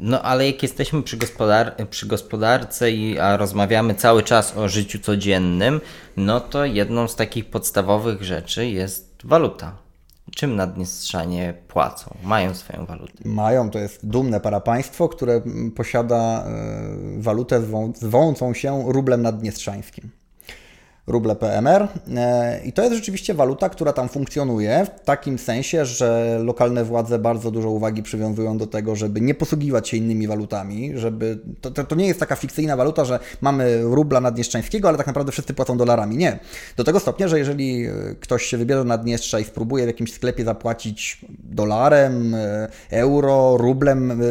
no 0.00 0.22
ale 0.22 0.46
jak 0.46 0.62
jesteśmy 0.62 1.02
przy, 1.02 1.16
gospodar 1.16 1.74
przy 1.90 2.06
gospodarce, 2.06 2.90
i, 2.90 3.18
a 3.18 3.36
rozmawiamy 3.36 3.94
cały 3.94 4.22
czas 4.22 4.56
o 4.56 4.68
życiu 4.68 4.98
codziennym, 4.98 5.80
no 6.16 6.40
to 6.40 6.64
jedną 6.64 7.08
z 7.08 7.16
takich 7.16 7.46
podstawowych 7.46 8.22
rzeczy 8.22 8.66
jest 8.66 9.18
waluta. 9.24 9.87
Czym 10.36 10.56
Naddniestrzanie 10.56 11.54
płacą? 11.68 12.14
Mają 12.24 12.54
swoją 12.54 12.86
walutę? 12.86 13.12
Mają, 13.24 13.70
to 13.70 13.78
jest 13.78 14.06
dumne 14.06 14.40
parapaństwo, 14.40 15.08
które 15.08 15.42
posiada 15.76 16.44
walutę 17.16 17.62
zwą, 17.62 17.92
się 18.54 18.92
rublem 18.92 19.22
naddniestrzańskim 19.22 20.10
ruble 21.08 21.36
PMR 21.36 21.88
e, 22.16 22.60
i 22.64 22.72
to 22.72 22.82
jest 22.82 22.94
rzeczywiście 22.94 23.34
waluta, 23.34 23.68
która 23.68 23.92
tam 23.92 24.08
funkcjonuje 24.08 24.86
w 24.86 25.04
takim 25.04 25.38
sensie, 25.38 25.84
że 25.84 26.38
lokalne 26.44 26.84
władze 26.84 27.18
bardzo 27.18 27.50
dużo 27.50 27.70
uwagi 27.70 28.02
przywiązują 28.02 28.58
do 28.58 28.66
tego, 28.66 28.96
żeby 28.96 29.20
nie 29.20 29.34
posługiwać 29.34 29.88
się 29.88 29.96
innymi 29.96 30.26
walutami, 30.26 30.92
żeby 30.94 31.38
to, 31.60 31.70
to, 31.70 31.84
to 31.84 31.94
nie 31.94 32.06
jest 32.06 32.20
taka 32.20 32.36
fikcyjna 32.36 32.76
waluta, 32.76 33.04
że 33.04 33.18
mamy 33.40 33.82
rubla 33.82 34.20
naddniestrzańskiego, 34.20 34.88
ale 34.88 34.98
tak 34.98 35.06
naprawdę 35.06 35.32
wszyscy 35.32 35.54
płacą 35.54 35.76
dolarami. 35.76 36.16
Nie. 36.16 36.38
Do 36.76 36.84
tego 36.84 37.00
stopnia, 37.00 37.28
że 37.28 37.38
jeżeli 37.38 37.86
e, 37.86 37.92
ktoś 38.20 38.44
się 38.44 38.56
wybierze 38.56 38.84
na 38.84 38.98
Naddniestrza 38.98 39.40
i 39.40 39.44
spróbuje 39.44 39.84
w 39.84 39.86
jakimś 39.86 40.12
sklepie 40.12 40.44
zapłacić 40.44 41.20
dolarem, 41.38 42.34
e, 42.34 42.68
euro, 42.90 43.56
rublem, 43.56 44.22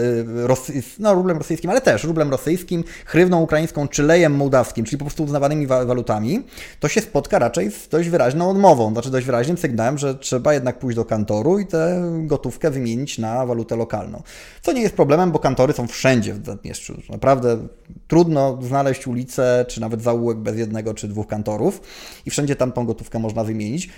no, 1.00 1.14
rublem 1.14 1.38
rosyjskim, 1.38 1.70
ale 1.70 1.82
też 1.82 2.04
rublem 2.04 2.32
rosyjskim, 2.32 2.84
hrywną 3.06 3.42
ukraińską 3.42 3.88
czy 3.88 4.04
lejem 4.04 4.36
mołdawskim, 4.36 4.86
czyli 4.86 4.98
po 4.98 5.06
prostu 5.06 5.24
uznawanymi 5.24 5.68
walutami, 5.68 6.44
to 6.80 6.88
się 6.88 7.02
spotka 7.02 7.40
raczej 7.40 7.72
z 7.72 7.88
dość 7.88 8.10
wyraźną 8.10 8.50
odmową, 8.50 8.92
znaczy 8.92 9.12
dość 9.12 9.26
wyraźnym 9.26 9.58
sygnałem, 9.58 9.98
że 9.98 10.16
trzeba 10.16 10.54
jednak 10.54 10.80
pójść 10.80 10.96
do 10.96 11.06
kantoru 11.06 11.60
i 11.60 11.66
tę 11.66 12.12
gotówkę 12.22 12.72
wymienić 12.72 13.18
na 13.18 13.46
walutę 13.46 13.76
lokalną. 13.76 14.24
Co 14.62 14.72
nie 14.74 14.82
jest 14.82 14.96
problemem, 14.96 15.32
bo 15.32 15.40
kantory 15.40 15.74
są 15.74 15.88
wszędzie 15.88 16.34
w 16.34 16.46
Zadniestrzu. 16.46 17.02
Naprawdę 17.10 17.58
trudno 18.08 18.60
znaleźć 18.62 19.08
ulicę, 19.08 19.66
czy 19.68 19.82
nawet 19.82 20.02
zaułek 20.02 20.38
bez 20.38 20.58
jednego 20.58 20.94
czy 20.94 21.08
dwóch 21.08 21.28
kantorów 21.28 21.82
i 22.26 22.30
wszędzie 22.30 22.56
tam 22.56 22.72
tą 22.72 22.86
gotówkę 22.86 23.20
można 23.20 23.44
wymienić 23.44 23.90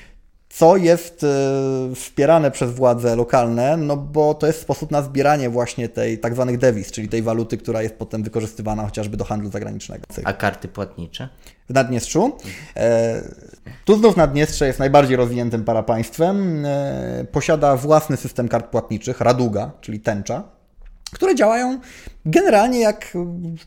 co 0.50 0.78
jest 0.78 1.24
e, 1.24 1.96
wspierane 1.96 2.52
przez 2.52 2.72
władze 2.72 3.16
lokalne, 3.16 3.78
no 3.78 3.98
bo 3.98 4.34
to 4.34 4.48
jest 4.48 4.62
sposób 4.62 4.92
na 4.92 5.02
zbieranie 5.02 5.50
właśnie 5.50 5.90
tej 5.90 6.20
tak 6.20 6.34
zwanych 6.34 6.58
dewiz, 6.58 6.92
czyli 6.92 7.10
tej 7.10 7.22
waluty, 7.22 7.58
która 7.58 7.82
jest 7.82 7.96
potem 7.96 8.24
wykorzystywana 8.24 8.86
chociażby 8.86 9.18
do 9.18 9.24
handlu 9.24 9.52
zagranicznego. 9.52 10.04
A 10.24 10.34
karty 10.34 10.68
płatnicze? 10.68 11.30
W 11.70 11.74
Naddniestrzu. 11.74 12.38
E, 12.76 13.22
tu 13.86 13.98
znów 13.98 14.18
Naddniestrze 14.18 14.68
jest 14.68 14.80
najbardziej 14.80 15.18
rozwiniętym 15.18 15.64
parapaństwem. 15.64 16.66
E, 16.66 17.26
posiada 17.32 17.76
własny 17.76 18.18
system 18.18 18.48
kart 18.48 18.68
płatniczych, 18.68 19.22
Raduga, 19.22 19.72
czyli 19.82 20.00
tęcza, 20.00 20.44
które 21.14 21.36
działają 21.36 21.80
generalnie 22.26 22.80
jak 22.80 23.18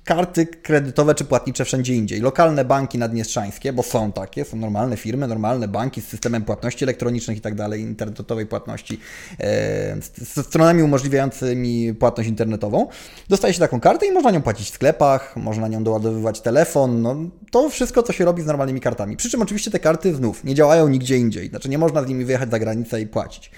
karty 0.05 0.47
kredytowe 0.47 1.15
czy 1.15 1.25
płatnicze 1.25 1.65
wszędzie 1.65 1.95
indziej. 1.95 2.21
Lokalne 2.21 2.65
banki 2.65 2.99
naddniestrzańskie, 2.99 3.73
bo 3.73 3.83
są 3.83 4.13
takie, 4.13 4.45
są 4.45 4.57
normalne 4.57 4.97
firmy, 4.97 5.27
normalne 5.27 5.69
banki 5.69 6.01
z 6.01 6.09
systemem 6.09 6.45
płatności 6.45 6.85
elektronicznych 6.85 7.37
i 7.39 7.41
tak 7.41 7.55
dalej, 7.55 7.81
internetowej 7.81 8.47
płatności, 8.47 9.01
e, 9.41 9.97
z 10.19 10.47
stronami 10.47 10.83
umożliwiającymi 10.83 11.95
płatność 11.95 12.29
internetową. 12.29 12.89
Dostaje 13.29 13.55
się 13.55 13.61
taką 13.61 13.81
kartę 13.81 14.07
i 14.07 14.13
można 14.13 14.31
nią 14.31 14.43
płacić 14.43 14.71
w 14.71 14.75
sklepach, 14.75 15.37
można 15.37 15.69
nią 15.69 15.85
doładowywać 15.85 16.41
telefon, 16.41 17.03
no, 17.03 17.17
to 17.51 17.71
wszystko, 17.71 18.03
co 18.03 18.13
się 18.13 18.25
robi 18.25 18.43
z 18.43 18.47
normalnymi 18.47 18.81
kartami. 18.81 19.17
Przy 19.17 19.31
czym 19.31 19.43
oczywiście 19.43 19.71
te 19.71 19.79
karty 19.79 20.15
znów 20.15 20.45
nie 20.45 20.55
działają 20.55 20.89
nigdzie 20.89 21.17
indziej, 21.17 21.49
znaczy 21.49 21.69
nie 21.69 21.79
można 21.79 22.03
z 22.03 22.07
nimi 22.07 22.25
wyjechać 22.25 22.51
za 22.51 22.59
granicę 22.59 23.01
i 23.01 23.07
płacić. 23.07 23.51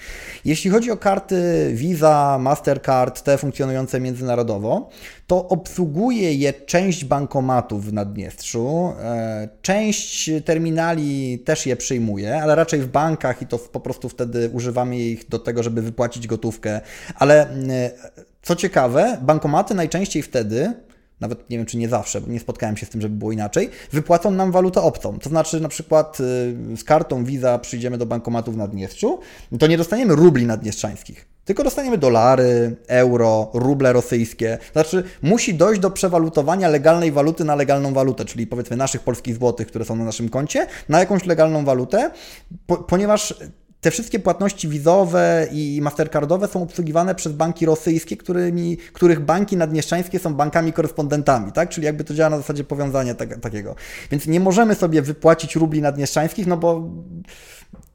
Jeśli 0.45 0.71
chodzi 0.71 0.91
o 0.91 0.97
karty 0.97 1.71
Visa, 1.73 2.37
Mastercard, 2.39 3.21
te 3.21 3.37
funkcjonujące 3.37 3.99
międzynarodowo, 3.99 4.84
to 5.27 5.47
obsługuje 5.47 6.33
je 6.33 6.53
część 6.53 7.05
bankomatów 7.05 7.85
w 7.85 7.93
Naddniestrzu, 7.93 8.93
e, 8.99 9.49
część 9.61 10.31
terminali 10.45 11.39
też 11.39 11.65
je 11.65 11.75
przyjmuje, 11.75 12.41
ale 12.41 12.55
raczej 12.55 12.79
w 12.81 12.87
bankach 12.87 13.41
i 13.41 13.47
to 13.47 13.57
po 13.57 13.79
prostu 13.79 14.09
wtedy 14.09 14.49
używamy 14.53 14.97
ich 14.97 15.29
do 15.29 15.39
tego, 15.39 15.63
żeby 15.63 15.81
wypłacić 15.81 16.27
gotówkę. 16.27 16.81
Ale 17.15 17.49
e, 17.49 17.91
co 18.41 18.55
ciekawe, 18.55 19.17
bankomaty 19.21 19.73
najczęściej 19.73 20.23
wtedy 20.23 20.73
nawet 21.19 21.49
nie 21.49 21.57
wiem 21.57 21.65
czy 21.65 21.77
nie 21.77 21.89
zawsze, 21.89 22.21
bo 22.21 22.31
nie 22.31 22.39
spotkałem 22.39 22.77
się 22.77 22.85
z 22.85 22.89
tym, 22.89 23.01
żeby 23.01 23.15
było 23.15 23.31
inaczej, 23.31 23.69
wypłacą 23.91 24.31
nam 24.31 24.51
walutę 24.51 24.81
obcą. 24.81 25.19
To 25.19 25.29
znaczy 25.29 25.59
na 25.59 25.69
przykład 25.69 26.19
y, 26.19 26.77
z 26.77 26.83
kartą 26.83 27.25
Visa 27.25 27.59
przyjdziemy 27.59 27.97
do 27.97 28.05
bankomatu 28.05 28.51
w 28.51 28.57
Naddniestrzu, 28.57 29.19
to 29.59 29.67
nie 29.67 29.77
dostaniemy 29.77 30.15
rubli 30.15 30.45
naddniestrzańskich, 30.45 31.25
tylko 31.45 31.63
dostaniemy 31.63 31.97
dolary, 31.97 32.75
euro, 32.87 33.49
ruble 33.53 33.93
rosyjskie. 33.93 34.57
Znaczy 34.73 35.03
musi 35.21 35.53
dojść 35.53 35.81
do 35.81 35.91
przewalutowania 35.91 36.69
legalnej 36.69 37.11
waluty 37.11 37.43
na 37.43 37.55
legalną 37.55 37.93
walutę, 37.93 38.25
czyli 38.25 38.47
powiedzmy 38.47 38.77
naszych 38.77 39.01
polskich 39.01 39.35
złotych, 39.35 39.67
które 39.67 39.85
są 39.85 39.95
na 39.95 40.05
naszym 40.05 40.29
koncie, 40.29 40.67
na 40.89 40.99
jakąś 40.99 41.25
legalną 41.25 41.65
walutę, 41.65 42.11
po, 42.67 42.77
ponieważ 42.77 43.33
te 43.85 43.91
wszystkie 43.91 44.19
płatności 44.19 44.67
wizowe 44.67 45.47
i 45.51 45.79
mastercardowe 45.81 46.47
są 46.47 46.63
obsługiwane 46.63 47.15
przez 47.15 47.33
banki 47.33 47.65
rosyjskie, 47.65 48.17
którymi, 48.17 48.77
których 48.77 49.19
banki 49.19 49.57
nadmieszczańskie 49.57 50.19
są 50.19 50.33
bankami 50.33 50.73
korespondentami, 50.73 51.51
tak? 51.51 51.69
Czyli 51.69 51.85
jakby 51.85 52.03
to 52.03 52.13
działa 52.13 52.29
na 52.29 52.37
zasadzie 52.37 52.63
powiązania 52.63 53.15
tak, 53.15 53.39
takiego. 53.39 53.75
Więc 54.11 54.27
nie 54.27 54.39
możemy 54.39 54.75
sobie 54.75 55.01
wypłacić 55.01 55.55
rubli 55.55 55.81
nadmieszczańskich, 55.81 56.47
no 56.47 56.57
bo 56.57 56.89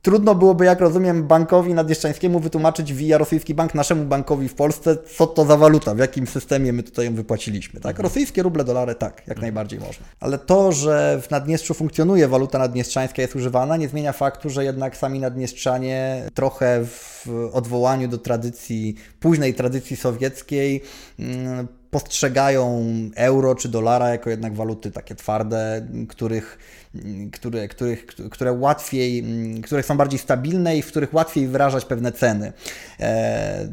trudno 0.03 0.34
byłoby, 0.34 0.64
jak 0.64 0.80
rozumiem, 0.80 1.26
bankowi 1.26 1.74
nadjeżdżańskiemu 1.74 2.40
wytłumaczyć 2.40 2.92
via 2.92 3.18
rosyjski 3.18 3.55
bank 3.55 3.74
naszemu 3.74 4.05
bankowi 4.05 4.48
w 4.48 4.55
Polsce, 4.55 4.96
co 5.16 5.26
to 5.26 5.44
za 5.44 5.57
waluta, 5.57 5.94
w 5.94 5.98
jakim 5.98 6.26
systemie 6.26 6.72
my 6.72 6.82
tutaj 6.82 7.07
ją 7.07 7.14
wypłaciliśmy. 7.14 7.80
Tak? 7.80 7.90
Mhm. 7.90 8.03
Rosyjskie 8.03 8.42
ruble, 8.42 8.64
dolary, 8.64 8.94
tak, 8.94 9.16
jak 9.16 9.28
mhm. 9.28 9.40
najbardziej 9.40 9.80
można. 9.80 10.07
Ale 10.20 10.38
to, 10.38 10.72
że 10.72 11.20
w 11.22 11.30
Naddniestrzu 11.30 11.74
funkcjonuje 11.74 12.28
waluta 12.28 12.59
naddniestrzańska, 12.59 13.22
jest 13.22 13.36
używana, 13.36 13.76
nie 13.76 13.88
zmienia 13.88 14.12
faktu, 14.12 14.51
że 14.51 14.64
jednak 14.64 14.96
sami 14.96 15.20
naddniestrzanie 15.20 16.22
trochę 16.34 16.84
w 16.84 17.26
odwołaniu 17.53 18.09
do 18.09 18.18
tradycji, 18.18 18.94
późnej 19.20 19.55
tradycji 19.55 19.96
sowieckiej, 19.96 20.82
mm, 21.18 21.68
postrzegają 21.90 22.86
euro 23.16 23.55
czy 23.55 23.68
dolara 23.68 24.09
jako 24.09 24.30
jednak 24.30 24.55
waluty 24.55 24.90
takie 24.90 25.14
twarde, 25.14 25.86
których 26.09 26.59
które, 27.32 27.68
których, 27.68 28.07
które 28.07 28.53
łatwiej, 28.53 29.24
które 29.62 29.82
są 29.82 29.97
bardziej 29.97 30.18
stabilne 30.18 30.76
i 30.76 30.82
w 30.82 30.86
których 30.86 31.14
łatwiej 31.14 31.47
wyrażać 31.47 31.84
pewne 31.84 32.12
ceny. 32.12 32.53
E, 33.01 33.68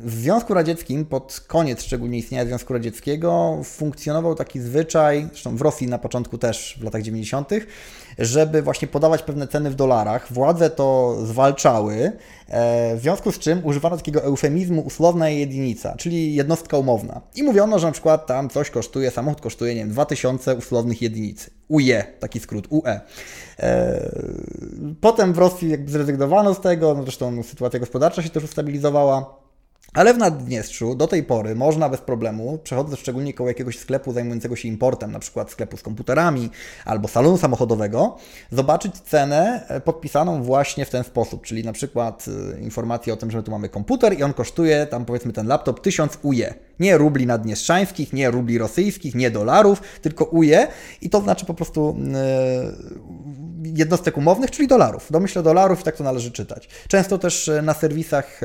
w 0.00 0.14
Związku 0.14 0.54
Radzieckim, 0.54 1.04
pod 1.04 1.44
koniec 1.46 1.82
szczególnie 1.82 2.18
istnienia 2.18 2.44
Związku 2.44 2.72
Radzieckiego, 2.72 3.60
funkcjonował 3.64 4.34
taki 4.34 4.60
zwyczaj, 4.60 5.26
zresztą 5.28 5.56
w 5.56 5.60
Rosji 5.60 5.86
na 5.86 5.98
początku 5.98 6.38
też 6.38 6.78
w 6.80 6.84
latach 6.84 7.02
90., 7.02 7.50
żeby 8.18 8.62
właśnie 8.62 8.88
podawać 8.88 9.22
pewne 9.22 9.48
ceny 9.48 9.70
w 9.70 9.74
dolarach. 9.74 10.32
Władze 10.32 10.70
to 10.70 11.16
zwalczały, 11.24 12.12
e, 12.48 12.96
w 12.96 13.00
związku 13.00 13.32
z 13.32 13.38
czym 13.38 13.64
używano 13.64 13.96
takiego 13.96 14.22
eufemizmu 14.22 14.80
usłowna 14.80 15.28
jedynica, 15.28 15.96
czyli 15.96 16.34
jednostka 16.34 16.78
umowna. 16.78 17.20
I 17.34 17.42
mówiono, 17.42 17.78
że 17.78 17.86
na 17.86 17.92
przykład 17.92 18.26
tam 18.26 18.50
coś 18.50 18.70
kosztuje, 18.70 19.10
samochód 19.10 19.40
kosztuje, 19.40 19.74
nie 19.74 19.80
wiem, 19.80 19.90
2000 19.90 20.54
usłownych 20.54 21.02
jedinic. 21.02 21.50
UE, 21.68 22.04
taki 22.30 22.40
skrót, 22.40 22.66
UE. 22.70 23.00
E, 23.58 24.10
potem 25.00 25.32
w 25.32 25.38
Rosji 25.38 25.70
jakby 25.70 25.90
zrezygnowano 25.90 26.54
z 26.54 26.60
tego, 26.60 26.94
no 26.94 27.02
zresztą 27.02 27.42
sytuacja 27.42 27.80
gospodarcza 27.80 28.22
się 28.22 28.30
też 28.30 28.44
ustabilizowała. 28.44 29.40
Ale 29.94 30.14
w 30.14 30.18
Naddniestrzu 30.18 30.94
do 30.94 31.06
tej 31.06 31.22
pory 31.22 31.54
można 31.54 31.88
bez 31.88 32.00
problemu, 32.00 32.58
przechodząc 32.58 32.98
szczególnie 32.98 33.34
koło 33.34 33.48
jakiegoś 33.48 33.78
sklepu 33.78 34.12
zajmującego 34.12 34.56
się 34.56 34.68
importem, 34.68 35.12
na 35.12 35.18
przykład 35.18 35.50
sklepu 35.50 35.76
z 35.76 35.82
komputerami 35.82 36.50
albo 36.84 37.08
salonu 37.08 37.38
samochodowego, 37.38 38.16
zobaczyć 38.50 38.94
cenę 39.00 39.66
e, 39.68 39.80
podpisaną 39.80 40.42
właśnie 40.42 40.84
w 40.84 40.90
ten 40.90 41.04
sposób, 41.04 41.42
czyli 41.42 41.64
na 41.64 41.72
przykład 41.72 42.26
e, 42.56 42.60
informację 42.60 43.12
o 43.12 43.16
tym, 43.16 43.30
że 43.30 43.42
tu 43.42 43.50
mamy 43.50 43.68
komputer 43.68 44.18
i 44.18 44.22
on 44.22 44.32
kosztuje 44.32 44.86
tam 44.86 45.04
powiedzmy 45.04 45.32
ten 45.32 45.46
laptop 45.46 45.80
1000 45.80 46.18
UE. 46.22 46.54
Nie 46.80 46.98
rubli 46.98 47.26
naddniestrzańskich, 47.26 48.12
nie 48.12 48.30
rubli 48.30 48.58
rosyjskich, 48.58 49.14
nie 49.14 49.30
dolarów, 49.30 49.82
tylko 50.02 50.24
UE 50.24 50.66
i 51.00 51.10
to 51.10 51.20
znaczy 51.20 51.46
po 51.46 51.54
prostu 51.54 51.96
yy, 51.98 53.70
jednostek 53.74 54.16
umownych, 54.16 54.50
czyli 54.50 54.68
dolarów. 54.68 55.06
Domyślę 55.10 55.42
dolarów 55.42 55.80
i 55.80 55.82
tak 55.82 55.96
to 55.96 56.04
należy 56.04 56.32
czytać. 56.32 56.68
Często 56.88 57.18
też 57.18 57.50
na 57.62 57.74
serwisach 57.74 58.40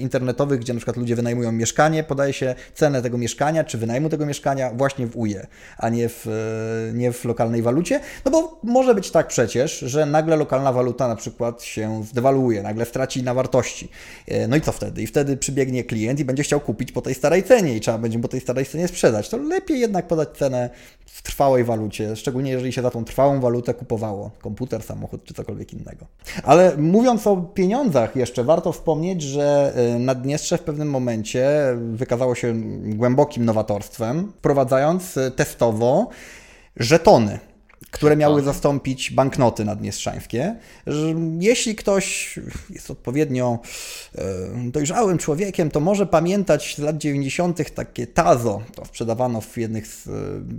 internetowych, 0.00 0.60
gdzie 0.60 0.72
na 0.72 0.78
przykład 0.78 0.96
ludzie 0.96 1.16
wynajmują 1.16 1.52
mieszkanie, 1.52 2.04
podaje 2.04 2.32
się 2.32 2.54
cenę 2.74 3.02
tego 3.02 3.18
mieszkania, 3.18 3.64
czy 3.64 3.78
wynajmu 3.78 4.08
tego 4.08 4.26
mieszkania 4.26 4.70
właśnie 4.74 5.06
w 5.06 5.16
UE, 5.16 5.46
a 5.78 5.88
nie 5.88 6.08
w, 6.08 6.26
e, 6.26 6.92
nie 6.92 7.12
w 7.12 7.24
lokalnej 7.24 7.62
walucie. 7.62 8.00
No 8.24 8.30
bo 8.30 8.60
może 8.62 8.94
być 8.94 9.10
tak 9.10 9.26
przecież, 9.28 9.78
że 9.78 10.06
nagle 10.06 10.36
lokalna 10.36 10.72
waluta 10.72 11.08
na 11.08 11.16
przykład 11.16 11.62
się 11.62 12.04
zdewaluuje, 12.04 12.62
nagle 12.62 12.84
straci 12.84 13.22
na 13.22 13.34
wartości. 13.34 13.88
E, 14.28 14.48
no 14.48 14.56
i 14.56 14.60
co 14.60 14.72
wtedy? 14.72 15.02
I 15.02 15.06
wtedy 15.06 15.36
przybiegnie 15.36 15.84
klient 15.84 16.20
i 16.20 16.24
będzie 16.24 16.42
chciał 16.42 16.60
kupić 16.60 16.92
po 16.92 17.02
tej 17.02 17.14
starej 17.14 17.42
cenie 17.42 17.61
i 17.68 17.80
trzeba 17.80 17.98
będzie 17.98 18.18
po 18.18 18.28
tej 18.28 18.40
starej 18.40 18.66
cenie 18.66 18.88
sprzedać. 18.88 19.28
To 19.28 19.36
lepiej 19.36 19.80
jednak 19.80 20.06
podać 20.06 20.28
cenę 20.36 20.70
w 21.06 21.22
trwałej 21.22 21.64
walucie, 21.64 22.16
szczególnie 22.16 22.50
jeżeli 22.50 22.72
się 22.72 22.82
za 22.82 22.90
tą 22.90 23.04
trwałą 23.04 23.40
walutę 23.40 23.74
kupowało 23.74 24.30
komputer, 24.40 24.82
samochód 24.82 25.24
czy 25.24 25.34
cokolwiek 25.34 25.72
innego. 25.72 26.06
Ale 26.42 26.76
mówiąc 26.76 27.26
o 27.26 27.36
pieniądzach 27.36 28.16
jeszcze, 28.16 28.44
warto 28.44 28.72
wspomnieć, 28.72 29.22
że 29.22 29.72
e, 29.76 29.98
Naddniestrze 29.98 30.58
w 30.58 30.62
pewnym 30.62 30.90
momencie 30.90 31.48
wykazało 31.92 32.34
się 32.34 32.54
głębokim 32.84 33.44
nowatorstwem, 33.44 34.32
wprowadzając 34.38 35.18
testowo 35.36 36.08
żetony 36.76 37.38
które 37.90 38.16
miały 38.16 38.42
zastąpić 38.42 39.10
banknoty 39.10 39.64
naddniestrzańskie. 39.64 40.56
Jeśli 41.40 41.74
ktoś 41.74 42.38
jest 42.70 42.90
odpowiednio 42.90 43.58
e, 44.14 44.22
dojrzałym 44.70 45.18
człowiekiem, 45.18 45.70
to 45.70 45.80
może 45.80 46.06
pamiętać 46.06 46.76
z 46.76 46.78
lat 46.78 46.98
90. 46.98 47.74
takie 47.74 48.06
tazo, 48.06 48.62
to 48.74 48.84
sprzedawano 48.84 49.40
w 49.40 49.56
jednych 49.56 49.86
z, 49.86 50.02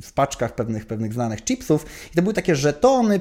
w 0.06 0.14
paczkach 0.14 0.56
pewnych, 0.56 0.86
pewnych 0.86 1.14
znanych 1.14 1.44
chipsów 1.44 1.86
i 2.12 2.16
to 2.16 2.22
były 2.22 2.34
takie 2.34 2.56
żetony 2.56 3.20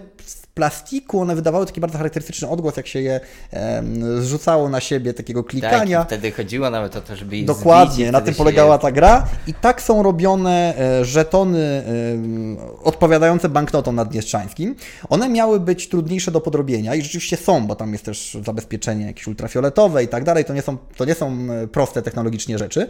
plastiku, 0.54 1.20
one 1.20 1.34
wydawały 1.34 1.66
taki 1.66 1.80
bardzo 1.80 1.98
charakterystyczny 1.98 2.48
odgłos, 2.48 2.76
jak 2.76 2.86
się 2.86 3.00
je 3.00 3.20
um, 3.52 4.22
zrzucało 4.22 4.68
na 4.68 4.80
siebie, 4.80 5.14
takiego 5.14 5.44
klikania. 5.44 5.98
Tak, 5.98 6.08
wtedy 6.08 6.32
chodziło 6.32 6.70
nawet 6.70 6.96
o 6.96 7.00
to, 7.00 7.16
żeby 7.16 7.36
ich 7.36 7.44
Dokładnie, 7.44 8.12
na 8.12 8.20
tym 8.20 8.34
polegała 8.34 8.74
je... 8.74 8.78
ta 8.78 8.92
gra 8.92 9.26
i 9.46 9.54
tak 9.54 9.82
są 9.82 10.02
robione 10.02 10.74
e, 10.78 11.04
żetony 11.04 11.82
odpowiadające 12.82 13.48
banknotom 13.48 13.94
naddniestrzańskim. 13.94 14.76
One 15.08 15.28
miały 15.28 15.60
być 15.60 15.88
trudniejsze 15.88 16.30
do 16.30 16.40
podrobienia 16.40 16.94
i 16.94 17.02
rzeczywiście 17.02 17.36
są, 17.36 17.66
bo 17.66 17.74
tam 17.74 17.92
jest 17.92 18.04
też 18.04 18.38
zabezpieczenie 18.44 19.06
jakieś 19.06 19.26
ultrafioletowe 19.26 20.04
i 20.04 20.08
tak 20.08 20.24
dalej, 20.24 20.44
to 20.44 20.54
nie 20.54 20.62
są, 20.62 20.76
to 20.96 21.04
nie 21.04 21.14
są 21.14 21.38
e, 21.50 21.68
proste 21.68 22.02
technologicznie 22.02 22.58
rzeczy. 22.58 22.88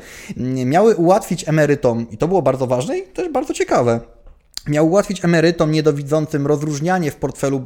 Miały 0.66 0.94
ułatwić 0.94 1.48
emerytom 1.48 2.06
i 2.10 2.16
to 2.16 2.28
było 2.28 2.42
bardzo 2.42 2.66
ważne 2.66 2.98
i 2.98 3.02
też 3.02 3.28
bardzo 3.28 3.54
ciekawe 3.54 4.00
miał 4.68 4.88
ułatwić 4.88 5.24
emerytom 5.24 5.72
niedowidzącym 5.72 6.46
rozróżnianie 6.46 7.10
w 7.10 7.16
portfelu 7.16 7.62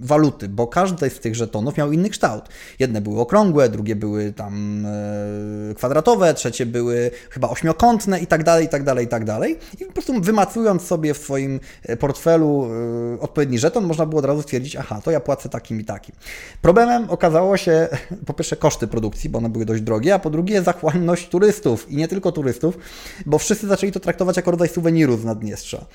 waluty, 0.00 0.48
bo 0.48 0.66
każdy 0.66 1.10
z 1.10 1.20
tych 1.20 1.34
żetonów 1.34 1.76
miał 1.76 1.92
inny 1.92 2.10
kształt. 2.10 2.44
Jedne 2.78 3.00
były 3.00 3.20
okrągłe, 3.20 3.68
drugie 3.68 3.96
były 3.96 4.32
tam 4.32 4.86
e, 4.86 5.74
kwadratowe, 5.74 6.34
trzecie 6.34 6.66
były 6.66 7.10
chyba 7.30 7.48
ośmiokątne 7.48 8.20
i 8.20 8.26
tak 8.26 8.44
dalej, 8.44 8.66
i 8.66 8.68
tak 8.68 8.84
dalej, 8.84 9.06
i 9.06 9.08
tak 9.08 9.24
dalej. 9.24 9.58
I 9.80 9.84
po 9.84 9.92
prostu 9.92 10.20
wymacując 10.20 10.82
sobie 10.82 11.14
w 11.14 11.18
swoim 11.18 11.60
e, 11.82 11.96
portfelu 11.96 12.68
e, 13.16 13.20
odpowiedni 13.20 13.58
żeton, 13.58 13.84
można 13.84 14.06
było 14.06 14.18
od 14.18 14.24
razu 14.24 14.42
stwierdzić, 14.42 14.76
aha, 14.76 15.00
to 15.04 15.10
ja 15.10 15.20
płacę 15.20 15.48
takim 15.48 15.80
i 15.80 15.84
takim. 15.84 16.14
Problemem 16.62 17.10
okazało 17.10 17.56
się 17.56 17.88
po 18.26 18.34
pierwsze 18.34 18.56
koszty 18.56 18.86
produkcji, 18.86 19.30
bo 19.30 19.38
one 19.38 19.48
były 19.48 19.64
dość 19.64 19.82
drogie, 19.82 20.14
a 20.14 20.18
po 20.18 20.30
drugie 20.30 20.62
zachłanność 20.62 21.28
turystów 21.28 21.90
i 21.90 21.96
nie 21.96 22.08
tylko 22.08 22.32
turystów, 22.32 22.78
bo 23.26 23.38
wszyscy 23.38 23.66
zaczęli 23.66 23.92
to 23.92 24.00
traktować 24.00 24.36
jako 24.36 24.50
rodzaj 24.50 24.68
suweniru 24.68 25.16
z 25.16 25.24
Naddniestrza 25.24 25.86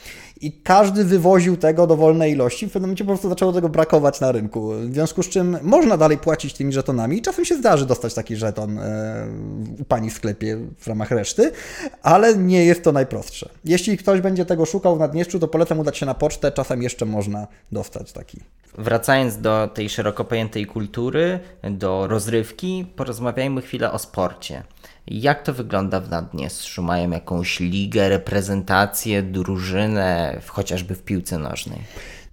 i 0.45 0.51
każdy 0.51 1.03
wywoził 1.03 1.57
tego 1.57 1.87
do 1.87 1.97
wolnej 1.97 2.31
ilości. 2.31 2.67
W 2.67 2.71
pewnym 2.71 2.87
momencie 2.87 3.03
po 3.03 3.07
prostu 3.07 3.29
zaczęło 3.29 3.53
tego 3.53 3.69
brakować 3.69 4.19
na 4.19 4.31
rynku. 4.31 4.71
W 4.71 4.93
związku 4.93 5.23
z 5.23 5.29
czym 5.29 5.57
można 5.61 5.97
dalej 5.97 6.17
płacić 6.17 6.53
tymi 6.53 6.73
żetonami. 6.73 7.21
Czasem 7.21 7.45
się 7.45 7.55
zdarzy 7.55 7.85
dostać 7.85 8.13
taki 8.13 8.35
żeton 8.35 8.79
e, 8.79 9.27
u 9.79 9.83
pani 9.83 10.09
w 10.09 10.13
sklepie 10.13 10.57
w 10.79 10.87
ramach 10.87 11.11
reszty, 11.11 11.51
ale 12.01 12.37
nie 12.37 12.65
jest 12.65 12.83
to 12.83 12.91
najprostsze. 12.91 13.49
Jeśli 13.65 13.97
ktoś 13.97 14.21
będzie 14.21 14.45
tego 14.45 14.65
szukał 14.65 14.95
w 14.95 14.99
Naddniestrzu, 14.99 15.39
to 15.39 15.47
polecam 15.47 15.79
udać 15.79 15.97
się 15.97 16.05
na 16.05 16.13
pocztę. 16.13 16.51
Czasem 16.51 16.83
jeszcze 16.83 17.05
można 17.05 17.47
dostać 17.71 18.11
taki. 18.11 18.39
Wracając 18.77 19.37
do 19.37 19.69
tej 19.73 19.89
szeroko 19.89 20.25
pojętej 20.25 20.65
kultury, 20.65 21.39
do 21.63 22.07
rozrywki, 22.07 22.85
porozmawiajmy 22.95 23.61
chwilę 23.61 23.91
o 23.91 23.99
sporcie. 23.99 24.63
Jak 25.07 25.43
to 25.43 25.53
wygląda 25.53 25.99
w 25.99 26.09
Naddniestrzu? 26.09 26.83
Mają 26.83 27.11
jakąś 27.11 27.59
ligę, 27.59 28.09
reprezentację, 28.09 29.23
drużynę, 29.23 30.41
chociażby 30.45 30.95
w 30.95 31.03
piłce 31.03 31.37
nożnej? 31.37 31.79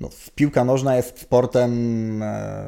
No, 0.00 0.10
piłka 0.34 0.64
nożna 0.64 0.96
jest 0.96 1.20
sportem 1.20 2.22
e, 2.22 2.64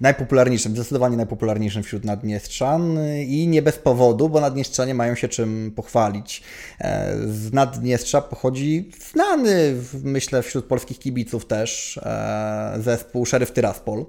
najpopularniejszym, 0.00 0.72
zdecydowanie 0.72 1.16
najpopularniejszym 1.16 1.82
wśród 1.82 2.04
Naddniestrzan 2.04 2.98
i 3.26 3.48
nie 3.48 3.62
bez 3.62 3.78
powodu, 3.78 4.28
bo 4.28 4.40
Naddniestrzanie 4.40 4.94
mają 4.94 5.14
się 5.14 5.28
czym 5.28 5.72
pochwalić. 5.76 6.42
E, 6.80 7.16
z 7.26 7.52
Naddniestrza 7.52 8.20
pochodzi 8.20 8.90
znany, 9.12 9.74
myślę, 10.04 10.42
wśród 10.42 10.64
polskich 10.64 10.98
kibiców 10.98 11.46
też 11.46 11.98
e, 12.02 12.74
zespół 12.80 13.26
Szeryf 13.26 13.52
Tyraspol 13.52 14.06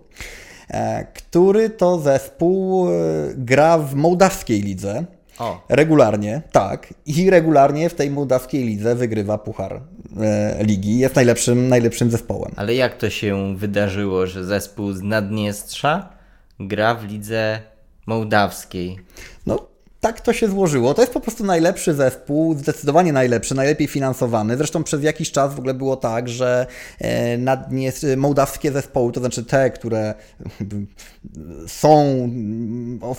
który 1.13 1.69
to 1.69 1.99
zespół 1.99 2.88
gra 3.36 3.77
w 3.77 3.95
mołdawskiej 3.95 4.61
lidze. 4.61 5.05
O. 5.39 5.61
Regularnie, 5.69 6.41
tak. 6.51 6.93
I 7.05 7.29
regularnie 7.29 7.89
w 7.89 7.93
tej 7.93 8.09
mołdawskiej 8.11 8.63
lidze 8.63 8.95
wygrywa 8.95 9.38
puchar 9.38 9.81
e, 10.21 10.63
ligi. 10.63 10.97
Jest 10.97 11.15
najlepszym, 11.15 11.69
najlepszym 11.69 12.11
zespołem. 12.11 12.51
Ale 12.55 12.75
jak 12.75 12.97
to 12.97 13.09
się 13.09 13.57
wydarzyło, 13.57 14.27
że 14.27 14.45
zespół 14.45 14.93
z 14.93 15.01
Naddniestrza 15.01 16.09
gra 16.59 16.95
w 16.95 17.05
lidze 17.05 17.59
mołdawskiej? 18.05 18.99
Tak 20.04 20.22
to 20.22 20.34
się 20.34 20.47
złożyło. 20.49 20.93
To 20.93 21.01
jest 21.01 21.14
po 21.14 21.20
prostu 21.20 21.43
najlepszy 21.43 21.93
zespół, 21.93 22.58
zdecydowanie 22.58 23.14
najlepszy, 23.14 23.56
najlepiej 23.56 23.88
finansowany. 23.88 24.58
Zresztą 24.58 24.84
przez 24.84 25.04
jakiś 25.04 25.32
czas 25.32 25.56
w 25.56 25.60
ogóle 25.60 25.74
było 25.74 25.95
tak, 25.95 26.30
że 26.30 26.66
e, 26.99 27.38
nadnie, 27.38 27.91
mołdawskie 28.18 28.72
zespoły, 28.72 29.12
to 29.12 29.20
znaczy 29.20 29.43
te, 29.43 29.70
które 29.70 30.14
są 31.68 32.30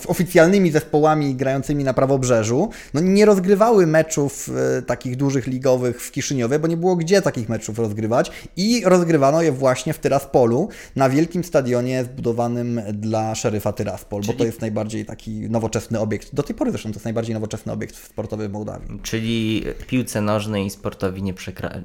oficjalnymi 0.07 0.71
zespołami 0.71 1.35
grającymi 1.35 1.83
na 1.83 1.93
prawobrzeżu, 1.93 2.69
no 2.93 3.01
nie 3.01 3.25
rozgrywały 3.25 3.87
meczów 3.87 4.49
e, 4.77 4.81
takich 4.81 5.15
dużych 5.15 5.47
ligowych 5.47 6.01
w 6.01 6.11
Kiszyniowie, 6.11 6.59
bo 6.59 6.67
nie 6.67 6.77
było 6.77 6.95
gdzie 6.95 7.21
takich 7.21 7.49
meczów 7.49 7.79
rozgrywać 7.79 8.31
i 8.57 8.81
rozgrywano 8.85 9.41
je 9.41 9.51
właśnie 9.51 9.93
w 9.93 9.99
Tyraspolu, 9.99 10.69
na 10.95 11.09
wielkim 11.09 11.43
stadionie 11.43 12.03
zbudowanym 12.03 12.81
dla 12.93 13.35
szeryfa 13.35 13.73
Tyraspol, 13.73 14.21
Czyli... 14.21 14.33
bo 14.33 14.39
to 14.39 14.45
jest 14.45 14.61
najbardziej 14.61 15.05
taki 15.05 15.31
nowoczesny 15.31 15.99
obiekt. 15.99 16.35
Do 16.35 16.43
tej 16.43 16.55
pory 16.55 16.74
zresztą 16.75 16.89
to 16.89 16.95
jest 16.95 17.05
najbardziej 17.05 17.33
nowoczesny 17.33 17.71
obiekt 17.71 17.95
sportowy 17.95 18.49
w 18.49 18.51
Mołdawii. 18.51 18.99
Czyli 19.03 19.63
piłce 19.87 20.21
nożnej 20.21 20.65
i 20.65 20.69
sportowi 20.69 21.23
nie, 21.23 21.33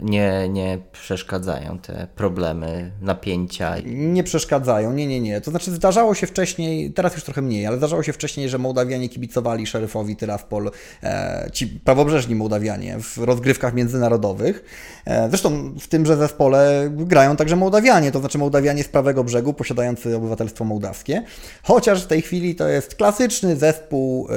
nie, 0.03 0.49
nie 0.49 0.79
przeszkadzają 0.93 1.79
te 1.79 2.07
problemy, 2.17 2.91
napięcia? 3.01 3.75
Nie 3.85 4.25
przeszkadzają, 4.25 4.93
nie, 4.93 5.07
nie, 5.07 5.21
nie. 5.21 5.41
To 5.41 5.51
znaczy 5.51 5.71
zdarzało 5.71 6.15
się 6.15 6.27
wcześniej, 6.27 6.93
teraz 6.93 7.15
już 7.15 7.25
trochę 7.25 7.43
mniej, 7.43 7.67
ale 7.67 7.77
zdarzało 7.77 8.03
się 8.03 8.13
wcześniej, 8.13 8.49
że 8.49 8.59
Mołdawianie 8.59 9.09
kibicowali 9.09 9.67
szeryfowi 9.67 10.17
Tyraspol, 10.17 10.71
e, 11.03 11.49
ci 11.53 11.67
prawobrzeżni 11.67 12.35
Mołdawianie 12.35 12.97
w 13.01 13.19
rozgrywkach 13.19 13.75
międzynarodowych. 13.75 14.65
E, 15.07 15.29
zresztą 15.29 15.75
w 15.81 15.89
tymże 15.89 16.17
zespole 16.17 16.91
grają 16.91 17.37
także 17.37 17.57
Mołdawianie, 17.57 18.13
to 18.13 18.21
znaczy 18.21 18.39
Mołdawianie 18.39 18.85
z 18.85 18.89
prawego 18.89 19.25
brzegu 19.25 19.55
posiadający 19.55 20.17
obywatelstwo 20.17 20.65
mołdawskie. 20.65 21.23
Chociaż 21.63 22.05
w 22.05 22.07
tej 22.07 22.23
chwili 22.23 22.55
to 22.55 22.69
jest 22.69 22.95
klasyczny 22.95 23.57
zespół 23.57 24.29
e, 24.31 24.35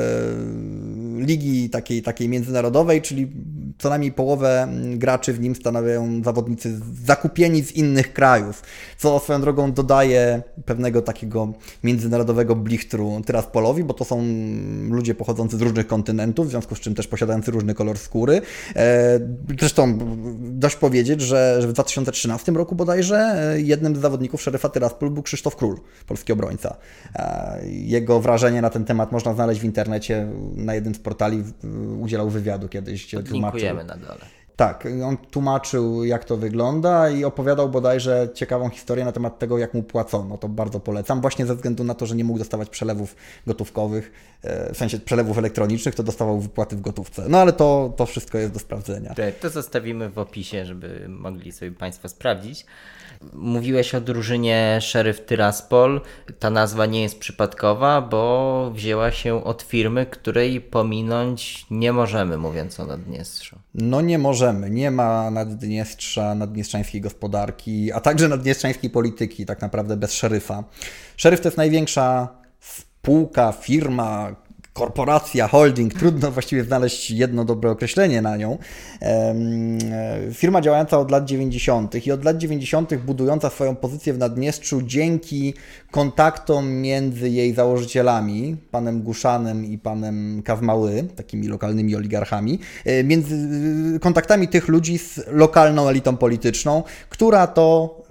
ligi 1.17 1.69
takiej, 1.69 2.01
takiej 2.01 2.29
międzynarodowej, 2.29 3.01
czyli 3.01 3.31
co 3.77 3.89
najmniej 3.89 4.11
połowę 4.11 4.67
graczy 4.95 5.33
w 5.33 5.39
nim 5.39 5.55
stanowią 5.55 6.23
zawodnicy 6.23 6.79
zakupieni 7.05 7.63
z 7.63 7.71
innych 7.71 8.13
krajów, 8.13 8.63
co 8.97 9.19
swoją 9.19 9.41
drogą 9.41 9.71
dodaje 9.71 10.43
pewnego 10.65 11.01
takiego 11.01 11.53
międzynarodowego 11.83 12.55
blichtru 12.55 13.21
Tyraspolowi, 13.25 13.83
bo 13.83 13.93
to 13.93 14.05
są 14.05 14.23
ludzie 14.89 15.15
pochodzący 15.15 15.57
z 15.57 15.61
różnych 15.61 15.87
kontynentów, 15.87 16.47
w 16.47 16.49
związku 16.49 16.75
z 16.75 16.79
czym 16.79 16.95
też 16.95 17.07
posiadający 17.07 17.51
różny 17.51 17.73
kolor 17.73 17.97
skóry. 17.97 18.41
E, 18.75 19.19
zresztą 19.59 19.99
dość 20.39 20.75
powiedzieć, 20.75 21.21
że 21.21 21.59
w 21.61 21.73
2013 21.73 22.51
roku 22.51 22.75
bodajże 22.75 23.17
e, 23.17 23.61
jednym 23.61 23.95
z 23.95 23.99
zawodników 23.99 24.41
szeryfa 24.41 24.69
Tyraspol 24.69 25.09
był 25.09 25.23
Krzysztof 25.23 25.55
Król, 25.55 25.79
polski 26.07 26.33
obrońca. 26.33 26.75
E, 27.15 27.59
jego 27.69 28.19
wrażenie 28.19 28.61
na 28.61 28.69
ten 28.69 28.85
temat 28.85 29.11
można 29.11 29.33
znaleźć 29.33 29.61
w 29.61 29.63
internecie 29.63 30.27
na 30.55 30.75
jednym 30.75 30.95
z 30.95 30.99
portali 30.99 31.43
udzielał 31.99 32.29
wywiadu 32.29 32.67
kiedyś. 32.67 33.13
Linkujemy 33.13 33.83
na 33.83 33.97
dole. 33.97 34.25
Tak, 34.55 34.87
on 35.05 35.17
tłumaczył, 35.17 36.03
jak 36.03 36.25
to 36.25 36.37
wygląda 36.37 37.09
i 37.09 37.23
opowiadał 37.23 37.69
bodajże 37.69 38.29
ciekawą 38.33 38.69
historię 38.69 39.05
na 39.05 39.11
temat 39.11 39.39
tego, 39.39 39.57
jak 39.57 39.73
mu 39.73 39.83
płacono. 39.83 40.37
To 40.37 40.49
bardzo 40.49 40.79
polecam, 40.79 41.21
właśnie 41.21 41.45
ze 41.45 41.55
względu 41.55 41.83
na 41.83 41.93
to, 41.93 42.05
że 42.05 42.15
nie 42.15 42.23
mógł 42.23 42.39
dostawać 42.39 42.69
przelewów 42.69 43.15
gotówkowych, 43.47 44.11
e, 44.41 44.73
w 44.73 44.77
sensie 44.77 44.99
przelewów 44.99 45.37
elektronicznych, 45.37 45.95
to 45.95 46.03
dostawał 46.03 46.39
wypłaty 46.39 46.75
w 46.75 46.81
gotówce. 46.81 47.25
No 47.29 47.37
ale 47.37 47.53
to, 47.53 47.93
to 47.97 48.05
wszystko 48.05 48.37
jest 48.37 48.53
do 48.53 48.59
sprawdzenia. 48.59 49.13
Tak, 49.13 49.39
to 49.39 49.49
zostawimy 49.49 50.09
w 50.09 50.17
opisie, 50.17 50.65
żeby 50.65 51.05
mogli 51.09 51.51
sobie 51.51 51.71
Państwo 51.71 52.09
sprawdzić. 52.09 52.65
Mówiłeś 53.33 53.95
o 53.95 54.01
drużynie 54.01 54.79
Sheriff 54.81 55.25
Tyraspol. 55.25 56.01
Ta 56.39 56.49
nazwa 56.49 56.85
nie 56.85 57.01
jest 57.01 57.19
przypadkowa, 57.19 58.01
bo 58.01 58.71
wzięła 58.75 59.11
się 59.11 59.43
od 59.43 59.61
firmy, 59.61 60.05
której 60.05 60.61
pominąć 60.61 61.65
nie 61.69 61.93
możemy, 61.93 62.37
mówiąc 62.37 62.79
o 62.79 62.85
Naddniestrzu. 62.85 63.59
No 63.73 64.01
nie 64.01 64.19
możemy. 64.19 64.69
Nie 64.69 64.91
ma 64.91 65.31
Naddniestrza, 65.31 66.35
naddniestrzańskiej 66.35 67.01
gospodarki, 67.01 67.91
a 67.91 67.99
także 67.99 68.27
naddniestrzańskiej 68.27 68.89
polityki, 68.89 69.45
tak 69.45 69.61
naprawdę 69.61 69.97
bez 69.97 70.13
szeryfa. 70.13 70.63
Szeryf 71.17 71.41
to 71.41 71.47
jest 71.47 71.57
największa 71.57 72.27
spółka, 73.03 73.51
firma, 73.51 74.35
korporacja, 74.73 75.47
holding, 75.47 75.93
trudno 75.93 76.31
właściwie 76.31 76.63
znaleźć 76.63 77.11
jedno 77.11 77.45
dobre 77.45 77.71
określenie 77.71 78.21
na 78.21 78.37
nią. 78.37 78.57
E, 79.01 79.35
firma 80.33 80.61
działająca 80.61 80.99
od 80.99 81.11
lat 81.11 81.25
90. 81.25 82.07
i 82.07 82.11
od 82.11 82.25
lat 82.25 82.37
90. 82.37 82.95
budująca 82.95 83.49
swoją 83.49 83.75
pozycję 83.75 84.13
w 84.13 84.17
Naddniestrzu 84.17 84.81
dzięki 84.81 85.53
kontaktom 85.91 86.71
między 86.71 87.29
jej 87.29 87.53
założycielami, 87.53 88.57
panem 88.71 89.01
Guszanem 89.01 89.65
i 89.65 89.77
panem 89.77 90.41
Kazmały, 90.45 91.03
takimi 91.15 91.47
lokalnymi 91.47 91.95
oligarchami, 91.95 92.59
e, 92.85 93.03
między 93.03 93.49
kontaktami 93.99 94.47
tych 94.47 94.67
ludzi 94.67 94.97
z 94.97 95.19
lokalną 95.27 95.89
elitą 95.89 96.17
polityczną, 96.17 96.83
która 97.09 97.47
to 97.47 98.03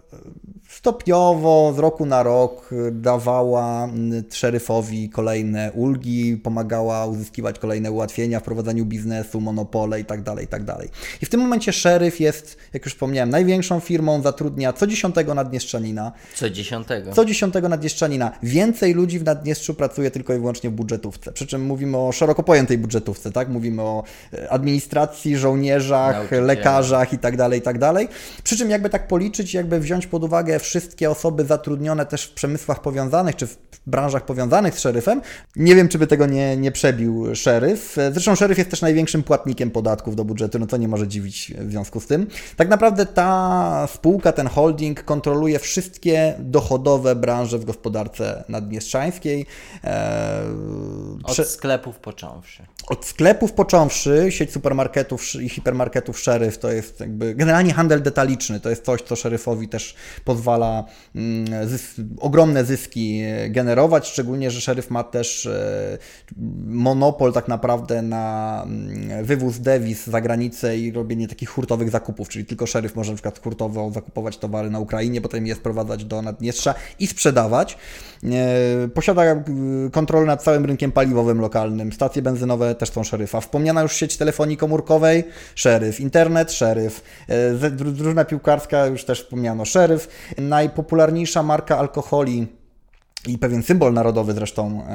stopniowo 0.73 1.73
z 1.77 1.79
roku 1.79 2.07
na 2.07 2.23
rok 2.23 2.71
dawała 2.93 3.89
szeryfowi 4.33 5.11
kolejne 5.11 5.73
ulgi, 5.73 6.37
pomagała 6.37 7.07
uzyskiwać 7.07 7.59
kolejne 7.59 7.91
ułatwienia 7.91 8.41
w 8.41 8.43
prowadzeniu 8.43 8.85
biznesu, 8.85 9.41
monopole 9.41 9.99
itd., 9.99 10.25
tak 10.25 10.41
itd. 10.41 10.75
Tak 10.75 10.89
I 11.23 11.27
w 11.27 11.29
tym 11.29 11.41
momencie 11.41 11.73
szeryf 11.73 12.21
jest, 12.21 12.57
jak 12.73 12.85
już 12.85 12.95
wspomniałem, 12.95 13.31
największą 13.31 13.81
firmą, 13.81 14.23
zatrudnia 14.23 14.73
co 14.73 14.87
dziesiątego 14.87 15.35
Naddnieszczanina. 15.35 16.13
Co 16.35 16.51
dziesiątego? 16.51 17.13
Co 17.13 17.25
dziesiątego 17.25 17.69
Naddnieszczanina. 17.69 18.33
Więcej 18.43 18.95
ludzi 18.95 19.19
w 19.19 19.25
Naddniestrzu 19.25 19.75
pracuje 19.75 20.11
tylko 20.11 20.35
i 20.35 20.39
wyłącznie 20.39 20.71
w 20.71 20.73
budżetówce. 20.73 21.33
Przy 21.33 21.47
czym 21.47 21.67
mówimy 21.67 21.97
o 21.99 22.13
szeroko 22.13 22.43
pojętej 22.43 22.79
budżetówce, 22.79 23.33
tak? 23.33 23.49
Mówimy 23.49 23.83
o 23.83 24.05
e, 24.33 24.53
administracji, 24.53 25.37
żołnierzach, 25.37 26.31
lekarzach 26.31 27.13
itd., 27.13 27.37
tak 27.37 27.55
itd. 27.55 28.07
Przy 28.45 28.57
czym 28.57 28.71
jakby 28.71 28.91
tak 28.91 29.09
policzyć, 29.09 29.55
jakby 29.55 29.81
wziąć 29.81 30.07
pod 30.07 30.25
uwagę 30.25 30.62
wszystkie 30.63 31.11
osoby 31.11 31.45
zatrudnione 31.45 32.07
też 32.07 32.25
w 32.25 32.35
przemysłach 32.35 32.81
powiązanych, 32.83 33.37
czy 33.37 33.47
w 33.47 33.57
branżach 33.87 34.25
powiązanych 34.25 34.75
z 34.75 34.81
szeryfem. 34.81 35.23
Nie 35.57 35.75
wiem, 35.75 35.89
czy 35.89 35.99
by 35.99 36.07
tego 36.07 36.27
nie, 36.27 36.57
nie 36.57 36.73
przebił 36.73 37.35
szeryf. 37.35 37.97
Zresztą 38.13 38.35
szeryf 38.35 38.59
jest 38.59 38.71
też 38.71 38.83
największym 38.83 39.23
płatnikiem 39.23 39.71
podatków 39.71 40.17
do 40.17 40.25
budżetu, 40.25 40.59
no 40.59 40.67
to 40.67 40.77
nie 40.77 40.89
może 40.89 41.09
dziwić 41.09 41.53
w 41.59 41.71
związku 41.71 42.01
z 42.01 42.07
tym. 42.07 42.27
Tak 42.57 42.69
naprawdę 42.69 43.07
ta 43.07 43.89
spółka, 43.95 44.33
ten 44.33 44.47
holding 44.47 45.05
kontroluje 45.05 45.59
wszystkie 45.59 46.35
dochodowe 46.39 47.15
branże 47.15 47.59
w 47.59 47.65
gospodarce 47.65 48.45
naddniestrzańskiej. 48.49 49.47
Eee, 49.85 49.93
Od 51.25 51.33
prze... 51.33 51.45
sklepów 51.45 51.99
począwszy. 51.99 52.67
Od 52.89 53.05
sklepów 53.05 53.53
począwszy, 53.53 54.27
sieć 54.31 54.53
supermarketów 54.53 55.35
i 55.35 55.49
hipermarketów 55.49 56.21
szeryf 56.21 56.59
to 56.59 56.73
jest 56.73 57.01
jakby 57.01 57.35
generalnie 57.35 57.73
handel 57.73 58.03
detaliczny, 58.03 58.61
to 58.61 58.71
jest 58.71 58.85
coś, 58.85 59.03
co 59.03 59.17
szeryfowi 59.17 59.69
też 59.69 59.95
pozwala 60.25 60.85
mm, 61.15 61.69
zys 61.69 61.95
ogromne 62.21 62.65
zyski 62.65 63.23
generować, 63.49 64.09
szczególnie, 64.09 64.51
że 64.51 64.61
szeryf 64.61 64.91
ma 64.91 65.05
też 65.05 65.47
e, 65.47 65.99
monopol 66.67 67.33
tak 67.33 67.49
naprawdę 67.49 68.03
na 68.03 68.63
mm, 68.67 69.25
wywóz 69.25 69.59
dewiz 69.59 70.07
za 70.07 70.21
granicę 70.21 70.79
i 70.79 70.93
robienie 70.93 71.29
takich 71.29 71.49
hurtowych 71.49 71.91
zakupów, 71.91 72.29
czyli 72.29 72.45
tylko 72.45 72.67
szeryf 72.67 72.97
może 72.97 73.13
na 73.13 73.17
przykład 73.17 73.43
hurtowo 73.43 73.91
zakupować 73.91 74.39
towary 74.39 74.71
na 74.71 74.79
Ukrainie, 74.79 75.21
potem 75.21 75.47
je 75.47 75.55
sprowadzać 75.55 76.05
do 76.05 76.23
Naddniestrza 76.23 76.75
i 76.99 77.07
sprzedawać. 77.07 77.79
E, 78.25 78.89
posiada 78.89 79.23
e, 79.23 79.45
kontrolę 79.93 80.27
nad 80.27 80.43
całym 80.43 80.65
rynkiem 80.65 80.93
paliwowym 80.93 81.41
lokalnym, 81.41 81.93
stacje 81.93 82.23
benzynowe 82.23 82.72
też 82.75 82.91
są 82.91 83.05
szeryfa. 83.05 83.41
Wspomniana 83.41 83.83
już 83.83 83.93
sieć 83.93 84.17
telefonii 84.17 84.57
komórkowej, 84.57 85.25
szeryf. 85.55 86.01
Internet, 86.01 86.53
szeryf. 86.53 87.03
E, 87.29 87.71
drużyna 87.71 88.25
piłkarska, 88.25 88.87
już 88.87 89.05
też 89.05 89.23
wspomniano, 89.23 89.65
szeryf. 89.65 90.09
Najpopularniejsza 90.39 91.43
marka 91.43 91.79
alkoholi 91.79 92.47
i 93.29 93.39
pewien 93.39 93.63
symbol 93.63 93.93
narodowy 93.93 94.33
zresztą 94.33 94.87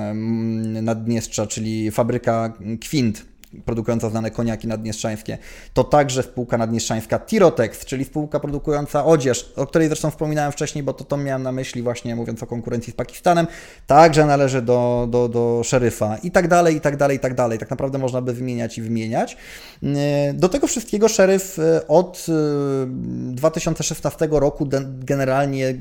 Naddniestrza, 0.81 1.47
czyli 1.47 1.91
fabryka 1.91 2.53
Kwint 2.81 3.25
produkująca 3.65 4.09
znane 4.09 4.31
koniaki 4.31 4.67
naddniestrzańskie, 4.67 5.37
to 5.73 5.83
także 5.83 6.23
spółka 6.23 6.57
naddniestrzańska 6.57 7.19
Tirotex, 7.19 7.85
czyli 7.85 8.05
spółka 8.05 8.39
produkująca 8.39 9.05
odzież, 9.05 9.53
o 9.55 9.67
której 9.67 9.87
zresztą 9.87 10.11
wspominałem 10.11 10.51
wcześniej, 10.51 10.83
bo 10.83 10.93
to, 10.93 11.03
to 11.03 11.17
miałem 11.17 11.43
na 11.43 11.51
myśli 11.51 11.81
właśnie 11.81 12.15
mówiąc 12.15 12.43
o 12.43 12.47
konkurencji 12.47 12.93
z 12.93 12.95
Pakistanem, 12.95 13.47
także 13.87 14.25
należy 14.25 14.61
do, 14.61 15.07
do, 15.11 15.29
do 15.29 15.61
szeryfa 15.63 16.17
i 16.17 16.31
tak 16.31 16.47
dalej, 16.47 16.75
i 16.75 16.81
tak 16.81 16.97
dalej, 16.97 17.17
i 17.17 17.19
tak 17.19 17.33
dalej. 17.33 17.59
Tak 17.59 17.69
naprawdę 17.69 17.97
można 17.97 18.21
by 18.21 18.33
wymieniać 18.33 18.77
i 18.77 18.81
wymieniać. 18.81 19.37
Do 20.33 20.49
tego 20.49 20.67
wszystkiego 20.67 21.07
szeryf 21.07 21.59
e, 21.59 21.87
od 21.87 22.25
2016 22.87 24.25
e, 24.25 24.39
roku 24.39 24.69
generalnie 24.99 25.75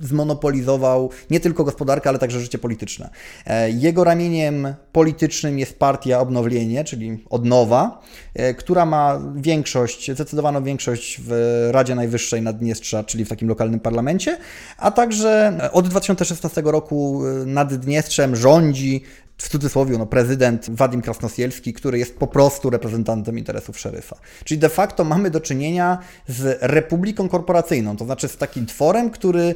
zmonopolizował 0.00 1.10
nie 1.30 1.40
tylko 1.40 1.64
gospodarkę, 1.64 2.08
ale 2.08 2.18
także 2.18 2.40
życie 2.40 2.58
polityczne. 2.58 3.10
E, 3.46 3.70
jego 3.70 4.04
ramieniem 4.04 4.74
politycznym 4.92 5.58
jest 5.58 5.78
partia 5.78 6.20
Obnowienie, 6.20 6.84
czyli 6.84 7.24
Odnowa, 7.30 8.02
e, 8.34 8.54
która 8.54 8.86
ma 8.86 9.20
większość, 9.36 10.10
zdecydowaną 10.10 10.64
większość 10.64 11.20
w 11.24 11.68
Radzie 11.70 11.94
Najwyższej 11.94 12.42
Naddniestrza, 12.42 13.04
czyli 13.04 13.24
w 13.24 13.28
takim 13.28 13.48
lokalnym 13.48 13.80
parlamencie, 13.80 14.38
a 14.78 14.90
także 14.90 15.58
od 15.72 15.88
2016 15.88 16.62
roku 16.64 17.22
e, 17.26 17.46
Naddniestrzem 17.46 18.36
rządzi 18.36 19.02
w 19.38 19.48
cudzysłowie, 19.48 19.98
no, 19.98 20.06
prezydent 20.06 20.66
Wadim 20.70 21.02
Krasnosielski, 21.02 21.72
który 21.72 21.98
jest 21.98 22.16
po 22.16 22.26
prostu 22.26 22.70
reprezentantem 22.70 23.38
interesów 23.38 23.78
szeryfa. 23.78 24.16
Czyli 24.44 24.58
de 24.58 24.68
facto 24.68 25.04
mamy 25.04 25.30
do 25.30 25.40
czynienia 25.40 25.98
z 26.28 26.58
republiką 26.60 27.28
korporacyjną, 27.28 27.96
to 27.96 28.04
znaczy 28.04 28.28
z 28.28 28.36
takim 28.36 28.66
tworem, 28.66 29.10
który 29.10 29.54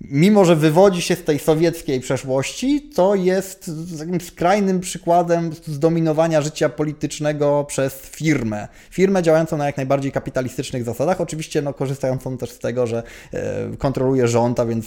mimo, 0.00 0.44
że 0.44 0.56
wywodzi 0.56 1.02
się 1.02 1.16
z 1.16 1.24
tej 1.24 1.38
sowieckiej 1.38 2.00
przeszłości, 2.00 2.90
to 2.94 3.14
jest 3.14 3.70
takim 3.98 4.20
skrajnym 4.20 4.80
przykładem 4.80 5.50
zdominowania 5.66 6.42
życia 6.42 6.68
politycznego 6.68 7.64
przez 7.68 7.94
firmę. 7.94 8.68
Firmę 8.90 9.22
działającą 9.22 9.56
na 9.56 9.66
jak 9.66 9.76
najbardziej 9.76 10.12
kapitalistycznych 10.12 10.84
zasadach, 10.84 11.20
oczywiście 11.20 11.62
no, 11.62 11.74
korzystającą 11.74 12.38
też 12.38 12.50
z 12.50 12.58
tego, 12.58 12.86
że 12.86 13.02
e, 13.32 13.76
kontroluje 13.78 14.28
rząd, 14.28 14.60
a 14.60 14.66
więc 14.66 14.86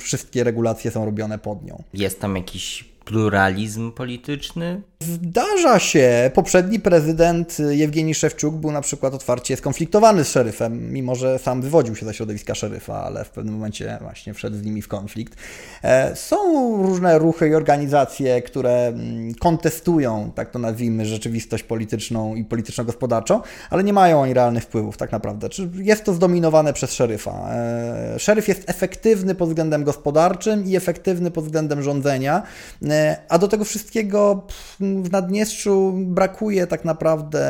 wszystkie 0.00 0.44
regulacje 0.44 0.90
są 0.90 1.04
robione 1.04 1.38
pod 1.38 1.64
nią. 1.64 1.82
Jest 1.94 2.20
tam 2.20 2.36
jakiś 2.36 2.93
pluralizm 3.04 3.92
polityczny? 3.92 4.82
Zdarza 5.00 5.78
się. 5.78 6.30
Poprzedni 6.34 6.80
prezydent 6.80 7.58
Jewgeni 7.70 8.14
Szewczuk 8.14 8.54
był 8.54 8.72
na 8.72 8.80
przykład 8.80 9.14
otwarcie 9.14 9.56
skonfliktowany 9.56 10.24
z 10.24 10.28
szeryfem, 10.28 10.92
mimo 10.92 11.14
że 11.14 11.38
sam 11.38 11.62
wywodził 11.62 11.96
się 11.96 12.06
ze 12.06 12.14
środowiska 12.14 12.54
szeryfa, 12.54 13.04
ale 13.04 13.24
w 13.24 13.30
pewnym 13.30 13.54
momencie 13.54 13.98
właśnie 14.00 14.34
wszedł 14.34 14.56
z 14.56 14.62
nimi 14.62 14.82
w 14.82 14.88
konflikt. 14.88 15.34
E, 15.82 16.16
są 16.16 16.36
różne 16.82 17.18
ruchy 17.18 17.48
i 17.48 17.54
organizacje, 17.54 18.42
które 18.42 18.86
mm, 18.86 19.34
kontestują, 19.34 20.32
tak 20.34 20.50
to 20.50 20.58
nazwijmy, 20.58 21.06
rzeczywistość 21.06 21.64
polityczną 21.64 22.34
i 22.34 22.44
polityczno-gospodarczą, 22.44 23.40
ale 23.70 23.84
nie 23.84 23.92
mają 23.92 24.20
oni 24.20 24.34
realnych 24.34 24.62
wpływów 24.62 24.96
tak 24.96 25.12
naprawdę. 25.12 25.48
Jest 25.74 26.04
to 26.04 26.14
zdominowane 26.14 26.72
przez 26.72 26.92
szeryfa. 26.92 27.50
E, 27.50 28.18
szeryf 28.18 28.48
jest 28.48 28.62
efektywny 28.66 29.34
pod 29.34 29.48
względem 29.48 29.84
gospodarczym 29.84 30.64
i 30.64 30.76
efektywny 30.76 31.30
pod 31.30 31.44
względem 31.44 31.82
rządzenia, 31.82 32.42
e, 32.82 32.93
a 33.28 33.38
do 33.38 33.48
tego 33.48 33.64
wszystkiego 33.64 34.46
w 34.80 35.12
Naddniestrzu 35.12 35.92
brakuje 35.96 36.66
tak 36.66 36.84
naprawdę 36.84 37.44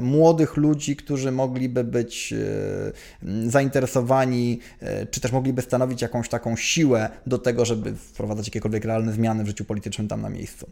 młodych 0.00 0.56
ludzi, 0.56 0.96
którzy 0.96 1.32
mogliby 1.32 1.84
być 1.84 2.32
e, 2.32 3.50
zainteresowani, 3.50 4.60
e, 4.80 5.06
czy 5.06 5.20
też 5.20 5.32
mogliby 5.32 5.62
stanowić 5.62 6.02
jakąś 6.02 6.28
taką 6.28 6.56
siłę 6.56 7.08
do 7.26 7.38
tego, 7.38 7.64
żeby 7.64 7.94
wprowadzać 7.94 8.46
jakiekolwiek 8.46 8.84
realne 8.84 9.12
zmiany 9.12 9.44
w 9.44 9.46
życiu 9.46 9.64
politycznym 9.64 10.08
tam 10.08 10.22
na 10.22 10.30
miejscu. 10.30 10.66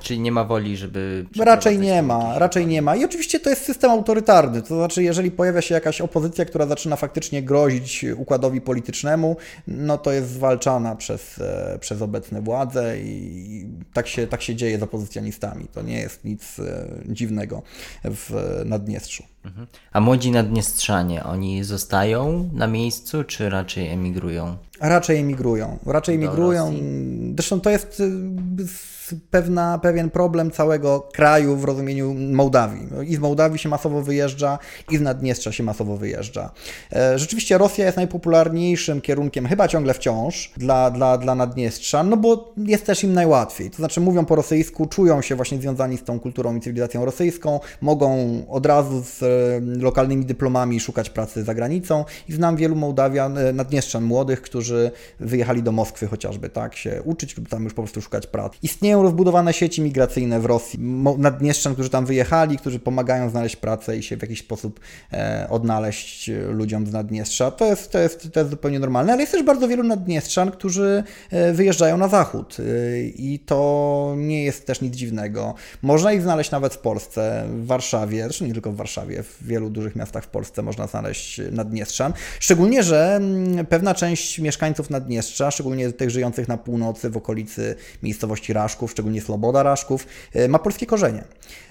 Czyli 0.00 0.20
nie 0.20 0.32
ma 0.32 0.44
woli, 0.44 0.76
żeby. 0.76 1.26
Raczej 1.38 1.78
nie 1.78 2.02
ma, 2.02 2.38
raczej 2.38 2.66
nie 2.66 2.82
ma. 2.82 2.96
I 2.96 3.04
oczywiście 3.04 3.40
to 3.40 3.50
jest 3.50 3.64
system 3.64 3.90
autorytarny. 3.90 4.62
To 4.62 4.76
znaczy, 4.76 5.02
jeżeli 5.02 5.30
pojawia 5.30 5.62
się 5.62 5.74
jakaś 5.74 6.00
opozycja, 6.00 6.44
która 6.44 6.66
zaczyna 6.66 6.96
faktycznie 6.96 7.42
grozić 7.42 8.04
układowi 8.16 8.60
politycznemu, 8.60 9.36
no 9.66 9.98
to 9.98 10.12
jest 10.12 10.30
zwalczana 10.30 10.96
przez, 10.96 11.38
e, 11.38 11.78
przez 11.80 12.02
obecne 12.02 12.42
władze 12.42 12.98
i 12.98 13.66
tak 13.92 14.06
się, 14.06 14.26
tak 14.26 14.42
się 14.42 14.54
dzieje 14.54 14.78
z 14.78 14.82
opozycjonistami. 14.82 15.68
To 15.72 15.82
nie 15.82 16.00
jest 16.00 16.24
nic 16.24 16.58
e, 16.58 16.86
dziwnego 17.06 17.62
w 18.04 18.62
Naddniestrzu. 18.64 19.24
Mhm. 19.46 19.66
A 19.92 20.00
młodzi 20.00 20.30
Naddniestrzanie, 20.30 21.24
oni 21.24 21.64
zostają 21.64 22.50
na 22.52 22.66
miejscu, 22.66 23.24
czy 23.24 23.50
raczej 23.50 23.88
emigrują? 23.88 24.56
Raczej 24.80 25.18
emigrują. 25.18 25.78
Raczej 25.86 26.14
emigrują. 26.14 26.74
Zresztą 27.36 27.60
to 27.60 27.70
jest 27.70 28.00
y, 28.00 28.66
pewna, 29.30 29.78
pewien 29.78 30.10
problem 30.10 30.50
całego 30.50 31.08
kraju 31.12 31.56
w 31.56 31.64
rozumieniu 31.64 32.14
Mołdawii. 32.14 32.88
I 33.06 33.16
z 33.16 33.18
Mołdawii 33.18 33.58
się 33.58 33.68
masowo 33.68 34.02
wyjeżdża, 34.02 34.58
i 34.90 34.96
z 34.96 35.00
Naddniestrza 35.00 35.52
się 35.52 35.62
masowo 35.62 35.96
wyjeżdża. 35.96 36.50
E, 36.92 37.18
rzeczywiście 37.18 37.58
Rosja 37.58 37.84
jest 37.84 37.96
najpopularniejszym 37.96 39.00
kierunkiem, 39.00 39.46
chyba 39.46 39.68
ciągle 39.68 39.94
wciąż, 39.94 40.52
dla, 40.56 40.90
dla, 40.90 41.18
dla 41.18 41.34
Naddniestrza, 41.34 42.02
no 42.02 42.16
bo 42.16 42.54
jest 42.56 42.86
też 42.86 43.04
im 43.04 43.12
najłatwiej. 43.12 43.70
To 43.70 43.76
znaczy 43.76 44.00
mówią 44.00 44.24
po 44.24 44.34
rosyjsku, 44.36 44.86
czują 44.86 45.22
się 45.22 45.34
właśnie 45.34 45.58
związani 45.58 45.98
z 45.98 46.04
tą 46.04 46.20
kulturą 46.20 46.56
i 46.56 46.60
cywilizacją 46.60 47.04
rosyjską, 47.04 47.60
mogą 47.80 48.42
od 48.48 48.66
razu 48.66 49.04
z 49.04 49.20
lokalnymi 49.78 50.24
dyplomami 50.24 50.80
szukać 50.80 51.10
pracy 51.10 51.44
za 51.44 51.54
granicą 51.54 52.04
i 52.28 52.32
znam 52.32 52.56
wielu 52.56 52.76
Mołdawian, 52.76 53.38
e, 53.38 53.52
Naddniestrzan 53.52 54.04
młodych, 54.04 54.42
którzy 54.42 54.90
wyjechali 55.20 55.62
do 55.62 55.72
Moskwy 55.72 56.06
chociażby, 56.06 56.48
tak, 56.48 56.76
się 56.76 57.02
uczyć 57.04 57.36
lub 57.36 57.48
tam 57.48 57.64
już 57.64 57.74
po 57.74 57.82
prostu 57.82 58.02
szukać 58.02 58.26
pracy. 58.26 58.58
Istnieją 58.62 59.02
rozbudowane 59.02 59.52
sieci 59.52 59.82
migracyjne 59.82 60.40
w 60.40 60.44
Rosji, 60.44 60.78
Naddniestrzan, 61.18 61.74
którzy 61.74 61.90
tam 61.90 62.06
wyjechali, 62.06 62.58
którzy 62.58 62.78
pomagają 62.78 63.30
znaleźć 63.30 63.56
pracę 63.56 63.96
i 63.96 64.02
się 64.02 64.16
w 64.16 64.22
jakiś 64.22 64.40
sposób 64.40 64.80
e, 65.12 65.46
odnaleźć 65.50 66.30
ludziom 66.48 66.86
z 66.86 66.92
Naddniestrza. 66.92 67.50
To 67.50 67.64
jest, 67.66 67.90
to, 67.90 67.98
jest, 67.98 68.32
to 68.32 68.40
jest 68.40 68.50
zupełnie 68.50 68.78
normalne, 68.78 69.12
ale 69.12 69.22
jest 69.22 69.32
też 69.32 69.42
bardzo 69.42 69.68
wielu 69.68 69.82
Naddniestrzan, 69.82 70.50
którzy 70.50 71.04
e, 71.30 71.52
wyjeżdżają 71.52 71.96
na 71.96 72.08
zachód 72.08 72.56
e, 72.58 73.00
i 73.00 73.38
to 73.38 74.14
nie 74.16 74.44
jest 74.44 74.66
też 74.66 74.80
nic 74.80 74.94
dziwnego. 74.94 75.54
Można 75.82 76.12
ich 76.12 76.22
znaleźć 76.22 76.50
nawet 76.50 76.74
w 76.74 76.78
Polsce, 76.78 77.46
w 77.48 77.66
Warszawie, 77.66 78.24
zresztą 78.24 78.46
nie 78.46 78.52
tylko 78.52 78.72
w 78.72 78.76
Warszawie, 78.76 79.22
w 79.26 79.46
wielu 79.46 79.70
dużych 79.70 79.96
miastach 79.96 80.24
w 80.24 80.28
Polsce 80.28 80.62
można 80.62 80.86
znaleźć 80.86 81.40
Naddniestrzan. 81.50 82.12
Szczególnie, 82.40 82.82
że 82.82 83.14
mm, 83.16 83.66
pewna 83.66 83.94
część 83.94 84.38
mieszkańców 84.38 84.90
Naddniestrza, 84.90 85.50
szczególnie 85.50 85.92
tych 85.92 86.10
żyjących 86.10 86.48
na 86.48 86.56
północy, 86.56 87.10
w 87.10 87.16
okolicy 87.16 87.76
miejscowości 88.02 88.52
Raszków, 88.52 88.90
szczególnie 88.90 89.20
Sloboda 89.20 89.62
Raszków, 89.62 90.06
e, 90.34 90.48
ma 90.48 90.58
polskie 90.58 90.86
korzenie. 90.86 91.24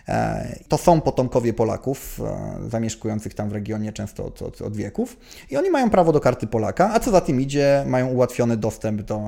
E, 0.10 0.60
to 0.68 0.78
są 0.78 1.02
potomkowie 1.02 1.54
Polaków 1.54 2.22
e, 2.66 2.70
zamieszkujących 2.70 3.34
tam 3.34 3.50
w 3.50 3.52
regionie 3.52 3.94
często 3.94 4.26
od, 4.26 4.42
od, 4.42 4.62
od, 4.62 4.78
wieków 4.78 5.18
i 5.52 5.58
oni 5.58 5.70
mają 5.70 5.90
prawo 5.90 6.12
do 6.12 6.20
karty 6.20 6.48
Polaka, 6.48 6.92
a 6.94 7.00
co 7.00 7.12
za 7.12 7.22
tym 7.22 7.42
idzie, 7.42 7.84
mają 7.88 8.08
ułatwiony 8.08 8.58
dostęp 8.58 9.02
do 9.02 9.20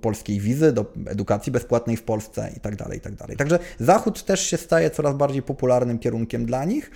polskiej 0.00 0.40
wizy, 0.40 0.72
do 0.72 0.84
edukacji 1.06 1.52
bezpłatnej 1.52 1.96
w 1.96 2.02
Polsce 2.02 2.50
i 2.56 2.60
tak 2.60 2.76
dalej, 2.76 2.98
i 2.98 3.00
tak. 3.00 3.12
Także 3.36 3.58
Zachód 3.78 4.24
też 4.24 4.40
się 4.46 4.56
staje 4.56 4.90
coraz 4.90 5.14
bardziej 5.14 5.42
popularnym 5.42 5.98
kierunkiem 5.98 6.46
dla 6.46 6.64
nich. 6.64 6.90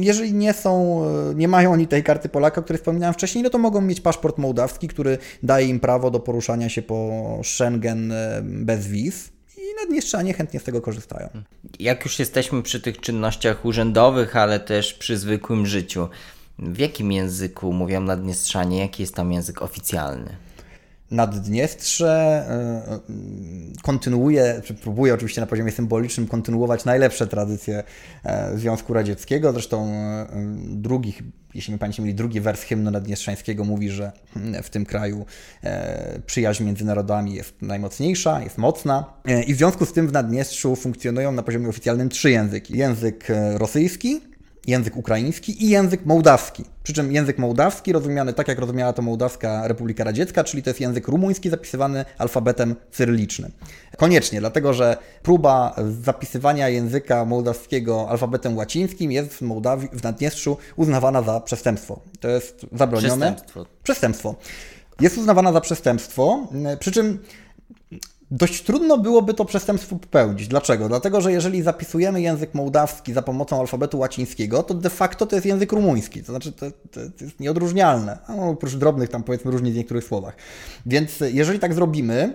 Jeżeli 0.00 0.34
nie 0.34 0.52
są, 0.52 1.04
e, 1.30 1.34
nie 1.34 1.48
mają 1.48 1.72
oni 1.72 1.86
tej 1.86 2.02
karty 2.02 2.28
Polaka, 2.28 2.60
o 2.60 2.64
której 2.64 2.78
wspominałem 2.78 3.14
wcześniej, 3.14 3.44
no 3.44 3.50
to 3.50 3.58
mogą 3.58 3.80
mieć 3.80 4.00
paszport 4.00 4.38
mołdawski, 4.38 4.88
który 4.88 5.18
daje 5.42 5.66
im 5.66 5.80
prawo 5.80 6.10
do 6.10 6.20
poruszania 6.20 6.68
się 6.68 6.82
po 6.82 7.40
Schengen 7.42 8.12
bez 8.42 8.86
wiz 8.86 9.37
i 9.72 9.80
Naddniestrzanie 9.80 10.34
chętnie 10.34 10.60
z 10.60 10.64
tego 10.64 10.80
korzystają. 10.80 11.28
Jak 11.80 12.04
już 12.04 12.18
jesteśmy 12.18 12.62
przy 12.62 12.80
tych 12.80 13.00
czynnościach 13.00 13.64
urzędowych, 13.64 14.36
ale 14.36 14.60
też 14.60 14.94
przy 14.94 15.18
zwykłym 15.18 15.66
życiu, 15.66 16.08
w 16.58 16.78
jakim 16.78 17.12
języku 17.12 17.72
mówią 17.72 18.00
Naddniestrzanie? 18.00 18.78
Jaki 18.78 19.02
jest 19.02 19.14
tam 19.14 19.32
język 19.32 19.62
oficjalny? 19.62 20.36
Naddniestrze 21.10 22.08
e, 22.08 22.94
e, 22.94 23.00
kontynuuje, 23.82 24.60
czy 24.64 24.74
próbuje 24.74 25.14
oczywiście 25.14 25.40
na 25.40 25.46
poziomie 25.46 25.72
symbolicznym 25.72 26.26
kontynuować 26.26 26.84
najlepsze 26.84 27.26
tradycje 27.26 27.84
e, 28.24 28.58
Związku 28.58 28.94
Radzieckiego. 28.94 29.52
Zresztą 29.52 29.92
drugi, 30.64 31.14
jeśli 31.54 31.72
mi 31.72 31.78
pamięci 31.78 32.02
mieli, 32.02 32.14
drugi 32.14 32.40
wers 32.40 32.62
hymnu 32.62 32.90
naddniestrzańskiego 32.90 33.64
mówi, 33.64 33.90
że 33.90 34.12
w 34.62 34.70
tym 34.70 34.86
kraju 34.86 35.26
przyjaźń 36.26 36.64
między 36.64 36.84
narodami 36.84 37.34
jest 37.34 37.62
najmocniejsza, 37.62 38.42
jest 38.42 38.58
mocna. 38.58 39.04
I 39.46 39.54
w 39.54 39.56
związku 39.56 39.86
z 39.86 39.92
tym 39.92 40.08
w 40.08 40.12
Naddniestrzu 40.12 40.76
funkcjonują 40.76 41.32
na 41.32 41.42
poziomie 41.42 41.68
oficjalnym 41.68 42.08
trzy 42.08 42.30
języki. 42.30 42.78
Język 42.78 43.26
rosyjski, 43.54 44.20
język 44.68 44.96
ukraiński 44.96 45.64
i 45.64 45.68
język 45.68 46.06
mołdawski. 46.06 46.64
Przy 46.82 46.92
czym 46.92 47.12
język 47.12 47.38
mołdawski 47.38 47.92
rozumiany 47.92 48.32
tak, 48.32 48.48
jak 48.48 48.58
rozumiała 48.58 48.92
to 48.92 49.02
Mołdawska 49.02 49.68
Republika 49.68 50.04
Radziecka, 50.04 50.44
czyli 50.44 50.62
to 50.62 50.70
jest 50.70 50.80
język 50.80 51.08
rumuński 51.08 51.50
zapisywany 51.50 52.04
alfabetem 52.18 52.76
cyrylicznym. 52.90 53.52
Koniecznie, 53.96 54.40
dlatego 54.40 54.72
że 54.72 54.96
próba 55.22 55.76
zapisywania 56.02 56.68
języka 56.68 57.24
mołdawskiego 57.24 58.10
alfabetem 58.10 58.56
łacińskim 58.56 59.12
jest 59.12 59.34
w 59.34 59.42
Mołdawii, 59.42 59.88
w 59.92 60.02
Naddniestrzu 60.02 60.56
uznawana 60.76 61.22
za 61.22 61.40
przestępstwo. 61.40 62.00
To 62.20 62.28
jest 62.28 62.66
zabronione. 62.72 63.26
Przestępstwo. 63.32 63.66
Przestępstwo. 63.82 64.34
Jest 65.00 65.18
uznawana 65.18 65.52
za 65.52 65.60
przestępstwo, 65.60 66.48
przy 66.78 66.92
czym 66.92 67.18
Dość 68.30 68.62
trudno 68.62 68.98
byłoby 68.98 69.34
to 69.34 69.44
przestępstwo 69.44 69.96
popełnić. 69.96 70.48
Dlaczego? 70.48 70.88
Dlatego, 70.88 71.20
że 71.20 71.32
jeżeli 71.32 71.62
zapisujemy 71.62 72.20
język 72.20 72.54
mołdawski 72.54 73.12
za 73.12 73.22
pomocą 73.22 73.60
alfabetu 73.60 73.98
łacińskiego, 73.98 74.62
to 74.62 74.74
de 74.74 74.90
facto 74.90 75.26
to 75.26 75.36
jest 75.36 75.46
język 75.46 75.72
rumuński. 75.72 76.22
To 76.22 76.32
znaczy, 76.32 76.52
to, 76.52 76.66
to 76.92 77.00
jest 77.24 77.40
nieodróżnialne. 77.40 78.18
No, 78.28 78.48
oprócz 78.48 78.74
drobnych 78.74 79.08
tam 79.08 79.22
powiedzmy 79.22 79.50
różnic 79.50 79.74
w 79.74 79.76
niektórych 79.76 80.04
słowach. 80.04 80.36
Więc 80.86 81.20
jeżeli 81.20 81.58
tak 81.58 81.74
zrobimy, 81.74 82.34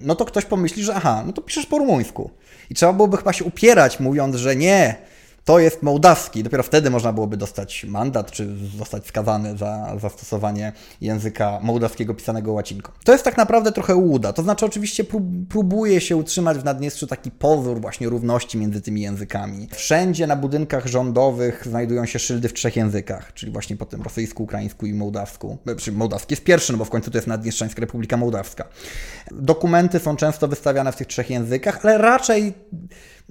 no 0.00 0.14
to 0.14 0.24
ktoś 0.24 0.44
pomyśli, 0.44 0.82
że 0.84 0.94
aha, 0.94 1.22
no 1.26 1.32
to 1.32 1.42
piszesz 1.42 1.66
po 1.66 1.78
rumuńsku. 1.78 2.30
I 2.70 2.74
trzeba 2.74 2.92
byłoby 2.92 3.16
chyba 3.16 3.32
się 3.32 3.44
upierać, 3.44 4.00
mówiąc, 4.00 4.36
że 4.36 4.56
nie, 4.56 4.96
to 5.44 5.58
jest 5.58 5.82
mołdawski. 5.82 6.42
Dopiero 6.42 6.62
wtedy 6.62 6.90
można 6.90 7.12
byłoby 7.12 7.36
dostać 7.36 7.84
mandat, 7.84 8.30
czy 8.30 8.56
zostać 8.78 9.06
skazany 9.06 9.58
za 9.58 9.96
zastosowanie 10.00 10.72
języka 11.00 11.58
mołdawskiego 11.62 12.14
pisanego 12.14 12.52
łacinką. 12.52 12.92
To 13.04 13.12
jest 13.12 13.24
tak 13.24 13.36
naprawdę 13.36 13.72
trochę 13.72 13.94
łuda. 13.94 14.32
To 14.32 14.42
znaczy, 14.42 14.66
oczywiście 14.66 15.04
próbuje 15.48 16.00
się 16.00 16.16
utrzymać 16.16 16.58
w 16.58 16.64
Naddniestrzu 16.64 17.06
taki 17.06 17.30
pozór 17.30 17.80
właśnie 17.80 18.08
równości 18.08 18.58
między 18.58 18.80
tymi 18.80 19.00
językami. 19.00 19.68
Wszędzie 19.72 20.26
na 20.26 20.36
budynkach 20.36 20.86
rządowych 20.86 21.62
znajdują 21.66 22.06
się 22.06 22.18
szyldy 22.18 22.48
w 22.48 22.52
trzech 22.52 22.76
językach, 22.76 23.34
czyli 23.34 23.52
właśnie 23.52 23.76
po 23.76 23.86
tym 23.86 24.02
rosyjsku, 24.02 24.42
ukraińsku 24.42 24.86
i 24.86 24.94
mołdawsku. 24.94 25.58
Znaczy, 25.64 25.92
mołdawski 25.92 26.32
jest 26.32 26.44
pierwszy, 26.44 26.72
no 26.72 26.78
bo 26.78 26.84
w 26.84 26.90
końcu 26.90 27.10
to 27.10 27.18
jest 27.18 27.28
Naddniestrzańska 27.28 27.80
Republika 27.80 28.16
Mołdawska. 28.16 28.64
Dokumenty 29.30 29.98
są 29.98 30.16
często 30.16 30.48
wystawiane 30.48 30.92
w 30.92 30.96
tych 30.96 31.06
trzech 31.06 31.30
językach, 31.30 31.80
ale 31.84 31.98
raczej 31.98 32.52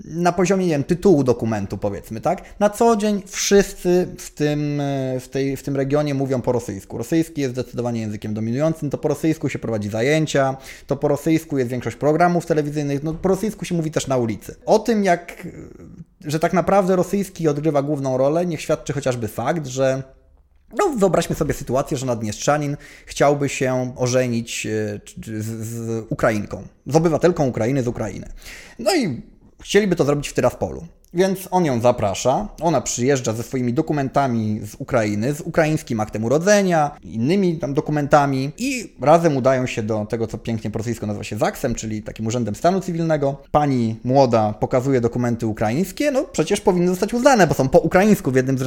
na 0.05 0.31
poziomie, 0.31 0.65
nie 0.65 0.71
wiem, 0.71 0.83
tytułu 0.83 1.23
dokumentu 1.23 1.77
powiedzmy, 1.77 2.21
tak? 2.21 2.59
Na 2.59 2.69
co 2.69 2.95
dzień 2.95 3.23
wszyscy 3.27 4.07
w 4.17 4.31
tym, 4.31 4.81
w, 5.19 5.27
tej, 5.27 5.57
w 5.57 5.63
tym 5.63 5.75
regionie 5.75 6.13
mówią 6.13 6.41
po 6.41 6.51
rosyjsku. 6.51 6.97
Rosyjski 6.97 7.41
jest 7.41 7.53
zdecydowanie 7.53 8.01
językiem 8.01 8.33
dominującym, 8.33 8.89
to 8.89 8.97
po 8.97 9.07
rosyjsku 9.07 9.49
się 9.49 9.59
prowadzi 9.59 9.89
zajęcia, 9.89 10.57
to 10.87 10.95
po 10.95 11.07
rosyjsku 11.07 11.57
jest 11.57 11.69
większość 11.69 11.95
programów 11.95 12.45
telewizyjnych, 12.45 13.03
no 13.03 13.13
po 13.13 13.29
rosyjsku 13.29 13.65
się 13.65 13.75
mówi 13.75 13.91
też 13.91 14.07
na 14.07 14.17
ulicy. 14.17 14.55
O 14.65 14.79
tym, 14.79 15.03
jak, 15.03 15.47
że 16.25 16.39
tak 16.39 16.53
naprawdę 16.53 16.95
rosyjski 16.95 17.47
odgrywa 17.47 17.81
główną 17.81 18.17
rolę, 18.17 18.45
niech 18.45 18.61
świadczy 18.61 18.93
chociażby 18.93 19.27
fakt, 19.27 19.67
że 19.67 20.03
no, 20.77 20.89
wyobraźmy 20.97 21.35
sobie 21.35 21.53
sytuację, 21.53 21.97
że 21.97 22.05
Naddniestrzanin 22.05 22.77
chciałby 23.05 23.49
się 23.49 23.93
ożenić 23.97 24.65
e, 24.65 24.99
z, 25.25 25.67
z 25.67 26.05
Ukrainką, 26.09 26.63
z 26.87 26.95
obywatelką 26.95 27.47
Ukrainy 27.47 27.83
z 27.83 27.87
Ukrainy. 27.87 28.29
No 28.79 28.95
i 28.95 29.21
Chcieliby 29.61 29.95
to 29.95 30.03
zrobić 30.03 30.29
w 30.29 30.33
Tyraspolu. 30.33 30.87
Więc 31.13 31.47
on 31.51 31.65
ją 31.65 31.81
zaprasza, 31.81 32.47
ona 32.61 32.81
przyjeżdża 32.81 33.33
ze 33.33 33.43
swoimi 33.43 33.73
dokumentami 33.73 34.59
z 34.63 34.75
Ukrainy, 34.75 35.33
z 35.33 35.41
ukraińskim 35.41 35.99
aktem 35.99 36.23
urodzenia, 36.23 36.91
innymi 37.03 37.57
tam 37.57 37.73
dokumentami 37.73 38.51
i 38.57 38.93
razem 39.01 39.37
udają 39.37 39.65
się 39.65 39.83
do 39.83 40.05
tego, 40.05 40.27
co 40.27 40.37
pięknie 40.37 40.71
po 40.71 40.77
rosyjsku 40.77 41.07
nazywa 41.07 41.23
się 41.23 41.37
ZAKSem, 41.37 41.75
czyli 41.75 42.03
takim 42.03 42.27
urzędem 42.27 42.55
stanu 42.55 42.81
cywilnego. 42.81 43.41
Pani 43.51 43.95
młoda 44.03 44.53
pokazuje 44.53 45.01
dokumenty 45.01 45.47
ukraińskie, 45.47 46.11
no 46.11 46.23
przecież 46.23 46.61
powinny 46.61 46.87
zostać 46.87 47.13
uznane, 47.13 47.47
bo 47.47 47.53
są 47.53 47.69
po 47.69 47.79
ukraińsku 47.79 48.31
w 48.31 48.35
jednym 48.35 48.57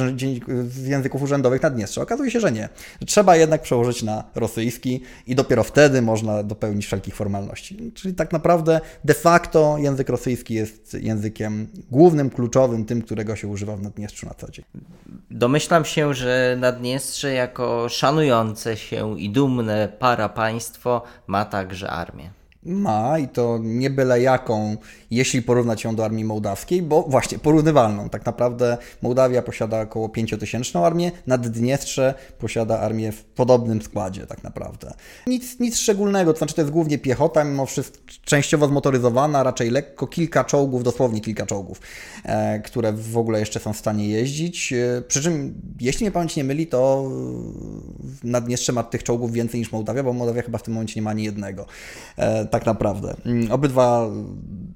z 0.69 0.87
języków 0.87 1.21
urzędowych 1.21 1.61
Naddniestrza. 1.61 2.01
Okazuje 2.01 2.31
się, 2.31 2.39
że 2.39 2.51
nie. 2.51 2.69
Trzeba 3.05 3.35
jednak 3.35 3.61
przełożyć 3.61 4.03
na 4.03 4.23
rosyjski 4.35 5.01
i 5.27 5.35
dopiero 5.35 5.63
wtedy 5.63 6.01
można 6.01 6.43
dopełnić 6.43 6.85
wszelkich 6.85 7.15
formalności. 7.15 7.91
Czyli 7.93 8.13
tak 8.13 8.31
naprawdę 8.31 8.81
de 9.05 9.13
facto 9.13 9.77
język 9.77 10.09
rosyjski 10.09 10.53
jest 10.53 10.97
językiem 11.01 11.67
głównym, 11.91 12.29
kluczowym, 12.35 12.85
tym, 12.85 13.01
którego 13.01 13.35
się 13.35 13.47
używa 13.47 13.75
w 13.75 13.81
Naddniestrzu 13.81 14.25
na 14.25 14.33
co 14.33 14.51
dzień. 14.51 14.65
Domyślam 15.31 15.85
się, 15.85 16.13
że 16.13 16.57
Naddniestrze 16.59 17.33
jako 17.33 17.89
szanujące 17.89 18.77
się 18.77 19.19
i 19.19 19.29
dumne 19.29 19.87
para 19.99 20.29
państwo 20.29 21.01
ma 21.27 21.45
także 21.45 21.89
armię. 21.89 22.29
Ma 22.65 23.19
i 23.19 23.27
to 23.27 23.59
nie 23.61 23.89
byle 23.89 24.21
jaką, 24.21 24.77
jeśli 25.11 25.41
porównać 25.41 25.83
ją 25.83 25.95
do 25.95 26.05
armii 26.05 26.25
mołdawskiej, 26.25 26.81
bo 26.81 27.03
właśnie 27.03 27.39
porównywalną. 27.39 28.09
Tak 28.09 28.25
naprawdę 28.25 28.77
Mołdawia 29.01 29.41
posiada 29.41 29.81
około 29.81 30.09
5000 30.09 30.79
armię, 30.79 31.11
Naddniestrze 31.27 32.13
posiada 32.39 32.79
armię 32.79 33.11
w 33.11 33.23
podobnym 33.23 33.81
składzie 33.81 34.27
tak 34.27 34.43
naprawdę. 34.43 34.93
Nic, 35.27 35.59
nic 35.59 35.77
szczególnego, 35.77 36.33
to 36.33 36.37
znaczy 36.37 36.55
to 36.55 36.61
jest 36.61 36.71
głównie 36.71 36.97
piechota, 36.97 37.43
mimo 37.43 37.65
wszystko 37.65 38.03
częściowo 38.25 38.67
zmotoryzowana, 38.67 39.43
raczej 39.43 39.69
lekko, 39.69 40.07
kilka 40.07 40.43
czołgów, 40.43 40.83
dosłownie 40.83 41.21
kilka 41.21 41.45
czołgów, 41.45 41.81
e, 42.23 42.59
które 42.59 42.93
w 42.93 43.17
ogóle 43.17 43.39
jeszcze 43.39 43.59
są 43.59 43.73
w 43.73 43.77
stanie 43.77 44.07
jeździć. 44.09 44.73
E, 44.73 45.01
przy 45.07 45.21
czym, 45.21 45.61
jeśli 45.81 46.03
mnie 46.03 46.11
pamięć 46.11 46.35
nie 46.35 46.43
myli, 46.43 46.67
to 46.67 47.11
Naddniestrze 48.23 48.73
ma 48.73 48.83
tych 48.83 49.03
czołgów 49.03 49.31
więcej 49.31 49.59
niż 49.59 49.71
Mołdawia, 49.71 50.03
bo 50.03 50.13
Mołdawia 50.13 50.41
chyba 50.41 50.57
w 50.57 50.63
tym 50.63 50.73
momencie 50.73 50.93
nie 50.95 51.01
ma 51.01 51.09
ani 51.09 51.23
jednego. 51.23 51.65
E, 52.17 52.45
tak 52.55 52.65
naprawdę. 52.65 53.15
Mm, 53.25 53.51
obydwa 53.51 54.09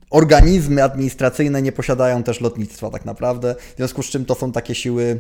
organizmy 0.10 0.84
administracyjne 0.84 1.62
nie 1.62 1.72
posiadają 1.72 2.24
też 2.24 2.42
lotnictwa 2.42 2.90
tak 2.90 3.06
naprawdę, 3.06 3.56
w 3.74 3.78
związku 3.78 4.04
z 4.04 4.10
czym 4.10 4.26
to 4.26 4.36
są 4.36 4.52
takie 4.52 4.76
siły 4.76 5.20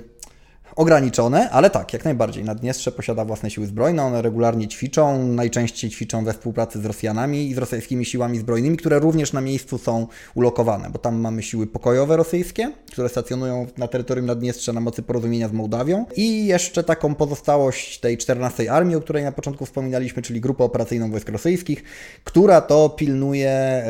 ograniczone, 0.76 1.49
ale 1.49 1.70
tak, 1.70 1.93
jak 1.93 2.05
najbardziej. 2.05 2.43
Naddniestrze 2.43 2.91
posiada 2.91 3.26
własne 3.26 3.51
siły 3.51 3.65
zbrojne, 3.65 4.03
one 4.03 4.22
regularnie 4.22 4.67
ćwiczą, 4.67 5.28
najczęściej 5.28 5.89
ćwiczą 5.89 6.26
we 6.26 6.34
współpracy 6.34 6.82
z 6.82 6.86
Rosjanami 6.86 7.49
i 7.49 7.53
z 7.53 7.57
rosyjskimi 7.57 8.05
siłami 8.05 8.39
zbrojnymi, 8.39 8.78
które 8.78 8.99
również 8.99 9.34
na 9.34 9.41
miejscu 9.41 9.78
są 9.78 10.07
ulokowane, 10.36 10.89
bo 10.89 10.99
tam 10.99 11.20
mamy 11.20 11.43
siły 11.43 11.67
pokojowe 11.67 12.17
rosyjskie, 12.17 12.72
które 12.91 13.09
stacjonują 13.09 13.67
na 13.78 13.88
terytorium 13.88 14.26
Naddniestrza 14.26 14.74
na 14.74 14.82
mocy 14.82 15.01
porozumienia 15.01 15.47
z 15.47 15.51
Mołdawią 15.51 16.05
i 16.15 16.45
jeszcze 16.45 16.84
taką 16.84 17.15
pozostałość 17.15 17.99
tej 17.99 18.17
14 18.17 18.72
Armii, 18.72 18.95
o 18.95 19.01
której 19.01 19.24
na 19.24 19.32
początku 19.32 19.65
wspominaliśmy, 19.65 20.22
czyli 20.22 20.41
grupę 20.41 20.63
operacyjną 20.63 21.11
wojsk 21.11 21.30
rosyjskich, 21.30 21.84
która 22.24 22.61
to 22.61 22.89
pilnuje, 22.89 23.49
e, 23.49 23.84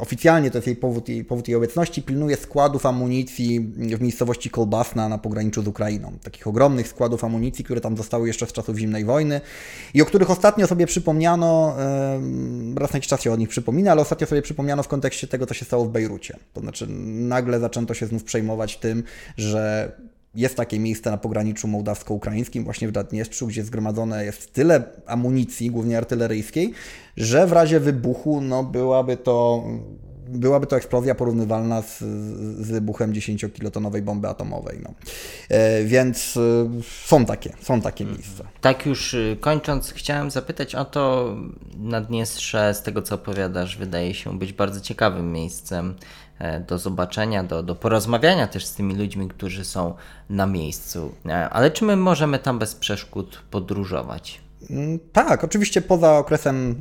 oficjalnie 0.00 0.50
to 0.50 0.58
jest 0.58 0.66
jej 0.66 0.76
powód, 0.76 1.08
jej 1.08 1.24
powód 1.24 1.48
jej 1.48 1.56
obecności, 1.56 2.02
pilnuje 2.02 2.36
składów 2.36 2.86
amunicji 2.86 3.60
w 3.76 4.00
miejscowości 4.00 4.50
Kolbasna 4.50 5.08
na 5.08 5.18
pograniczu 5.18 5.57
z 5.62 5.68
Ukrainą. 5.68 6.12
Takich 6.22 6.46
ogromnych 6.46 6.88
składów 6.88 7.24
amunicji, 7.24 7.64
które 7.64 7.80
tam 7.80 7.96
zostały 7.96 8.26
jeszcze 8.26 8.46
z 8.46 8.52
czasów 8.52 8.78
zimnej 8.78 9.04
wojny 9.04 9.40
i 9.94 10.02
o 10.02 10.06
których 10.06 10.30
ostatnio 10.30 10.66
sobie 10.66 10.86
przypomniano, 10.86 11.76
raz 12.76 12.92
na 12.92 12.96
jakiś 12.96 13.08
czas 13.08 13.22
się 13.22 13.32
o 13.32 13.36
nich 13.36 13.48
przypomina, 13.48 13.92
ale 13.92 14.02
ostatnio 14.02 14.26
sobie 14.26 14.42
przypomniano 14.42 14.82
w 14.82 14.88
kontekście 14.88 15.26
tego, 15.26 15.46
co 15.46 15.54
się 15.54 15.64
stało 15.64 15.84
w 15.84 15.90
Bejrucie. 15.90 16.36
To 16.52 16.60
znaczy 16.60 16.86
nagle 17.06 17.60
zaczęto 17.60 17.94
się 17.94 18.06
znów 18.06 18.24
przejmować 18.24 18.76
tym, 18.76 19.02
że 19.36 19.92
jest 20.34 20.56
takie 20.56 20.78
miejsce 20.78 21.10
na 21.10 21.16
pograniczu 21.16 21.68
mołdawsko-ukraińskim, 21.68 22.64
właśnie 22.64 22.88
w 22.88 22.94
Naddniestrzu, 22.94 23.46
gdzie 23.46 23.64
zgromadzone 23.64 24.24
jest 24.24 24.52
tyle 24.52 24.82
amunicji, 25.06 25.70
głównie 25.70 25.98
artyleryjskiej, 25.98 26.72
że 27.16 27.46
w 27.46 27.52
razie 27.52 27.80
wybuchu 27.80 28.40
no, 28.40 28.64
byłaby 28.64 29.16
to 29.16 29.64
byłaby 30.28 30.66
to 30.66 30.76
eksplozja 30.76 31.14
porównywalna 31.14 31.82
z, 31.82 31.98
z 32.60 32.70
wybuchem 32.70 33.12
10-kilotonowej 33.12 34.02
bomby 34.02 34.28
atomowej. 34.28 34.80
No. 34.82 34.94
E, 35.48 35.84
więc 35.84 36.36
e, 36.36 36.82
są 37.06 37.24
takie, 37.24 37.52
są 37.62 37.80
takie 37.80 38.04
mhm. 38.04 38.20
miejsca. 38.20 38.44
Tak 38.60 38.86
już 38.86 39.14
y, 39.14 39.36
kończąc, 39.40 39.92
chciałem 39.92 40.30
zapytać 40.30 40.74
o 40.74 40.84
to, 40.84 41.36
Naddniestrze, 41.78 42.74
z 42.74 42.82
tego 42.82 43.02
co 43.02 43.14
opowiadasz, 43.14 43.76
wydaje 43.76 44.14
się 44.14 44.38
być 44.38 44.52
bardzo 44.52 44.80
ciekawym 44.80 45.32
miejscem 45.32 45.94
e, 46.38 46.60
do 46.60 46.78
zobaczenia, 46.78 47.44
do, 47.44 47.62
do 47.62 47.74
porozmawiania 47.74 48.46
też 48.46 48.66
z 48.66 48.74
tymi 48.74 48.94
ludźmi, 48.94 49.28
którzy 49.28 49.64
są 49.64 49.94
na 50.30 50.46
miejscu. 50.46 51.14
Ale 51.50 51.70
czy 51.70 51.84
my 51.84 51.96
możemy 51.96 52.38
tam 52.38 52.58
bez 52.58 52.74
przeszkód 52.74 53.42
podróżować? 53.50 54.47
Mm, 54.70 54.98
tak, 55.12 55.44
oczywiście 55.44 55.82
poza 55.82 56.18
okresem 56.18 56.76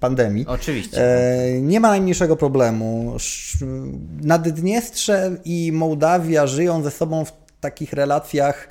pandemii. 0.00 0.46
Oczywiście. 0.46 0.98
E, 0.98 1.60
nie 1.60 1.80
ma 1.80 1.88
najmniejszego 1.88 2.36
problemu. 2.36 3.16
Naddniestrze 4.22 5.36
i 5.44 5.72
Mołdawia 5.72 6.46
żyją 6.46 6.82
ze 6.82 6.90
sobą 6.90 7.24
w 7.24 7.32
takich 7.60 7.92
relacjach 7.92 8.68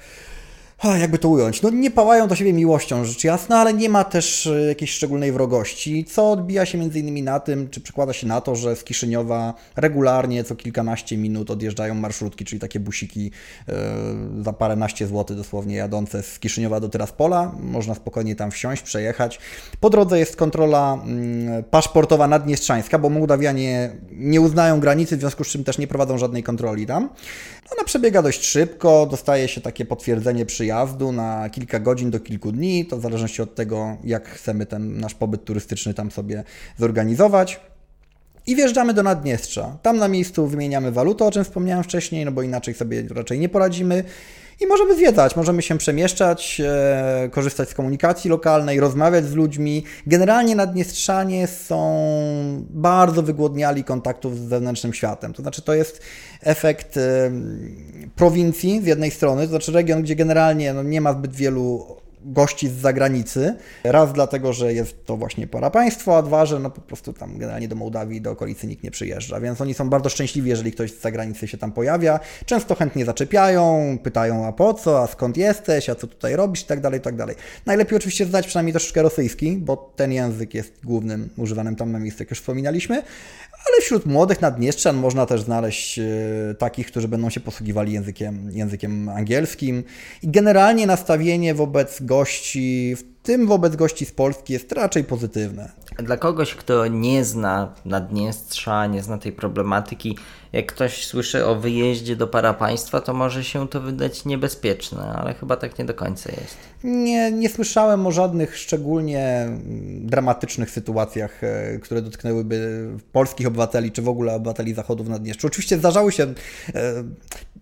jakby 0.84 1.18
to 1.18 1.30
ująć, 1.30 1.62
no 1.62 1.70
nie 1.70 1.92
pałają 1.92 2.28
do 2.28 2.36
siebie 2.36 2.54
miłością, 2.54 3.06
rzecz 3.06 3.24
jasna, 3.24 3.60
ale 3.60 3.74
nie 3.74 3.90
ma 3.90 4.04
też 4.04 4.48
e, 4.48 4.62
jakiejś 4.62 4.92
szczególnej 4.92 5.32
wrogości, 5.32 6.06
co 6.06 6.32
odbija 6.32 6.66
się 6.66 6.78
między 6.78 7.00
innymi 7.00 7.24
na 7.24 7.40
tym, 7.40 7.70
czy 7.70 7.82
przekłada 7.82 8.14
się 8.14 8.28
na 8.28 8.42
to, 8.42 8.56
że 8.56 8.76
z 8.76 8.84
Kiszyniowa 8.84 9.54
regularnie 9.76 10.44
co 10.44 10.56
kilkanaście 10.56 11.18
minut 11.18 11.52
odjeżdżają 11.52 11.94
marszrutki, 11.94 12.46
czyli 12.46 12.60
takie 12.60 12.80
busiki 12.80 13.32
yy, 13.68 13.74
za 14.44 14.54
paręnaście 14.54 15.08
złotych 15.08 15.38
dosłownie 15.38 15.76
jadące 15.76 16.24
z 16.24 16.40
Kiszyniowa 16.40 16.80
do 16.80 16.90
Tyraspola. 16.90 17.52
Można 17.60 17.96
spokojnie 17.96 18.36
tam 18.36 18.52
wsiąść, 18.52 18.82
przejechać. 18.82 19.40
Po 19.80 19.90
drodze 19.90 20.20
jest 20.20 20.36
kontrola 20.36 21.00
yy, 21.56 21.64
paszportowa 21.64 22.28
naddniestrzańska, 22.28 23.00
bo 23.00 23.10
Mołdawianie 23.10 23.92
nie 24.12 24.42
uznają 24.42 24.80
granicy, 24.80 25.18
w 25.18 25.20
związku 25.20 25.44
z 25.44 25.48
czym 25.48 25.64
też 25.64 25.78
nie 25.78 25.88
prowadzą 25.88 26.18
żadnej 26.18 26.44
kontroli 26.44 26.86
tam. 26.86 27.10
Ona 27.72 27.84
przebiega 27.84 28.22
dość 28.22 28.46
szybko, 28.46 29.08
dostaje 29.12 29.48
się 29.48 29.62
takie 29.62 29.86
potwierdzenie 29.86 30.46
przyjazdu 30.68 31.12
na 31.12 31.50
kilka 31.50 31.80
godzin 31.80 32.12
do 32.12 32.20
kilku 32.20 32.52
dni, 32.52 32.86
to 32.86 32.98
w 32.98 33.02
zależności 33.02 33.42
od 33.42 33.56
tego, 33.56 33.98
jak 34.04 34.30
chcemy 34.30 34.66
ten 34.66 35.00
nasz 35.00 35.14
pobyt 35.14 35.46
turystyczny 35.46 35.94
tam 35.94 36.12
sobie 36.12 36.44
zorganizować. 36.78 37.60
I 38.48 38.56
wjeżdżamy 38.56 38.94
do 38.94 39.04
Naddniestrza. 39.04 39.78
Tam 39.82 39.98
na 39.98 40.08
miejscu 40.08 40.48
wymieniamy 40.48 40.92
walutę, 40.92 41.26
o 41.26 41.32
czym 41.32 41.44
wspomniałem 41.44 41.84
wcześniej, 41.84 42.26
no 42.26 42.32
bo 42.32 42.42
inaczej 42.42 42.74
sobie 42.74 43.04
raczej 43.10 43.40
nie 43.40 43.50
poradzimy. 43.50 44.04
I 44.60 44.68
możemy 44.68 44.96
zwiedzać, 44.96 45.36
możemy 45.36 45.62
się 45.62 45.78
przemieszczać, 45.78 46.62
e, 46.66 47.30
korzystać 47.32 47.70
z 47.70 47.74
komunikacji 47.74 48.30
lokalnej, 48.30 48.80
rozmawiać 48.80 49.26
z 49.26 49.34
ludźmi. 49.34 49.84
Generalnie 50.08 50.56
Naddniestrzanie 50.56 51.48
są 51.48 51.78
bardzo 52.70 53.24
wygłodniali 53.24 53.84
kontaktów 53.84 54.38
z 54.38 54.50
zewnętrznym 54.50 54.94
światem. 54.94 55.34
To 55.34 55.42
znaczy, 55.42 55.62
to 55.62 55.74
jest 55.74 56.02
efekt 56.42 56.98
e, 56.98 57.32
prowincji 58.16 58.82
z 58.82 58.86
jednej 58.86 59.12
strony, 59.12 59.44
to 59.44 59.50
znaczy 59.50 59.72
region, 59.72 60.02
gdzie 60.02 60.16
generalnie 60.16 60.74
no, 60.74 60.84
nie 60.84 61.02
ma 61.02 61.14
zbyt 61.14 61.36
wielu 61.36 61.98
gości 62.22 62.70
z 62.70 62.74
zagranicy. 62.74 63.56
Raz 63.84 64.14
dlatego, 64.14 64.54
że 64.54 64.74
jest 64.74 65.06
to 65.06 65.18
właśnie 65.18 65.48
para 65.48 65.70
państwo, 65.70 66.18
a 66.18 66.22
dwa, 66.22 66.46
że 66.46 66.60
no 66.60 66.70
po 66.70 66.82
prostu 66.82 67.14
tam 67.14 67.38
generalnie 67.38 67.68
do 67.68 67.76
Mołdawii, 67.76 68.22
do 68.22 68.32
okolicy 68.32 68.68
nikt 68.68 68.84
nie 68.84 68.92
przyjeżdża, 68.92 69.40
więc 69.40 69.62
oni 69.62 69.74
są 69.74 69.90
bardzo 69.90 70.10
szczęśliwi, 70.10 70.50
jeżeli 70.50 70.72
ktoś 70.72 70.92
z 70.92 71.02
zagranicy 71.02 71.48
się 71.48 71.58
tam 71.58 71.72
pojawia. 71.72 72.20
Często 72.46 72.76
chętnie 72.76 73.06
zaczepiają, 73.06 73.98
pytają 74.04 74.46
a 74.46 74.52
po 74.52 74.74
co, 74.74 75.02
a 75.04 75.08
skąd 75.08 75.38
jesteś, 75.38 75.90
a 75.90 75.96
co 75.96 76.08
tutaj 76.08 76.36
robisz 76.36 76.62
i 76.62 76.66
tak 76.66 76.82
dalej, 76.82 77.00
i 77.00 77.04
tak 77.04 77.16
dalej. 77.16 77.36
Najlepiej 77.66 77.98
oczywiście 77.98 78.26
znać 78.26 78.48
przynajmniej 78.48 78.74
troszeczkę 78.74 79.02
rosyjski, 79.02 79.58
bo 79.58 79.94
ten 79.96 80.12
język 80.12 80.54
jest 80.54 80.74
głównym 80.84 81.30
używanym 81.38 81.76
tam 81.76 81.92
na 81.92 82.00
miejscu, 82.00 82.24
jak 82.24 82.30
już 82.30 82.40
wspominaliśmy, 82.40 83.04
ale 83.68 83.82
wśród 83.82 84.06
młodych 84.06 84.42
naddniestrzan 84.42 84.96
można 84.96 85.26
też 85.26 85.42
znaleźć 85.42 86.00
e, 86.00 86.04
takich, 86.58 86.88
którzy 86.88 87.08
będą 87.08 87.30
się 87.30 87.40
posługiwali 87.40 87.94
językiem, 87.94 88.52
językiem 88.52 89.10
angielskim. 89.10 89.84
I 90.24 90.28
generalnie 90.28 90.88
nastawienie 90.88 91.54
wobec 91.54 92.02
gości, 92.08 92.96
w 92.96 93.04
tym 93.24 93.48
wobec 93.48 93.76
gości 93.76 94.06
z 94.06 94.12
Polski, 94.12 94.54
jest 94.54 94.72
raczej 94.72 95.04
pozytywne. 95.04 95.72
Dla 95.98 96.18
kogoś, 96.18 96.56
kto 96.56 96.88
nie 96.88 97.26
zna 97.26 97.74
Naddniestrza, 97.86 98.88
nie 98.88 99.04
zna 99.04 99.18
tej 99.18 99.32
problematyki, 99.32 100.18
jak 100.54 100.66
ktoś 100.66 101.06
słyszy 101.06 101.46
o 101.46 101.56
wyjeździe 101.56 102.16
do 102.16 102.28
parapaństwa, 102.28 103.02
to 103.02 103.14
może 103.14 103.44
się 103.44 103.68
to 103.68 103.82
wydać 103.82 104.26
niebezpieczne, 104.26 105.02
ale 105.02 105.34
chyba 105.34 105.56
tak 105.56 105.80
nie 105.80 105.86
do 105.86 105.94
końca 105.94 106.32
jest. 106.32 106.58
Nie, 106.84 107.32
nie 107.32 107.50
słyszałem 107.50 108.08
o 108.08 108.12
żadnych 108.12 108.58
szczególnie 108.58 109.48
dramatycznych 110.02 110.72
sytuacjach, 110.72 111.44
e, 111.44 111.80
które 111.80 112.02
dotknęłyby 112.02 112.88
polskich 113.12 113.48
obywateli, 113.48 113.92
czy 113.92 114.02
w 114.02 114.10
ogóle 114.10 114.34
obywateli 114.36 114.74
zachodu 114.74 115.04
w 115.04 115.10
Naddniestrzu. 115.10 115.48
Oczywiście 115.48 115.78
zdarzały 115.78 116.12
się, 116.12 116.24
e, 116.24 117.04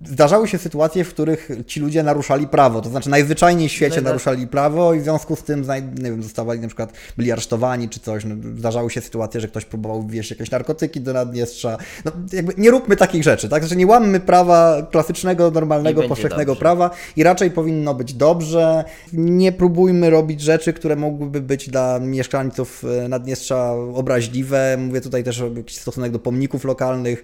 zdarzały 0.05 0.47
się 0.47 0.57
sytuacje, 0.57 1.03
w 1.03 1.09
których 1.09 1.49
ci 1.67 1.79
ludzie 1.79 2.03
naruszali 2.03 2.47
prawo, 2.47 2.81
to 2.81 2.89
znaczy 2.89 3.09
najzwyczajniej 3.09 3.69
w 3.69 3.71
świecie 3.71 4.01
no 4.01 4.09
naruszali 4.09 4.47
prawo 4.47 4.93
i 4.93 4.99
w 4.99 5.03
związku 5.03 5.35
z 5.35 5.43
tym 5.43 5.65
nie 5.95 6.11
wiem, 6.11 6.23
zostawali 6.23 6.59
na 6.59 6.67
przykład, 6.67 6.93
byli 7.17 7.31
aresztowani 7.31 7.89
czy 7.89 7.99
coś. 7.99 8.25
No, 8.25 8.35
zdarzały 8.57 8.89
się 8.89 9.01
sytuacje, 9.01 9.41
że 9.41 9.47
ktoś 9.47 9.65
próbował 9.65 10.03
wwieźć 10.03 10.31
jakieś 10.31 10.51
narkotyki 10.51 11.01
do 11.01 11.13
Naddniestrza. 11.13 11.77
No, 12.05 12.11
jakby 12.33 12.53
nie 12.57 12.71
róbmy 12.85 12.95
takich 12.95 13.23
rzeczy, 13.23 13.49
tak? 13.49 13.63
Znaczy 13.63 13.75
nie 13.75 13.87
łammy 13.87 14.19
prawa 14.19 14.87
klasycznego, 14.91 15.51
normalnego, 15.51 16.03
powszechnego 16.03 16.51
dobrze. 16.51 16.59
prawa 16.59 16.89
i 17.15 17.23
raczej 17.23 17.51
powinno 17.51 17.93
być 17.93 18.13
dobrze. 18.13 18.83
Nie 19.13 19.51
próbujmy 19.51 20.09
robić 20.09 20.41
rzeczy, 20.41 20.73
które 20.73 20.95
mogłyby 20.95 21.41
być 21.41 21.69
dla 21.69 21.99
mieszkańców 21.99 22.83
e, 23.03 23.07
Naddniestrza 23.09 23.71
obraźliwe. 23.93 24.77
Mówię 24.79 25.01
tutaj 25.01 25.23
też 25.23 25.41
o 25.41 25.47
jakiś 25.57 25.77
stosunek 25.77 26.11
do 26.11 26.19
pomników 26.19 26.65
lokalnych. 26.65 27.23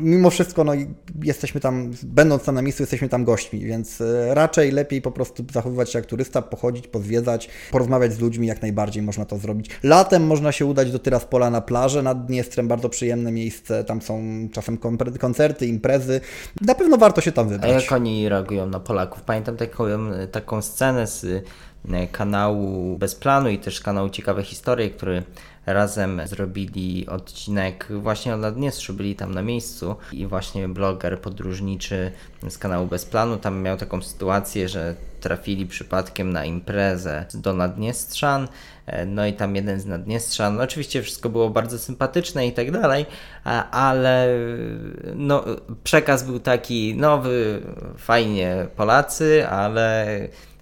Mimo 0.00 0.30
wszystko, 0.30 0.64
no, 0.64 0.72
jesteśmy 1.22 1.60
tam, 1.60 1.90
będąc 2.02 2.44
tam 2.44 2.54
na 2.54 2.62
miejscu, 2.62 2.82
jesteśmy 2.82 3.08
tam 3.08 3.24
gośćmi, 3.24 3.60
więc 3.60 4.00
e, 4.00 4.34
raczej 4.34 4.72
lepiej 4.72 5.02
po 5.02 5.10
prostu 5.10 5.44
zachowywać 5.52 5.92
się 5.92 5.98
jak 5.98 6.06
turysta, 6.06 6.42
pochodzić, 6.42 6.86
pozwiedzać, 6.86 7.48
porozmawiać 7.70 8.12
z 8.12 8.20
ludźmi, 8.20 8.46
jak 8.46 8.62
najbardziej 8.62 9.02
można 9.02 9.24
to 9.24 9.38
zrobić. 9.38 9.70
Latem 9.82 10.26
można 10.26 10.52
się 10.52 10.66
udać 10.66 10.92
do 10.92 10.98
Tyraspola 10.98 11.50
na 11.50 11.60
plażę 11.60 12.02
nad 12.02 12.26
Dniestrem, 12.26 12.68
bardzo 12.68 12.88
przyjemne 12.88 13.32
miejsce, 13.32 13.84
tam 13.84 14.02
są 14.02 14.19
czasem 14.52 14.78
koncerty, 15.20 15.66
imprezy. 15.66 16.20
Na 16.60 16.74
pewno 16.74 16.96
warto 16.96 17.20
się 17.20 17.32
tam 17.32 17.48
wybrać. 17.48 17.70
A 17.70 17.74
jak 17.74 17.92
oni 17.92 18.28
reagują 18.28 18.66
na 18.66 18.80
Polaków? 18.80 19.22
Pamiętam 19.22 19.56
taką, 19.56 19.84
taką 20.32 20.62
scenę 20.62 21.06
z 21.06 21.24
e, 21.90 22.06
kanału 22.06 22.98
Bez 22.98 23.14
Planu 23.14 23.48
i 23.48 23.58
też 23.58 23.80
kanału 23.80 24.10
Ciekawe 24.10 24.42
Historie, 24.42 24.90
który 24.90 25.22
razem 25.66 26.22
zrobili 26.24 27.06
odcinek 27.06 27.88
właśnie 27.90 28.34
o 28.34 28.36
Naddniestrzu, 28.36 28.94
byli 28.94 29.16
tam 29.16 29.34
na 29.34 29.42
miejscu 29.42 29.96
i 30.12 30.26
właśnie 30.26 30.68
bloger 30.68 31.20
podróżniczy 31.20 32.12
z 32.48 32.58
kanału 32.58 32.86
Bez 32.86 33.04
Planu 33.04 33.36
tam 33.36 33.62
miał 33.62 33.76
taką 33.76 34.02
sytuację, 34.02 34.68
że 34.68 34.94
trafili 35.20 35.66
przypadkiem 35.66 36.32
na 36.32 36.44
imprezę 36.44 37.26
do 37.34 37.54
Naddniestrzan, 37.54 38.48
no 39.06 39.26
i 39.26 39.32
tam 39.32 39.56
jeden 39.56 39.80
z 39.80 39.86
Naddniestrzan, 39.86 40.56
no 40.56 40.62
oczywiście 40.62 41.02
wszystko 41.02 41.28
było 41.28 41.50
bardzo 41.50 41.78
sympatyczne 41.78 42.46
i 42.46 42.52
tak 42.52 42.70
dalej, 42.70 43.06
ale 43.70 44.28
no, 45.14 45.44
przekaz 45.84 46.22
był 46.22 46.40
taki 46.40 46.94
nowy, 46.96 47.62
fajnie 47.96 48.66
Polacy, 48.76 49.48
ale 49.48 50.06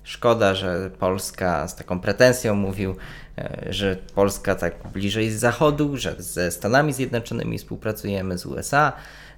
szkoda, 0.03 0.55
że 0.55 0.91
Polska 0.99 1.69
z 1.69 1.77
taką 1.77 2.01
pretensją 2.01 2.55
mówił, 2.55 2.97
E, 3.39 3.73
że 3.73 3.97
Polska 4.15 4.55
tak 4.55 4.89
bliżej 4.93 5.31
z 5.31 5.41
Zachodu, 5.41 5.97
że 5.97 6.15
ze 6.19 6.51
Stanami 6.51 6.93
Zjednoczonymi 6.93 7.59
współpracujemy 7.59 8.39
z 8.39 8.47
USA. 8.47 8.93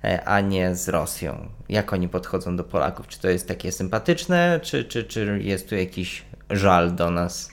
e, 0.05 0.25
a 0.25 0.41
nie 0.41 0.75
z 0.75 0.89
Rosją. 0.89 1.49
Jak 1.69 1.93
oni 1.93 2.09
podchodzą 2.09 2.57
do 2.57 2.65
Polaków? 2.65 3.09
Czy 3.09 3.21
to 3.21 3.29
jest 3.29 3.49
takie 3.49 3.73
sympatyczne, 3.73 4.61
czy, 4.63 4.85
czy, 4.85 5.05
czy 5.05 5.39
jest 5.43 5.69
tu 5.69 5.75
jakiś 5.75 6.25
żal 6.51 6.95
do 6.95 7.11
nas? 7.11 7.51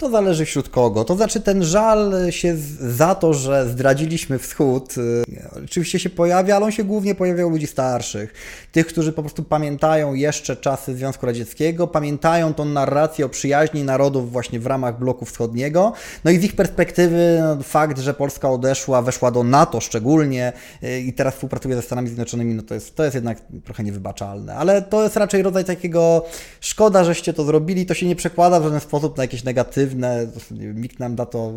To 0.00 0.10
zależy 0.10 0.44
wśród 0.44 0.68
kogo. 0.68 1.04
To 1.04 1.16
znaczy 1.16 1.40
ten 1.40 1.64
żal 1.64 2.12
się 2.30 2.56
za 2.80 3.14
to, 3.14 3.34
że 3.34 3.68
zdradziliśmy 3.68 4.38
wschód, 4.38 4.94
y, 4.98 5.62
oczywiście 5.64 5.98
się 5.98 6.10
pojawia, 6.10 6.56
ale 6.56 6.64
on 6.64 6.72
się 6.72 6.84
głównie 6.84 7.14
pojawia 7.14 7.46
u 7.46 7.50
ludzi 7.50 7.66
starszych. 7.66 8.34
Tych, 8.72 8.86
którzy 8.86 9.12
po 9.12 9.22
prostu 9.22 9.42
pamiętają 9.42 10.14
jeszcze 10.14 10.56
czasy 10.56 10.96
Związku 10.96 11.26
Radzieckiego, 11.26 11.86
pamiętają 11.86 12.54
tą 12.54 12.64
narrację 12.64 13.26
o 13.26 13.28
przyjaźni 13.28 13.84
narodów 13.84 14.32
właśnie 14.32 14.60
w 14.60 14.66
ramach 14.66 14.98
bloku 14.98 15.24
wschodniego. 15.24 15.92
No 16.24 16.30
i 16.30 16.38
z 16.38 16.44
ich 16.44 16.56
perspektywy 16.56 17.38
no, 17.40 17.62
fakt, 17.62 17.98
że 17.98 18.14
Polska 18.14 18.50
odeszła, 18.50 19.02
weszła 19.02 19.30
do 19.30 19.44
NATO 19.44 19.80
szczególnie 19.80 20.52
y, 20.84 21.00
i 21.00 21.12
teraz 21.12 21.34
współpracuje 21.34 21.76
ze 21.76 21.82
Stanami 21.82 22.08
Zjednoczonymi, 22.08 22.54
no 22.54 22.62
to 22.62 22.74
jest, 22.74 22.96
to 22.96 23.04
jest 23.04 23.14
jednak 23.14 23.38
trochę 23.64 23.84
niewybaczalne. 23.84 24.54
Ale 24.54 24.82
to 24.82 25.02
jest 25.02 25.16
raczej 25.16 25.42
rodzaj 25.42 25.64
takiego 25.64 26.24
szkoda, 26.60 27.04
żeście 27.04 27.32
to 27.32 27.44
zrobili, 27.44 27.86
to 27.86 27.94
się 27.94 28.06
nie 28.06 28.16
przekłada 28.16 28.60
w 28.60 28.64
żaden 28.64 28.80
sposób 28.80 29.16
na 29.16 29.24
jakieś 29.24 29.44
negatywne 29.44 29.89
negatywne, 29.94 30.74
nikt 30.74 30.98
nam 30.98 31.16
da 31.16 31.26
to 31.26 31.52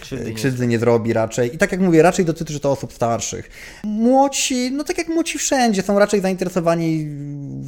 krzywdy, 0.00 0.32
krzywdy 0.32 0.66
nie 0.66 0.78
zrobi 0.78 1.12
raczej. 1.12 1.54
I 1.54 1.58
tak 1.58 1.72
jak 1.72 1.80
mówię, 1.80 2.02
raczej 2.02 2.24
dotyczy 2.24 2.60
to 2.60 2.70
osób 2.70 2.92
starszych. 2.92 3.50
Młodsi, 3.84 4.70
no 4.72 4.84
tak 4.84 4.98
jak 4.98 5.08
młodsi 5.08 5.38
wszędzie, 5.38 5.82
są 5.82 5.98
raczej 5.98 6.20
zainteresowani 6.20 7.08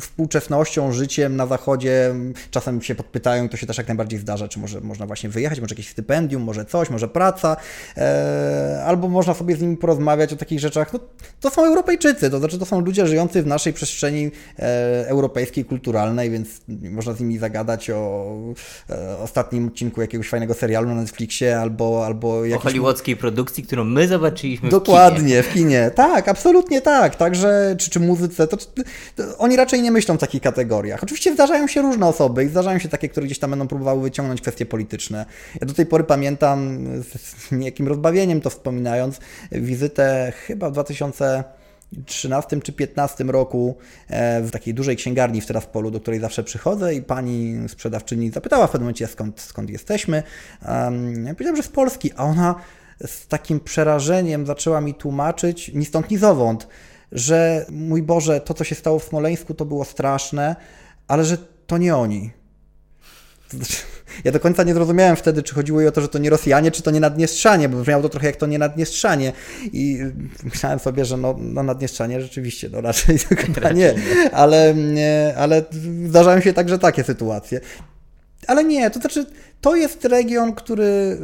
współczesnością, 0.01 0.93
życiem 0.93 1.37
na 1.37 1.47
zachodzie. 1.47 2.15
Czasem 2.51 2.83
się 2.83 2.95
podpytają, 2.95 3.49
to 3.49 3.57
się 3.57 3.67
też 3.67 3.79
jak 3.79 3.89
najbardziej 3.89 4.19
zdarza, 4.19 4.49
czy 4.49 4.59
może 4.59 4.81
można 4.81 5.07
właśnie 5.07 5.31
wyjechać, 5.31 5.61
może 5.61 5.73
jakieś 5.73 5.89
stypendium, 5.89 6.43
może 6.43 6.65
coś, 6.65 6.91
może 6.91 7.09
praca, 7.09 7.57
e, 7.97 8.83
albo 8.87 9.09
można 9.09 9.35
sobie 9.35 9.57
z 9.57 9.61
nimi 9.61 9.77
porozmawiać 9.77 10.33
o 10.33 10.37
takich 10.37 10.61
rzeczach. 10.61 10.93
No, 10.93 11.01
to 11.41 11.51
są 11.51 11.65
Europejczycy, 11.65 12.31
to 12.31 12.39
znaczy 12.39 12.59
to 12.59 12.65
są 12.67 12.81
ludzie 12.81 13.07
żyjący 13.07 13.43
w 13.43 13.47
naszej 13.47 13.73
przestrzeni 13.73 14.31
e, 14.59 15.09
europejskiej, 15.09 15.65
kulturalnej, 15.65 16.31
więc 16.31 16.49
można 16.69 17.13
z 17.13 17.21
nimi 17.21 17.39
zagadać 17.39 17.91
o 17.91 18.37
e, 18.91 19.19
ostatnim 19.19 19.67
odcinku 19.67 19.86
odcinku 19.87 20.01
jakiegoś 20.01 20.29
fajnego 20.29 20.55
serialu 20.55 20.89
na 20.89 20.95
Netflixie 20.95 21.61
albo... 21.61 22.07
albo 22.07 22.45
jakieś... 22.45 22.67
O 22.67 22.69
hollywoodzkiej 22.69 23.17
produkcji, 23.17 23.65
którą 23.65 23.85
my 23.85 24.09
zobaczyliśmy 24.09 24.69
Dokładnie, 24.69 25.43
w 25.43 25.43
kinie. 25.43 25.43
w 25.43 25.53
kinie. 25.53 25.91
Tak, 25.95 26.29
absolutnie 26.29 26.81
tak. 26.81 27.17
Także, 27.17 27.77
czy, 27.79 27.91
czy 27.91 28.01
muzyce, 28.01 28.47
to, 28.47 28.57
to, 28.57 28.67
to, 29.17 29.39
oni 29.39 29.57
raczej 29.57 29.83
nie 29.83 29.91
myślą 29.91 30.17
w 30.17 30.21
takich 30.21 30.43
kategoriach. 30.43 31.03
Oczywiście 31.03 31.35
zdarzają 31.35 31.67
się 31.67 31.83
różne 31.83 32.07
osoby 32.07 32.45
i 32.45 32.49
zdarzają 32.49 32.79
się 32.79 32.89
takie, 32.89 33.09
które 33.09 33.27
gdzieś 33.27 33.39
tam 33.39 33.51
będą 33.51 33.69
próbowały 33.69 34.03
wyciągnąć 34.03 34.41
kwestie 34.41 34.67
polityczne. 34.67 35.27
Ja 35.61 35.67
do 35.67 35.75
tej 35.75 35.87
pory 35.87 36.05
pamiętam, 36.05 36.87
z 37.03 37.53
niejakim 37.53 37.89
rozbawieniem 37.89 38.41
to 38.41 38.51
wspominając, 38.51 39.21
wizytę 39.53 40.33
chyba 40.47 40.71
w 40.71 40.73
2000 40.73 41.45
13 42.07 42.61
czy 42.61 42.73
15 42.73 43.25
roku 43.25 43.77
e, 44.09 44.43
w 44.43 44.51
takiej 44.51 44.75
dużej 44.75 44.97
księgarni 44.97 45.41
w 45.41 45.47
Teraspolu, 45.47 45.91
do 45.91 46.01
której 46.01 46.21
zawsze 46.21 46.45
przychodzę 46.45 46.95
i 46.95 47.03
pani 47.03 47.69
sprzedawczyni 47.69 48.31
zapytała 48.31 48.67
w 48.67 48.71
pewnym 48.71 48.85
momencie 48.85 49.07
skąd, 49.07 49.41
skąd 49.41 49.71
jesteśmy. 49.71 50.23
Ja 51.25 51.35
powiedziałem, 51.35 51.57
że 51.57 51.63
z 51.63 51.69
Polski, 51.69 52.13
a 52.17 52.25
ona 52.25 52.55
z 53.07 53.27
takim 53.27 53.61
przerażeniem 53.61 54.47
zaczęła 54.47 54.81
mi 54.81 54.95
tłumaczyć, 54.95 55.71
ni 55.75 55.85
stąd, 55.85 56.11
ni 56.11 56.19
zowąd, 56.19 56.69
że 57.13 57.67
mój 57.71 58.03
Boże, 58.03 58.41
to 58.41 58.55
co 58.55 58.65
się 58.65 58.75
stało 58.75 58.99
w 58.99 59.05
Smoleńsku 59.05 59.55
to 59.55 59.65
było 59.65 59.85
straszne, 59.85 60.57
ale 61.09 61.25
że 61.25 61.39
to 61.67 61.79
nie 61.79 61.97
oni. 61.97 62.31
Ja 64.25 64.33
do 64.33 64.41
końca 64.41 64.63
nie 64.63 64.75
zrozumiałem 64.75 65.17
wtedy, 65.17 65.43
czy 65.43 65.55
chodziło 65.55 65.81
jej 65.81 65.89
o 65.89 65.93
to, 65.93 66.01
że 66.01 66.09
to 66.09 66.19
nie 66.19 66.31
Rosjanie, 66.31 66.71
czy 66.71 66.83
to 66.83 66.91
nie 66.91 67.01
Naddniestrzanie, 67.01 67.69
bo 67.69 67.79
brzmiało 67.79 68.03
to 68.03 68.09
trochę 68.09 68.27
jak 68.27 68.37
to 68.37 68.47
nie 68.47 68.59
Naddniestrzanie. 68.59 69.33
I 69.73 69.99
myślałem 70.45 70.79
sobie, 70.79 71.05
że 71.05 71.17
no, 71.17 71.37
no 71.39 71.63
Naddniestrzanie 71.63 72.21
rzeczywiście, 72.21 72.69
no 72.73 72.81
raczej 72.81 73.19
chyba 73.45 73.71
nie. 73.71 73.95
Ale, 74.33 74.75
ale 75.37 75.63
zdarzają 76.07 76.41
się 76.41 76.53
także 76.53 76.79
takie 76.79 77.05
sytuacje. 77.05 77.61
Ale 78.47 78.65
nie, 78.65 78.91
to 78.91 79.01
znaczy, 79.01 79.27
to 79.61 79.77
jest 79.77 80.05
region, 80.05 80.53
który, 80.53 81.19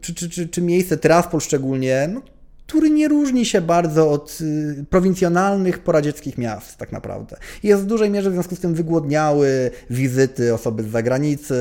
czy, 0.00 0.14
czy, 0.14 0.30
czy, 0.30 0.48
czy 0.48 0.62
miejsce, 0.62 0.98
Tiraspol 0.98 1.40
szczególnie, 1.40 2.10
no, 2.12 2.22
który 2.70 2.90
nie 2.90 3.08
różni 3.08 3.46
się 3.46 3.60
bardzo 3.60 4.10
od 4.10 4.38
y, 4.40 4.84
prowincjonalnych 4.90 5.78
poradzieckich 5.78 6.38
miast, 6.38 6.76
tak 6.76 6.92
naprawdę. 6.92 7.36
Jest 7.62 7.82
w 7.82 7.86
dużej 7.86 8.10
mierze 8.10 8.30
w 8.30 8.32
związku 8.32 8.56
z 8.56 8.60
tym 8.60 8.74
wygłodniały 8.74 9.70
wizyty 9.90 10.54
osoby 10.54 10.82
z 10.82 10.86
zagranicy, 10.86 11.54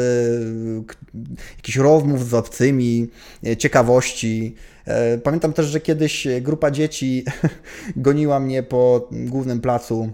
jakichś 1.57 1.77
rozmów 1.77 2.29
z 2.29 2.33
obcymi, 2.33 3.09
e, 3.45 3.57
ciekawości. 3.57 4.55
E, 4.85 5.17
pamiętam 5.17 5.53
też, 5.53 5.65
że 5.65 5.79
kiedyś 5.79 6.27
grupa 6.41 6.71
dzieci 6.71 7.25
goniła 7.95 8.39
mnie 8.39 8.63
po 8.63 9.09
głównym 9.11 9.61
placu 9.61 10.09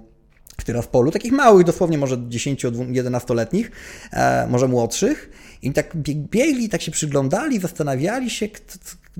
w 0.66 0.68
Tyraspolu, 0.68 1.11
takich 1.11 1.32
małych, 1.32 1.66
dosłownie 1.66 1.97
może 1.97 2.18
10-11-letnich, 2.18 3.72
e, 4.11 4.47
może 4.47 4.68
młodszych. 4.68 5.30
I 5.61 5.74
tak 5.74 5.95
biegli, 6.32 6.70
tak 6.70 6.82
się 6.82 6.91
przyglądali, 6.91 7.59
zastanawiali 7.59 8.30
się, 8.30 8.47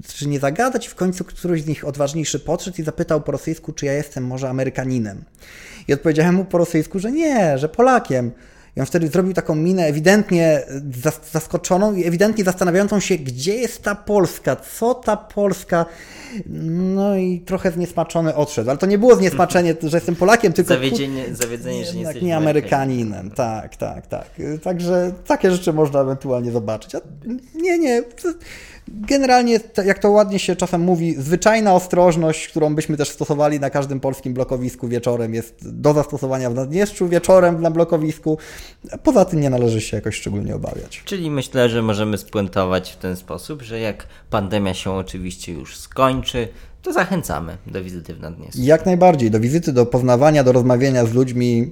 czy 0.08 0.28
nie 0.28 0.40
zagadać. 0.40 0.88
W 0.88 0.96
końcu 0.96 1.24
któryś 1.24 1.62
z 1.62 1.68
nich 1.68 1.88
odważniejszy 1.88 2.40
podszedł 2.40 2.82
i 2.82 2.84
zapytał 2.84 3.22
po 3.22 3.32
rosyjsku, 3.32 3.74
czy 3.74 3.86
ja 3.86 3.94
jestem 3.94 4.28
może 4.28 4.50
Amerykaninem. 4.50 5.24
I 5.88 5.94
odpowiedziałem 5.94 6.36
mu 6.36 6.46
po 6.46 6.58
rosyjsku, 6.58 7.00
że 7.00 7.12
nie, 7.12 7.58
że 7.58 7.70
Polakiem. 7.70 8.32
I 8.76 8.80
on 8.80 8.86
wtedy 8.86 9.08
zrobił 9.08 9.34
taką 9.34 9.56
minę 9.56 9.86
ewidentnie 9.86 10.64
zaskoczoną 11.32 11.94
i 11.94 12.06
ewidentnie 12.06 12.44
zastanawiającą 12.44 13.00
się, 13.00 13.18
gdzie 13.18 13.56
jest 13.56 13.84
ta 13.84 13.96
Polska, 13.96 14.56
co 14.56 14.94
ta 14.94 15.18
Polska. 15.18 15.86
No 16.50 17.16
i 17.16 17.40
trochę 17.40 17.72
zniesmaczony 17.72 18.36
odszedł. 18.36 18.70
Ale 18.70 18.80
to 18.80 18.86
nie 18.86 18.98
było 18.98 19.16
zniesmaczenie, 19.16 19.76
że 19.84 19.98
jestem 19.98 20.16
Polakiem, 20.16 20.54
tylko. 20.54 20.74
Zawiedzenie, 20.74 21.36
zawiedzenie 21.36 21.86
że 21.86 21.94
nie 21.94 22.02
jesteś 22.02 22.24
nie 22.24 22.38
Amerykaninem. 22.38 23.32
Tak, 23.32 23.76
tak, 23.76 24.08
tak. 24.08 24.28
Także 24.64 25.12
takie 25.28 25.52
rzeczy 25.52 25.74
można 25.74 26.02
ewentualnie 26.02 26.52
zobaczyć. 26.52 26.96
A 26.96 27.02
nie, 27.56 27.80
nie. 27.80 28.04
Generalnie, 28.88 29.60
jak 29.86 30.00
to 30.00 30.12
ładnie 30.12 30.40
się 30.40 30.56
czasem 30.56 30.82
mówi, 30.82 31.16
zwyczajna 31.18 31.74
ostrożność, 31.74 32.48
którą 32.48 32.76
byśmy 32.76 32.98
też 32.98 33.10
stosowali 33.10 33.60
na 33.60 33.70
każdym 33.70 34.00
polskim 34.00 34.34
blokowisku 34.34 34.88
wieczorem, 34.88 35.34
jest 35.34 35.80
do 35.80 35.94
zastosowania 35.94 36.50
w 36.50 36.56
Naddniestrzu 36.56 37.08
wieczorem 37.08 37.62
na 37.62 37.72
blokowisku. 37.72 38.38
Poza 39.04 39.26
tym 39.26 39.40
nie 39.40 39.50
należy 39.50 39.82
się 39.82 39.98
jakoś 39.98 40.16
szczególnie 40.16 40.56
obawiać. 40.56 41.02
Czyli 41.06 41.32
myślę, 41.32 41.70
że 41.70 41.82
możemy 41.82 42.18
spuentować 42.18 42.92
w 42.92 42.96
ten 42.96 43.16
sposób, 43.16 43.62
że 43.62 43.80
jak 43.80 44.08
pandemia 44.30 44.74
się 44.74 44.92
oczywiście 44.92 45.54
już 45.54 45.78
skończy, 45.78 46.48
to 46.82 46.94
zachęcamy 46.94 47.58
do 47.68 47.84
wizyty 47.84 48.14
w 48.14 48.20
Naddniestrzu. 48.20 48.62
Jak 48.62 48.86
najbardziej, 48.86 49.32
do 49.32 49.40
wizyty, 49.40 49.74
do 49.74 49.86
poznawania, 49.86 50.44
do 50.44 50.52
rozmawiania 50.52 51.06
z 51.06 51.14
ludźmi. 51.14 51.72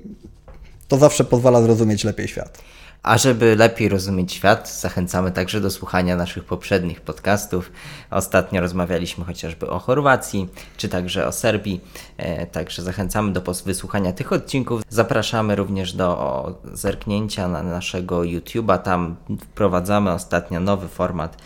To 0.88 0.98
zawsze 0.98 1.24
pozwala 1.24 1.62
zrozumieć 1.62 2.04
lepiej 2.04 2.28
świat. 2.28 2.62
A 3.04 3.18
żeby 3.18 3.56
lepiej 3.56 3.90
rozumieć 3.90 4.34
świat, 4.34 4.80
zachęcamy 4.80 5.32
także 5.32 5.62
do 5.62 5.72
słuchania 5.72 6.16
naszych 6.16 6.44
poprzednich 6.44 7.02
podcastów. 7.02 7.72
Ostatnio 8.12 8.62
rozmawialiśmy 8.62 9.26
chociażby 9.26 9.70
o 9.70 9.80
Chorwacji, 9.80 10.50
czy 10.78 10.90
także 10.90 11.28
o 11.28 11.32
Serbii. 11.32 11.82
E, 12.18 12.46
także 12.46 12.82
zachęcamy 12.82 13.34
do 13.34 13.42
wysłuchania 13.66 14.14
tych 14.14 14.32
odcinków. 14.32 14.82
Zapraszamy 14.90 15.56
również 15.56 15.94
do 15.94 16.62
zerknięcia 16.74 17.48
na 17.48 17.64
naszego 17.64 18.20
YouTube'a. 18.20 18.78
Tam 18.78 19.16
wprowadzamy 19.42 20.12
ostatnio 20.12 20.60
nowy 20.60 20.88
format 20.88 21.38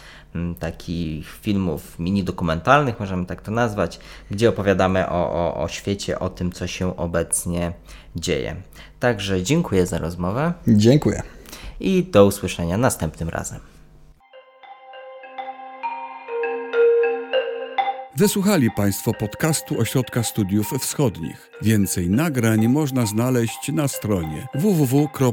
takich 0.59 1.29
filmów 1.41 1.99
mini 1.99 2.23
dokumentalnych, 2.23 2.99
możemy 2.99 3.25
tak 3.25 3.41
to 3.41 3.51
nazwać, 3.51 3.99
gdzie 4.31 4.49
opowiadamy 4.49 5.09
o, 5.09 5.31
o, 5.31 5.63
o 5.63 5.67
świecie, 5.67 6.19
o 6.19 6.29
tym, 6.29 6.51
co 6.51 6.67
się 6.67 6.97
obecnie 6.97 7.73
dzieje. 8.15 8.55
Także 8.99 9.43
dziękuję 9.43 9.85
za 9.85 9.97
rozmowę. 9.97 10.53
Dziękuję 10.67 11.36
i 11.79 12.03
do 12.03 12.25
usłyszenia 12.25 12.77
następnym 12.77 13.29
razem. 13.29 13.59
Wysłuchali 18.17 18.71
Państwo 18.71 19.13
podcastu 19.13 19.79
Ośrodka 19.79 20.23
Studiów 20.23 20.71
Wschodnich. 20.79 21.49
Więcej 21.61 22.09
nagrań 22.09 22.67
można 22.67 23.05
znaleźć 23.05 23.71
na 23.73 23.87
stronie 23.87 24.47
www.osw.waw.pl. 24.55 25.27